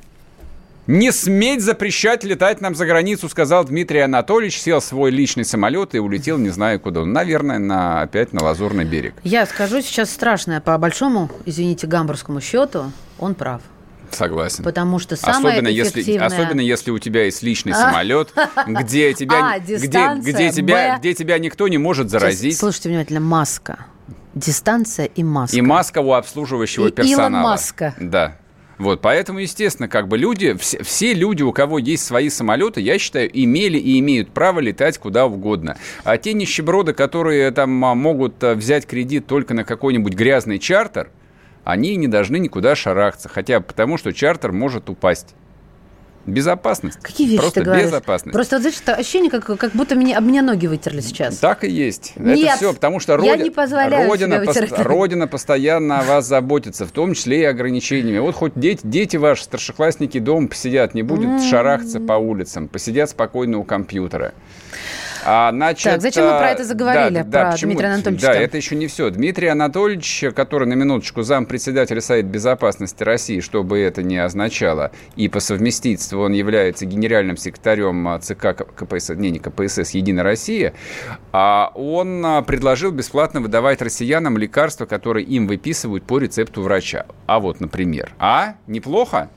Не 0.89 1.11
сметь 1.11 1.61
запрещать 1.61 2.23
летать 2.23 2.61
нам 2.61 2.73
за 2.73 2.87
границу, 2.87 3.29
сказал 3.29 3.63
Дмитрий 3.63 3.99
Анатольевич, 3.99 4.59
сел 4.59 4.79
в 4.79 4.83
свой 4.83 5.11
личный 5.11 5.45
самолет 5.45 5.93
и 5.93 5.99
улетел 5.99 6.39
не 6.39 6.49
знаю 6.49 6.79
куда. 6.79 7.05
Наверное, 7.05 7.59
на, 7.59 8.01
опять 8.01 8.33
на 8.33 8.43
Лазурный 8.43 8.85
берег. 8.85 9.13
Я 9.23 9.45
скажу 9.45 9.83
сейчас 9.83 10.09
страшное. 10.09 10.61
По 10.61 10.75
большому, 10.79 11.29
извините, 11.45 11.85
гамбургскому 11.85 12.41
счету, 12.41 12.91
он 13.19 13.35
прав. 13.35 13.61
Согласен. 14.09 14.63
Потому 14.63 14.97
что 14.97 15.15
самое 15.15 15.53
Особенно 15.53 15.67
если, 15.67 16.01
эффективное... 16.01 16.25
особенно 16.25 16.61
если 16.61 16.89
у 16.89 16.97
тебя 16.97 17.25
есть 17.25 17.43
личный 17.43 17.73
А. 17.73 17.75
самолет, 17.75 18.33
где 18.65 19.13
тебя, 19.13 19.51
А, 19.53 19.59
где, 19.59 19.75
где, 19.75 20.49
тебя, 20.49 20.95
Б. 20.95 20.99
где 21.01 21.13
тебя 21.13 21.37
никто 21.37 21.67
не 21.67 21.77
может 21.77 22.07
Сейчас 22.07 22.19
заразить. 22.19 22.57
Слушайте 22.57 22.89
внимательно. 22.89 23.19
Маска. 23.19 23.85
Дистанция 24.33 25.05
и 25.05 25.23
маска. 25.23 25.55
И 25.55 25.61
маска 25.61 26.01
у 26.01 26.13
обслуживающего 26.13 26.87
И 26.87 26.91
персонала. 26.91 27.29
Илон 27.29 27.41
Маска. 27.43 27.93
Да. 27.99 28.38
Вот, 28.79 29.01
поэтому, 29.01 29.39
естественно, 29.39 29.89
как 29.89 30.07
бы 30.07 30.17
люди, 30.17 30.53
все, 30.53 30.81
все 30.83 31.13
люди, 31.13 31.43
у 31.43 31.51
кого 31.51 31.79
есть 31.79 32.05
свои 32.05 32.29
самолеты, 32.29 32.79
я 32.79 32.97
считаю, 32.97 33.29
имели 33.31 33.77
и 33.77 33.99
имеют 33.99 34.31
право 34.31 34.61
летать 34.61 34.97
куда 34.97 35.25
угодно. 35.25 35.77
А 36.05 36.17
те 36.17 36.31
нищеброды, 36.31 36.93
которые 36.93 37.51
там 37.51 37.83
а, 37.83 37.93
могут 37.93 38.41
а, 38.41 38.55
взять 38.55 38.87
кредит 38.87 39.27
только 39.27 39.53
на 39.53 39.65
какой-нибудь 39.65 40.13
грязный 40.13 40.59
чартер, 40.59 41.11
они 41.65 41.97
не 41.97 42.07
должны 42.07 42.39
никуда 42.39 42.73
шарахаться, 42.73 43.27
хотя 43.27 43.59
потому, 43.59 43.97
что 43.97 44.13
чартер 44.13 44.53
может 44.53 44.89
упасть. 44.89 45.35
Безопасность. 46.25 46.99
Какие 47.01 47.27
вещи 47.27 47.39
Просто 47.39 47.61
ты 47.61 47.65
говоришь? 47.65 47.85
безопасность. 47.87 48.33
Просто, 48.33 48.57
вот, 48.59 48.61
знаешь, 48.61 48.99
ощущение, 48.99 49.31
как, 49.31 49.45
как 49.45 49.71
будто 49.71 49.95
меня, 49.95 50.17
об 50.17 50.25
меня 50.25 50.41
ноги 50.41 50.67
вытерли 50.67 51.01
сейчас. 51.01 51.37
Так 51.37 51.63
и 51.63 51.69
есть. 51.69 52.13
Нет, 52.17 52.39
это 52.47 52.57
все, 52.57 52.73
потому 52.73 52.99
что 52.99 53.13
я 53.23 53.33
роди- 53.35 53.43
не 53.43 53.49
позволяю 53.49 54.07
Родина, 54.07 54.39
ноги. 54.43 54.81
Родина 54.83 55.27
постоянно 55.27 55.99
о 55.99 56.03
вас 56.03 56.27
заботится, 56.27 56.85
в 56.85 56.91
том 56.91 57.13
числе 57.15 57.41
и 57.41 57.43
ограничениями. 57.45 58.19
Вот 58.19 58.35
хоть 58.35 58.53
дети, 58.55 58.81
дети 58.83 59.17
ваши, 59.17 59.43
старшеклассники 59.43 60.19
дома 60.19 60.47
посидят, 60.49 60.93
не 60.93 61.01
будут 61.03 61.25
М. 61.25 61.41
шарахаться 61.41 61.99
по 61.99 62.13
улицам, 62.13 62.67
посидят 62.67 63.09
спокойно 63.09 63.57
у 63.57 63.63
компьютера. 63.63 64.33
А, 65.25 65.51
значит, 65.51 65.83
Так, 65.91 66.01
зачем 66.01 66.25
мы 66.25 66.31
про 66.31 66.47
а, 66.47 66.51
это 66.51 66.63
заговорили, 66.63 67.23
про 67.23 67.51
почему- 67.51 67.71
Дмитрия 67.71 67.89
Анатольевича? 67.93 68.27
Да, 68.27 68.33
это 68.33 68.57
еще 68.57 68.75
не 68.75 68.87
все. 68.87 69.09
Дмитрий 69.09 69.47
Анатольевич, 69.47 70.25
который 70.35 70.67
на 70.67 70.73
минуточку 70.73 71.21
зампредседателя 71.23 72.01
Совета 72.01 72.27
Безопасности 72.27 73.03
России, 73.03 73.39
что 73.39 73.63
бы 73.63 73.79
это 73.79 74.03
ни 74.03 74.15
означало, 74.15 74.91
и 75.15 75.27
по 75.29 75.39
совместительству 75.39 76.21
он 76.21 76.33
является 76.33 76.85
генеральным 76.85 77.37
секретарем 77.37 78.07
а, 78.07 78.19
ЦК 78.19 78.55
КПСС, 78.75 79.09
не, 79.15 79.31
не 79.31 79.39
КПСС, 79.39 79.91
Единая 79.91 80.23
Россия, 80.23 80.73
а 81.31 81.71
он 81.75 82.25
а, 82.25 82.41
предложил 82.41 82.91
бесплатно 82.91 83.41
выдавать 83.41 83.81
россиянам 83.81 84.37
лекарства, 84.37 84.85
которые 84.85 85.25
им 85.25 85.47
выписывают 85.47 86.03
по 86.03 86.19
рецепту 86.19 86.61
врача. 86.61 87.05
А 87.25 87.39
вот, 87.39 87.59
например. 87.59 88.11
А? 88.19 88.55
Неплохо? 88.67 89.29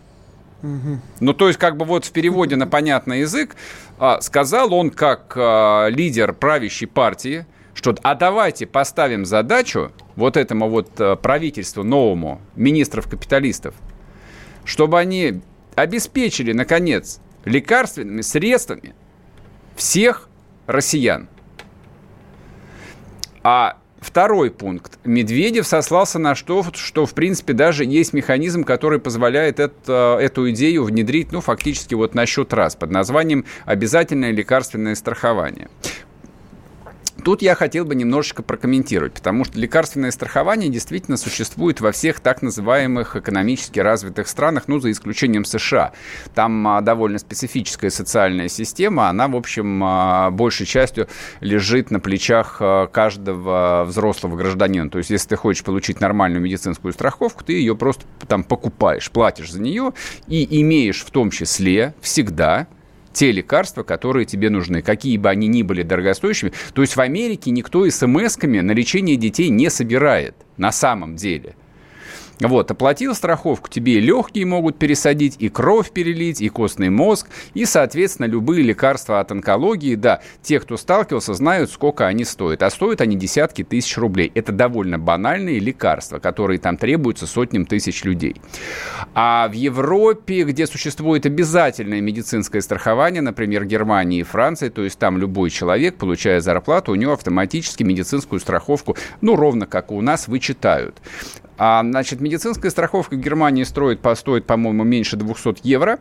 Ну, 1.18 1.32
то 1.32 1.48
есть, 1.48 1.58
как 1.58 1.76
бы 1.76 1.84
вот 1.84 2.04
в 2.04 2.12
переводе 2.12 2.54
на 2.54 2.68
понятный 2.68 3.20
язык 3.20 3.56
а, 3.91 3.91
сказал 4.20 4.74
он 4.74 4.90
как 4.90 5.34
а, 5.36 5.88
лидер 5.88 6.32
правящей 6.32 6.88
партии, 6.88 7.46
что 7.74 7.94
а 8.02 8.14
давайте 8.14 8.66
поставим 8.66 9.24
задачу 9.24 9.92
вот 10.16 10.36
этому 10.36 10.68
вот 10.68 11.00
а, 11.00 11.16
правительству 11.16 11.84
новому, 11.84 12.40
министров-капиталистов, 12.56 13.74
чтобы 14.64 14.98
они 14.98 15.42
обеспечили, 15.74 16.52
наконец, 16.52 17.20
лекарственными 17.44 18.22
средствами 18.22 18.94
всех 19.76 20.28
россиян. 20.66 21.28
А 23.42 23.78
Второй 24.02 24.50
пункт. 24.50 24.98
Медведев 25.04 25.64
сослался 25.64 26.18
на 26.18 26.34
что, 26.34 26.66
что 26.74 27.06
в 27.06 27.14
принципе 27.14 27.52
даже 27.52 27.84
есть 27.84 28.12
механизм, 28.12 28.64
который 28.64 28.98
позволяет 28.98 29.60
это, 29.60 30.18
эту 30.20 30.50
идею 30.50 30.82
внедрить, 30.84 31.30
ну, 31.30 31.40
фактически 31.40 31.94
вот 31.94 32.14
на 32.14 32.26
счет 32.26 32.52
раз, 32.52 32.74
под 32.74 32.90
названием 32.90 33.44
«обязательное 33.64 34.32
лекарственное 34.32 34.96
страхование». 34.96 35.68
Тут 37.24 37.40
я 37.40 37.54
хотел 37.54 37.84
бы 37.84 37.94
немножечко 37.94 38.42
прокомментировать, 38.42 39.12
потому 39.12 39.44
что 39.44 39.56
лекарственное 39.56 40.10
страхование 40.10 40.68
действительно 40.68 41.16
существует 41.16 41.80
во 41.80 41.92
всех 41.92 42.18
так 42.18 42.42
называемых 42.42 43.14
экономически 43.14 43.78
развитых 43.78 44.26
странах, 44.26 44.64
ну, 44.66 44.80
за 44.80 44.90
исключением 44.90 45.44
США. 45.44 45.92
Там 46.34 46.66
а, 46.66 46.80
довольно 46.80 47.18
специфическая 47.18 47.90
социальная 47.90 48.48
система, 48.48 49.08
она, 49.08 49.28
в 49.28 49.36
общем, 49.36 49.82
а, 49.84 50.30
большей 50.30 50.66
частью 50.66 51.06
лежит 51.40 51.92
на 51.92 52.00
плечах 52.00 52.56
а, 52.58 52.88
каждого 52.88 53.84
взрослого 53.86 54.36
гражданина. 54.36 54.90
То 54.90 54.98
есть, 54.98 55.10
если 55.10 55.28
ты 55.28 55.36
хочешь 55.36 55.62
получить 55.62 56.00
нормальную 56.00 56.42
медицинскую 56.42 56.92
страховку, 56.92 57.44
ты 57.44 57.52
ее 57.52 57.76
просто 57.76 58.04
там 58.26 58.42
покупаешь, 58.42 59.10
платишь 59.12 59.52
за 59.52 59.60
нее 59.60 59.92
и 60.26 60.60
имеешь 60.60 61.04
в 61.04 61.10
том 61.10 61.30
числе 61.30 61.94
всегда 62.00 62.66
те 63.12 63.32
лекарства, 63.32 63.82
которые 63.82 64.24
тебе 64.24 64.50
нужны, 64.50 64.82
какие 64.82 65.16
бы 65.16 65.28
они 65.30 65.46
ни 65.46 65.62
были 65.62 65.82
дорогостоящими. 65.82 66.52
То 66.74 66.82
есть 66.82 66.96
в 66.96 67.00
Америке 67.00 67.50
никто 67.50 67.86
смс-ками 67.86 68.60
на 68.60 68.72
лечение 68.72 69.16
детей 69.16 69.48
не 69.48 69.70
собирает 69.70 70.34
на 70.56 70.72
самом 70.72 71.16
деле. 71.16 71.54
Вот, 72.42 72.70
оплатил 72.70 73.14
страховку, 73.14 73.68
тебе 73.68 73.94
и 73.94 74.00
легкие 74.00 74.46
могут 74.46 74.76
пересадить, 74.78 75.36
и 75.38 75.48
кровь 75.48 75.90
перелить, 75.92 76.40
и 76.40 76.48
костный 76.48 76.90
мозг, 76.90 77.28
и, 77.54 77.64
соответственно, 77.64 78.26
любые 78.26 78.62
лекарства 78.62 79.20
от 79.20 79.30
онкологии, 79.30 79.94
да, 79.94 80.22
те, 80.42 80.58
кто 80.58 80.76
сталкивался, 80.76 81.34
знают, 81.34 81.70
сколько 81.70 82.06
они 82.06 82.24
стоят. 82.24 82.62
А 82.62 82.70
стоят 82.70 83.00
они 83.00 83.16
десятки 83.16 83.62
тысяч 83.62 83.96
рублей. 83.96 84.32
Это 84.34 84.50
довольно 84.52 84.98
банальные 84.98 85.60
лекарства, 85.60 86.18
которые 86.18 86.58
там 86.58 86.76
требуются 86.76 87.26
сотням 87.26 87.64
тысяч 87.64 88.02
людей. 88.04 88.40
А 89.14 89.48
в 89.48 89.52
Европе, 89.52 90.42
где 90.44 90.66
существует 90.66 91.26
обязательное 91.26 92.00
медицинское 92.00 92.60
страхование, 92.60 93.22
например, 93.22 93.64
Германии 93.64 94.20
и 94.20 94.24
Франции, 94.24 94.68
то 94.68 94.82
есть 94.82 94.98
там 94.98 95.16
любой 95.18 95.50
человек, 95.50 95.96
получая 95.96 96.40
зарплату, 96.40 96.92
у 96.92 96.96
него 96.96 97.12
автоматически 97.12 97.82
медицинскую 97.82 98.40
страховку, 98.40 98.96
ну, 99.20 99.36
ровно 99.36 99.66
как 99.66 99.92
у 99.92 100.00
нас, 100.00 100.26
вычитают. 100.26 101.00
А, 101.58 101.82
значит, 101.82 102.20
медицинская 102.20 102.70
страховка 102.70 103.14
в 103.14 103.18
Германии 103.18 103.64
стоит, 103.64 104.00
стоит 104.16 104.46
по-моему, 104.46 104.84
меньше 104.84 105.16
200 105.16 105.60
евро 105.62 105.98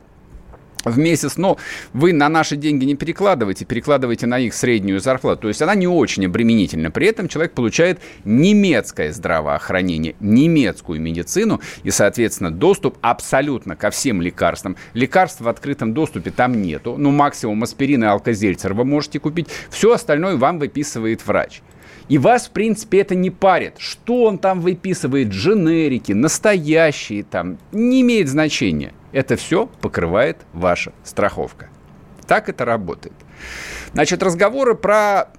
в 0.84 0.98
месяц, 0.98 1.38
но 1.38 1.58
вы 1.94 2.14
на 2.14 2.30
наши 2.30 2.56
деньги 2.56 2.86
не 2.86 2.96
перекладываете, 2.96 3.66
перекладываете 3.66 4.26
на 4.28 4.40
их 4.40 4.54
среднюю 4.54 5.00
зарплату. 5.00 5.44
То 5.44 5.48
есть 5.48 5.62
она 5.62 5.76
не 5.76 5.88
очень 5.88 6.26
обременительна. 6.26 6.92
При 6.92 7.08
этом 7.08 7.28
человек 7.28 7.54
получает 7.54 8.00
немецкое 8.26 9.12
здравоохранение, 9.12 10.16
немецкую 10.20 11.02
медицину 11.02 11.62
и, 11.84 11.92
соответственно, 11.92 12.52
доступ 12.52 12.98
абсолютно 13.02 13.76
ко 13.76 13.92
всем 13.92 14.22
лекарствам. 14.22 14.76
Лекарств 14.94 15.42
в 15.42 15.48
открытом 15.48 15.94
доступе 15.94 16.32
там 16.32 16.62
нету. 16.62 16.96
Ну, 16.98 17.12
максимум 17.12 17.64
аспирин 17.64 18.04
и 18.04 18.08
алкозельцер 18.08 18.74
вы 18.74 18.86
можете 18.86 19.20
купить. 19.20 19.48
Все 19.70 19.94
остальное 19.94 20.38
вам 20.38 20.60
выписывает 20.60 21.26
врач. 21.26 21.62
И 22.10 22.18
вас, 22.18 22.48
в 22.48 22.52
принципе, 22.52 23.02
это 23.02 23.16
не 23.16 23.30
парит. 23.30 23.76
Что 23.78 24.24
он 24.24 24.38
там 24.38 24.62
выписывает, 24.62 25.30
дженерики, 25.30 26.12
настоящие 26.12 27.24
там, 27.24 27.58
не 27.72 28.02
имеет 28.02 28.28
значения. 28.28 28.94
Это 29.12 29.36
все 29.36 29.68
покрывает 29.82 30.38
ваша 30.54 30.94
страховка. 31.04 31.70
Так 32.28 32.50
это 32.50 32.66
работает. 32.66 33.16
Значит, 33.94 34.24
разговоры 34.24 34.76
про 34.76 35.30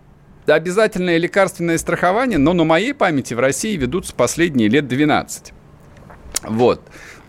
обязательное 0.46 1.18
лекарственное 1.18 1.78
страхование, 1.78 2.38
но 2.38 2.52
на 2.52 2.64
моей 2.64 2.92
памяти 2.92 3.34
в 3.34 3.40
России 3.40 3.76
ведутся 3.76 4.14
последние 4.14 4.68
лет 4.68 4.88
12. 4.88 5.52
Вот 6.44 6.82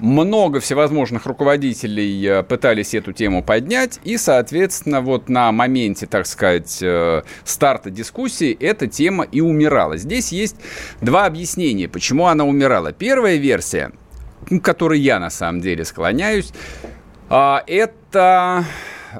много 0.03 0.59
всевозможных 0.59 1.25
руководителей 1.25 2.27
э, 2.27 2.43
пытались 2.43 2.93
эту 2.93 3.13
тему 3.13 3.41
поднять, 3.41 4.01
и, 4.03 4.17
соответственно, 4.17 4.99
вот 4.99 5.29
на 5.29 5.49
моменте, 5.53 6.07
так 6.07 6.27
сказать, 6.27 6.79
э, 6.81 7.21
старта 7.45 7.89
дискуссии 7.89 8.51
эта 8.59 8.87
тема 8.87 9.23
и 9.23 9.39
умирала. 9.39 9.95
Здесь 9.95 10.33
есть 10.33 10.57
два 10.99 11.25
объяснения, 11.25 11.87
почему 11.87 12.27
она 12.27 12.43
умирала. 12.43 12.91
Первая 12.91 13.37
версия, 13.37 13.93
к 14.49 14.59
которой 14.59 14.99
я 14.99 15.19
на 15.19 15.29
самом 15.29 15.61
деле 15.61 15.85
склоняюсь, 15.85 16.51
а, 17.29 17.63
это 17.65 18.65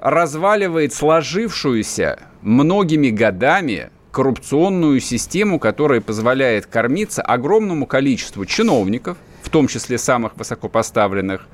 разваливает 0.01 0.93
сложившуюся 0.93 2.19
многими 2.41 3.07
годами 3.07 3.89
коррупционную 4.11 4.99
систему, 4.99 5.59
которая 5.59 6.01
позволяет 6.01 6.65
кормиться 6.65 7.21
огромному 7.21 7.86
количеству 7.86 8.45
чиновников– 8.45 9.17
в 9.43 9.49
том 9.49 9.67
числе 9.67 9.97
самых 9.97 10.35
высокопоставленных, 10.37 11.47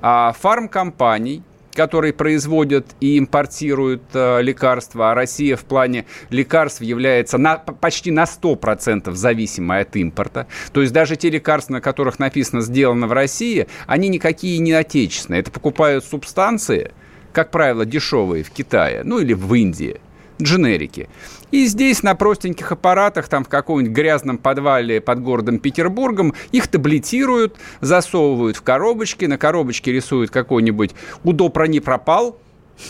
а 0.00 0.32
фармкомпаний, 0.32 1.42
которые 1.74 2.12
производят 2.14 2.86
и 3.00 3.18
импортируют 3.18 4.02
э, 4.14 4.40
лекарства, 4.40 5.12
а 5.12 5.14
Россия 5.14 5.56
в 5.56 5.64
плане 5.64 6.06
лекарств 6.30 6.80
является 6.80 7.36
на, 7.36 7.58
почти 7.58 8.10
на 8.10 8.24
100% 8.24 9.12
зависимой 9.12 9.82
от 9.82 9.94
импорта. 9.94 10.46
То 10.72 10.80
есть 10.80 10.94
даже 10.94 11.16
те 11.16 11.28
лекарства, 11.28 11.74
на 11.74 11.80
которых 11.82 12.18
написано 12.18 12.62
«сделано 12.62 13.06
в 13.06 13.12
России», 13.12 13.68
они 13.86 14.08
никакие 14.08 14.58
не 14.58 14.72
отечественные. 14.72 15.40
Это 15.40 15.50
покупают 15.50 16.04
субстанции, 16.04 16.92
как 17.32 17.50
правило, 17.50 17.84
дешевые 17.84 18.42
в 18.42 18.50
Китае, 18.50 19.02
ну 19.04 19.18
или 19.18 19.34
в 19.34 19.52
Индии, 19.52 20.00
дженерики. 20.40 21.08
И 21.50 21.66
здесь 21.66 22.02
на 22.02 22.14
простеньких 22.14 22.72
аппаратах, 22.72 23.28
там 23.28 23.44
в 23.44 23.48
каком-нибудь 23.48 23.94
грязном 23.94 24.38
подвале 24.38 25.00
под 25.00 25.22
городом 25.22 25.58
Петербургом, 25.58 26.34
их 26.52 26.68
таблетируют, 26.68 27.56
засовывают 27.80 28.56
в 28.56 28.62
коробочки, 28.62 29.24
на 29.24 29.38
коробочке 29.38 29.92
рисуют 29.92 30.30
какой-нибудь 30.30 30.92
«Удопрони 31.24 31.80
пропал», 31.80 32.38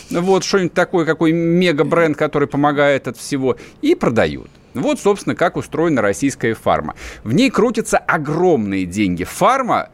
вот 0.09 0.43
что-нибудь 0.43 0.73
такое, 0.73 1.05
какой 1.05 1.31
мега-бренд, 1.31 2.17
который 2.17 2.47
помогает 2.47 3.07
от 3.07 3.17
всего, 3.17 3.57
и 3.81 3.95
продают. 3.95 4.49
Вот, 4.73 4.99
собственно, 4.99 5.35
как 5.35 5.57
устроена 5.57 6.01
российская 6.01 6.53
фарма. 6.53 6.95
В 7.23 7.33
ней 7.33 7.49
крутятся 7.49 7.97
огромные 7.97 8.85
деньги. 8.85 9.23
Фарма 9.23 9.89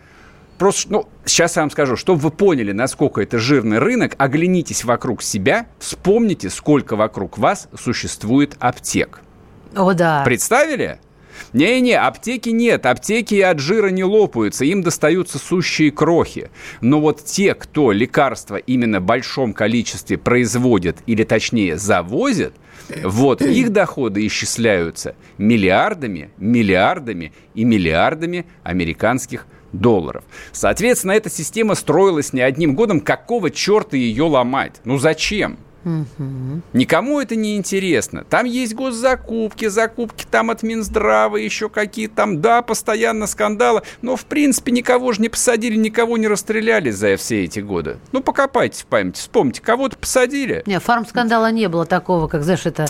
Просто, 0.58 0.92
ну, 0.92 1.10
сейчас 1.26 1.56
я 1.56 1.64
вам 1.64 1.72
скажу, 1.72 1.98
чтобы 1.98 2.20
вы 2.20 2.32
поняли, 2.32 2.72
насколько 2.72 3.22
это 3.22 3.40
жирный 3.40 3.80
рынок, 3.80 4.16
оглянитесь 4.18 4.84
вокруг 4.84 5.22
себя, 5.22 5.68
вспомните, 5.80 6.50
сколько 6.50 6.96
вокруг 6.96 7.38
вас 7.38 7.68
существует 7.78 8.56
аптек. 8.60 9.22
О, 9.76 9.94
да. 9.94 10.24
Представили? 10.24 11.00
Не-не, 11.52 12.00
аптеки 12.00 12.50
нет, 12.50 12.86
аптеки 12.86 13.40
от 13.42 13.60
жира 13.60 13.90
не 13.90 14.04
лопаются, 14.04 14.66
им 14.66 14.82
достаются 14.82 15.38
сущие 15.38 15.92
крохи. 15.92 16.50
Но 16.82 17.00
вот 17.02 17.24
те, 17.26 17.54
кто 17.54 17.92
лекарства 17.92 18.58
именно 18.58 19.00
в 19.00 19.04
большом 19.04 19.54
количестве 19.54 20.18
производят, 20.18 20.98
или 21.06 21.24
точнее 21.24 21.78
завозят, 21.78 22.54
вот 23.04 23.42
их 23.42 23.72
доходы 23.72 24.26
исчисляются 24.28 25.16
миллиардами, 25.38 26.32
миллиардами 26.38 27.34
и 27.56 27.64
миллиардами 27.64 28.46
американских 28.64 29.48
долларов. 29.74 30.24
Соответственно, 30.52 31.12
эта 31.12 31.30
система 31.30 31.76
строилась 31.76 32.32
не 32.32 32.42
одним 32.42 32.76
годом. 32.76 33.02
Какого 33.02 33.52
черта 33.52 33.98
ее 33.98 34.24
ломать? 34.24 34.80
Ну 34.86 34.98
зачем? 34.98 35.58
Угу. 35.86 36.62
Никому 36.74 37.20
это 37.20 37.36
не 37.36 37.58
интересно. 37.58 38.24
Там 38.24 38.46
есть 38.46 38.74
госзакупки, 38.74 39.68
закупки 39.68 40.26
там 40.30 40.50
от 40.50 40.64
Минздрава, 40.64 41.38
еще 41.38 41.70
какие 41.70 42.08
там, 42.08 42.42
да, 42.42 42.62
постоянно 42.62 43.28
скандалы. 43.28 43.82
Но, 44.02 44.16
в 44.16 44.26
принципе, 44.26 44.72
никого 44.72 45.12
же 45.12 45.22
не 45.22 45.30
посадили, 45.30 45.76
никого 45.76 46.18
не 46.18 46.28
расстреляли 46.28 46.92
за 46.92 47.18
все 47.18 47.44
эти 47.44 47.60
годы. 47.60 47.98
Ну, 48.12 48.22
покопайтесь 48.22 48.84
в 48.84 48.86
памяти, 48.86 49.20
вспомните, 49.20 49.62
кого-то 49.62 49.98
посадили. 49.98 50.64
Не, 50.66 50.80
фарм-скандала 50.80 51.52
не 51.52 51.68
было 51.68 51.86
такого, 51.86 52.28
как, 52.28 52.44
знаешь, 52.44 52.66
это... 52.66 52.86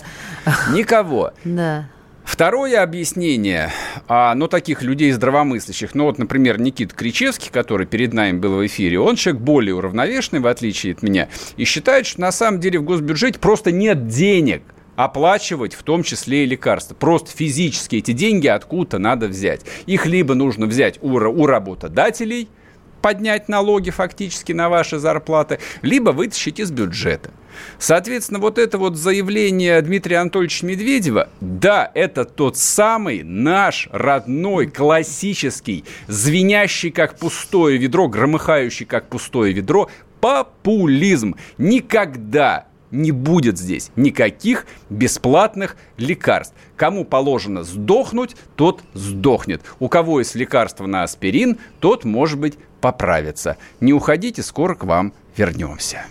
Никого. 0.72 1.32
Да. 1.44 1.88
Второе 2.24 2.82
объяснение, 2.82 3.70
а, 4.08 4.34
ну, 4.34 4.48
таких 4.48 4.82
людей 4.82 5.12
здравомыслящих, 5.12 5.94
ну, 5.94 6.04
вот, 6.04 6.18
например, 6.18 6.58
Никит 6.58 6.94
Кричевский, 6.94 7.50
который 7.52 7.86
перед 7.86 8.14
нами 8.14 8.38
был 8.38 8.56
в 8.56 8.66
эфире, 8.66 8.98
он 8.98 9.16
человек 9.16 9.42
более 9.42 9.74
уравновешенный, 9.74 10.40
в 10.40 10.46
отличие 10.46 10.94
от 10.94 11.02
меня, 11.02 11.28
и 11.58 11.64
считает, 11.64 12.06
что 12.06 12.22
на 12.22 12.32
самом 12.32 12.60
деле 12.60 12.78
в 12.78 12.82
госбюджете 12.82 13.38
просто 13.38 13.72
нет 13.72 14.08
денег 14.08 14.62
оплачивать 14.96 15.74
в 15.74 15.82
том 15.82 16.02
числе 16.02 16.44
и 16.44 16.46
лекарства. 16.46 16.94
Просто 16.94 17.30
физически 17.36 17.96
эти 17.96 18.12
деньги 18.12 18.46
откуда-то 18.46 18.98
надо 18.98 19.28
взять. 19.28 19.62
Их 19.86 20.06
либо 20.06 20.34
нужно 20.34 20.66
взять 20.66 20.98
у, 21.02 21.10
у 21.10 21.46
работодателей– 21.46 22.48
поднять 23.04 23.50
налоги 23.50 23.90
фактически 23.90 24.52
на 24.52 24.70
ваши 24.70 24.98
зарплаты, 24.98 25.58
либо 25.82 26.08
вытащить 26.08 26.58
из 26.58 26.70
бюджета. 26.70 27.32
Соответственно, 27.78 28.40
вот 28.40 28.56
это 28.56 28.78
вот 28.78 28.96
заявление 28.96 29.82
Дмитрия 29.82 30.20
Анатольевича 30.20 30.64
Медведева, 30.64 31.28
да, 31.42 31.90
это 31.92 32.24
тот 32.24 32.56
самый 32.56 33.22
наш 33.22 33.90
родной, 33.92 34.68
классический, 34.68 35.84
звенящий 36.08 36.90
как 36.90 37.18
пустое 37.18 37.76
ведро, 37.76 38.08
громыхающий 38.08 38.86
как 38.86 39.08
пустое 39.08 39.52
ведро, 39.52 39.90
популизм. 40.22 41.36
Никогда 41.58 42.64
не 42.94 43.12
будет 43.12 43.58
здесь 43.58 43.90
никаких 43.96 44.66
бесплатных 44.88 45.76
лекарств. 45.98 46.54
Кому 46.76 47.04
положено 47.04 47.62
сдохнуть, 47.62 48.36
тот 48.56 48.82
сдохнет. 48.94 49.62
У 49.78 49.88
кого 49.88 50.20
есть 50.20 50.34
лекарство 50.34 50.86
на 50.86 51.02
аспирин, 51.02 51.58
тот, 51.80 52.04
может 52.04 52.38
быть, 52.38 52.54
поправится. 52.80 53.56
Не 53.80 53.92
уходите, 53.92 54.42
скоро 54.42 54.74
к 54.74 54.84
вам 54.84 55.12
вернемся. 55.36 56.06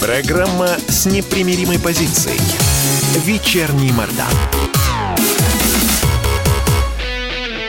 Программа 0.00 0.68
с 0.88 1.06
непримиримой 1.06 1.78
позицией. 1.78 2.40
Вечерний 3.24 3.92
Мордан. 3.92 4.69